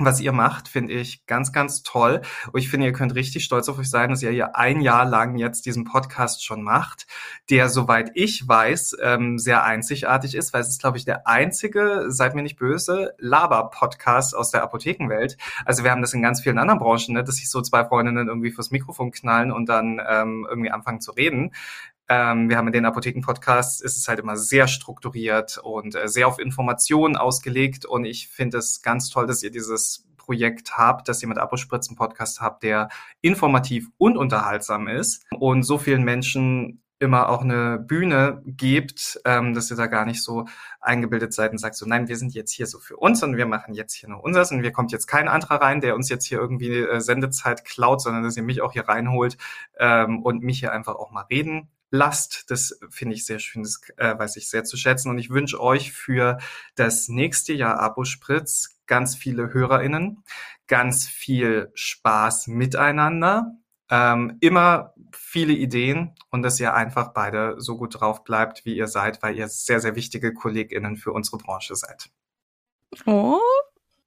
was 0.00 0.20
ihr 0.20 0.30
macht, 0.30 0.68
finde 0.68 0.92
ich 0.92 1.26
ganz, 1.26 1.52
ganz 1.52 1.82
toll. 1.82 2.22
Und 2.52 2.60
ich 2.60 2.68
finde, 2.68 2.86
ihr 2.86 2.92
könnt 2.92 3.16
richtig 3.16 3.44
stolz 3.44 3.68
auf 3.68 3.78
euch 3.78 3.90
sein, 3.90 4.10
dass 4.10 4.22
ihr 4.22 4.30
hier 4.30 4.54
ein 4.54 4.80
Jahr 4.80 5.04
lang 5.04 5.36
jetzt 5.36 5.66
diesen 5.66 5.84
Podcast 5.84 6.44
schon 6.44 6.62
macht, 6.62 7.08
der, 7.50 7.68
soweit 7.68 8.12
ich 8.14 8.46
weiß, 8.46 8.96
ähm, 9.02 9.38
sehr 9.38 9.64
einzigartig 9.64 10.36
ist, 10.36 10.52
weil 10.52 10.60
es 10.60 10.68
ist, 10.68 10.80
glaube 10.80 10.98
ich, 10.98 11.04
der 11.04 11.26
einzige, 11.26 12.04
seid 12.08 12.36
mir 12.36 12.42
nicht 12.42 12.58
böse, 12.58 13.14
Laber-Podcast 13.18 14.36
aus 14.36 14.52
der 14.52 14.62
Apothekenwelt. 14.62 15.36
Also 15.64 15.82
wir 15.82 15.90
haben 15.90 16.02
das 16.02 16.14
in 16.14 16.22
ganz 16.22 16.42
vielen 16.42 16.58
anderen 16.58 16.78
Branchen, 16.78 17.14
ne, 17.14 17.24
dass 17.24 17.36
sich 17.36 17.50
so 17.50 17.60
zwei 17.60 17.84
Freundinnen 17.84 18.28
irgendwie 18.28 18.52
fürs 18.52 18.70
Mikrofon 18.70 19.10
knallen 19.10 19.50
und 19.50 19.68
dann 19.68 20.00
ähm, 20.08 20.46
irgendwie 20.48 20.70
anfangen 20.70 21.00
zu 21.00 21.10
reden. 21.10 21.50
Ähm, 22.08 22.48
wir 22.48 22.56
haben 22.56 22.66
in 22.68 22.72
den 22.72 22.86
Apotheken-Podcasts, 22.86 23.80
ist 23.80 23.96
es 23.96 24.08
halt 24.08 24.18
immer 24.18 24.36
sehr 24.36 24.66
strukturiert 24.66 25.58
und 25.62 25.94
äh, 25.94 26.08
sehr 26.08 26.26
auf 26.26 26.38
Informationen 26.38 27.16
ausgelegt. 27.16 27.84
Und 27.84 28.04
ich 28.04 28.28
finde 28.28 28.58
es 28.58 28.82
ganz 28.82 29.10
toll, 29.10 29.26
dass 29.26 29.42
ihr 29.42 29.50
dieses 29.50 30.06
Projekt 30.16 30.76
habt, 30.76 31.08
dass 31.08 31.22
ihr 31.22 31.28
mit 31.28 31.38
Apospritzen 31.38 31.96
Podcast 31.96 32.40
habt, 32.40 32.62
der 32.62 32.88
informativ 33.20 33.88
und 33.98 34.16
unterhaltsam 34.16 34.88
ist 34.88 35.24
und 35.38 35.62
so 35.62 35.78
vielen 35.78 36.04
Menschen 36.04 36.82
immer 36.98 37.28
auch 37.28 37.42
eine 37.42 37.78
Bühne 37.78 38.42
gebt, 38.44 39.20
ähm, 39.24 39.54
dass 39.54 39.70
ihr 39.70 39.76
da 39.76 39.86
gar 39.86 40.04
nicht 40.04 40.22
so 40.22 40.46
eingebildet 40.80 41.32
seid 41.32 41.52
und 41.52 41.58
sagt 41.58 41.76
so, 41.76 41.86
nein, 41.86 42.08
wir 42.08 42.16
sind 42.16 42.34
jetzt 42.34 42.52
hier 42.52 42.66
so 42.66 42.78
für 42.78 42.96
uns 42.96 43.22
und 43.22 43.36
wir 43.36 43.46
machen 43.46 43.74
jetzt 43.74 43.94
hier 43.94 44.08
nur 44.08 44.22
unseres 44.22 44.50
und 44.50 44.62
wir 44.62 44.72
kommt 44.72 44.92
jetzt 44.92 45.06
kein 45.06 45.28
anderer 45.28 45.60
rein, 45.60 45.80
der 45.80 45.94
uns 45.94 46.08
jetzt 46.08 46.26
hier 46.26 46.38
irgendwie 46.38 46.76
äh, 46.78 47.00
Sendezeit 47.00 47.64
klaut, 47.64 48.02
sondern 48.02 48.24
dass 48.24 48.36
ihr 48.36 48.42
mich 48.42 48.62
auch 48.62 48.72
hier 48.72 48.88
reinholt 48.88 49.36
ähm, 49.78 50.22
und 50.22 50.42
mich 50.42 50.58
hier 50.58 50.72
einfach 50.72 50.96
auch 50.96 51.10
mal 51.10 51.24
reden 51.30 51.68
lasst. 51.90 52.50
Das 52.50 52.78
finde 52.90 53.14
ich 53.14 53.24
sehr 53.24 53.38
schön, 53.38 53.62
das 53.62 53.80
äh, 53.96 54.18
weiß 54.18 54.36
ich 54.36 54.48
sehr 54.48 54.64
zu 54.64 54.76
schätzen. 54.76 55.10
Und 55.10 55.18
ich 55.18 55.30
wünsche 55.30 55.60
euch 55.60 55.92
für 55.92 56.38
das 56.74 57.08
nächste 57.08 57.52
Jahr 57.52 57.80
Abo 57.80 58.04
Spritz 58.04 58.80
ganz 58.86 59.16
viele 59.16 59.52
HörerInnen, 59.52 60.22
ganz 60.66 61.06
viel 61.06 61.70
Spaß 61.74 62.48
miteinander, 62.48 63.56
ähm, 63.90 64.36
immer 64.40 64.94
viele 65.12 65.52
Ideen 65.52 66.14
und 66.30 66.42
dass 66.42 66.60
ihr 66.60 66.74
einfach 66.74 67.12
beide 67.12 67.56
so 67.58 67.76
gut 67.76 68.00
drauf 68.00 68.24
bleibt, 68.24 68.64
wie 68.64 68.76
ihr 68.76 68.86
seid, 68.86 69.22
weil 69.22 69.36
ihr 69.36 69.48
sehr, 69.48 69.80
sehr 69.80 69.96
wichtige 69.96 70.34
KollegInnen 70.34 70.96
für 70.96 71.12
unsere 71.12 71.38
Branche 71.38 71.74
seid. 71.74 72.10
Oh, 73.06 73.38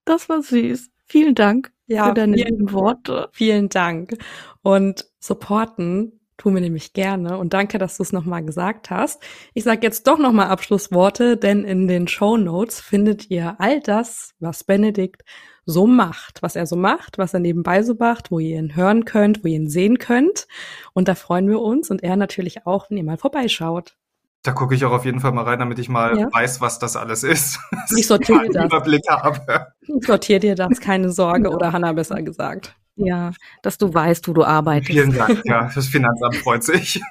das 0.06 0.30
war 0.30 0.42
süß. 0.42 0.90
Vielen 1.08 1.36
Dank 1.36 1.72
ja, 1.88 2.08
für 2.08 2.14
deine 2.14 2.38
lieben 2.38 2.72
Worte. 2.72 3.30
Vielen 3.34 3.70
Dank. 3.70 4.18
Und 4.62 5.08
supporten 5.20 6.21
tun 6.42 6.56
wir 6.56 6.62
nämlich 6.62 6.94
gerne. 6.94 7.38
Und 7.38 7.54
danke, 7.54 7.78
dass 7.78 7.98
du 7.98 8.04
es 8.04 8.12
nochmal 8.12 8.44
gesagt 8.44 8.90
hast. 8.90 9.22
Ich 9.54 9.64
sage 9.64 9.82
jetzt 9.84 10.08
doch 10.08 10.18
nochmal 10.18 10.48
Abschlussworte, 10.48 11.38
denn 11.38 11.64
in 11.64 11.88
den 11.88 12.08
Show 12.08 12.36
Notes 12.36 12.80
findet 12.80 13.30
ihr 13.30 13.58
all 13.60 13.80
das, 13.80 14.34
was 14.40 14.64
Benedikt 14.64 15.24
so 15.66 15.86
macht, 15.86 16.42
was 16.42 16.56
er 16.56 16.66
so 16.66 16.76
macht, 16.76 17.20
was 17.20 17.36
er 17.36 17.40
nebenbei 17.40 17.84
so 17.84 17.94
macht, 17.94 18.32
wo 18.32 18.40
ihr 18.40 18.58
ihn 18.58 18.76
hören 18.76 19.06
könnt, 19.06 19.44
wo 19.44 19.48
ihr 19.48 19.56
ihn 19.56 19.70
sehen 19.70 20.00
könnt. 20.00 20.48
Und 20.94 21.08
da 21.08 21.14
freuen 21.14 21.48
wir 21.48 21.62
uns 21.62 21.92
und 21.92 22.02
er 22.02 22.16
natürlich 22.16 22.66
auch, 22.66 22.90
wenn 22.90 22.98
ihr 22.98 23.04
mal 23.04 23.18
vorbeischaut. 23.18 23.96
Da 24.42 24.54
gucke 24.54 24.74
ich 24.74 24.84
auch 24.86 24.92
auf 24.92 25.06
jeden 25.06 25.20
Fall 25.20 25.34
mal 25.34 25.44
rein, 25.44 25.60
damit 25.60 25.78
ich 25.78 25.90
mal 25.90 26.18
ja. 26.18 26.28
weiß, 26.34 26.60
was 26.60 26.80
das 26.80 26.96
alles 26.96 27.22
ist. 27.22 27.60
Ich 27.96 28.08
sortiere 28.08 28.42
dir 28.48 28.54
das. 28.54 28.66
Überblick 28.66 29.04
habe. 29.08 29.68
Ich 29.82 30.08
sortiere 30.08 30.40
dir 30.40 30.56
das, 30.56 30.80
keine 30.80 31.12
Sorge, 31.12 31.52
oder 31.52 31.72
Hannah 31.72 31.94
besser 31.94 32.24
gesagt. 32.24 32.76
Ja, 33.06 33.32
dass 33.62 33.78
du 33.78 33.94
weißt, 33.94 34.28
wo 34.28 34.34
du 34.34 34.44
arbeitest. 34.44 34.92
Vielen 34.92 35.14
Dank, 35.14 35.42
ja, 35.46 35.72
das 35.74 35.88
Finanzamt 35.88 36.36
freut 36.38 36.64
sich. 36.64 37.02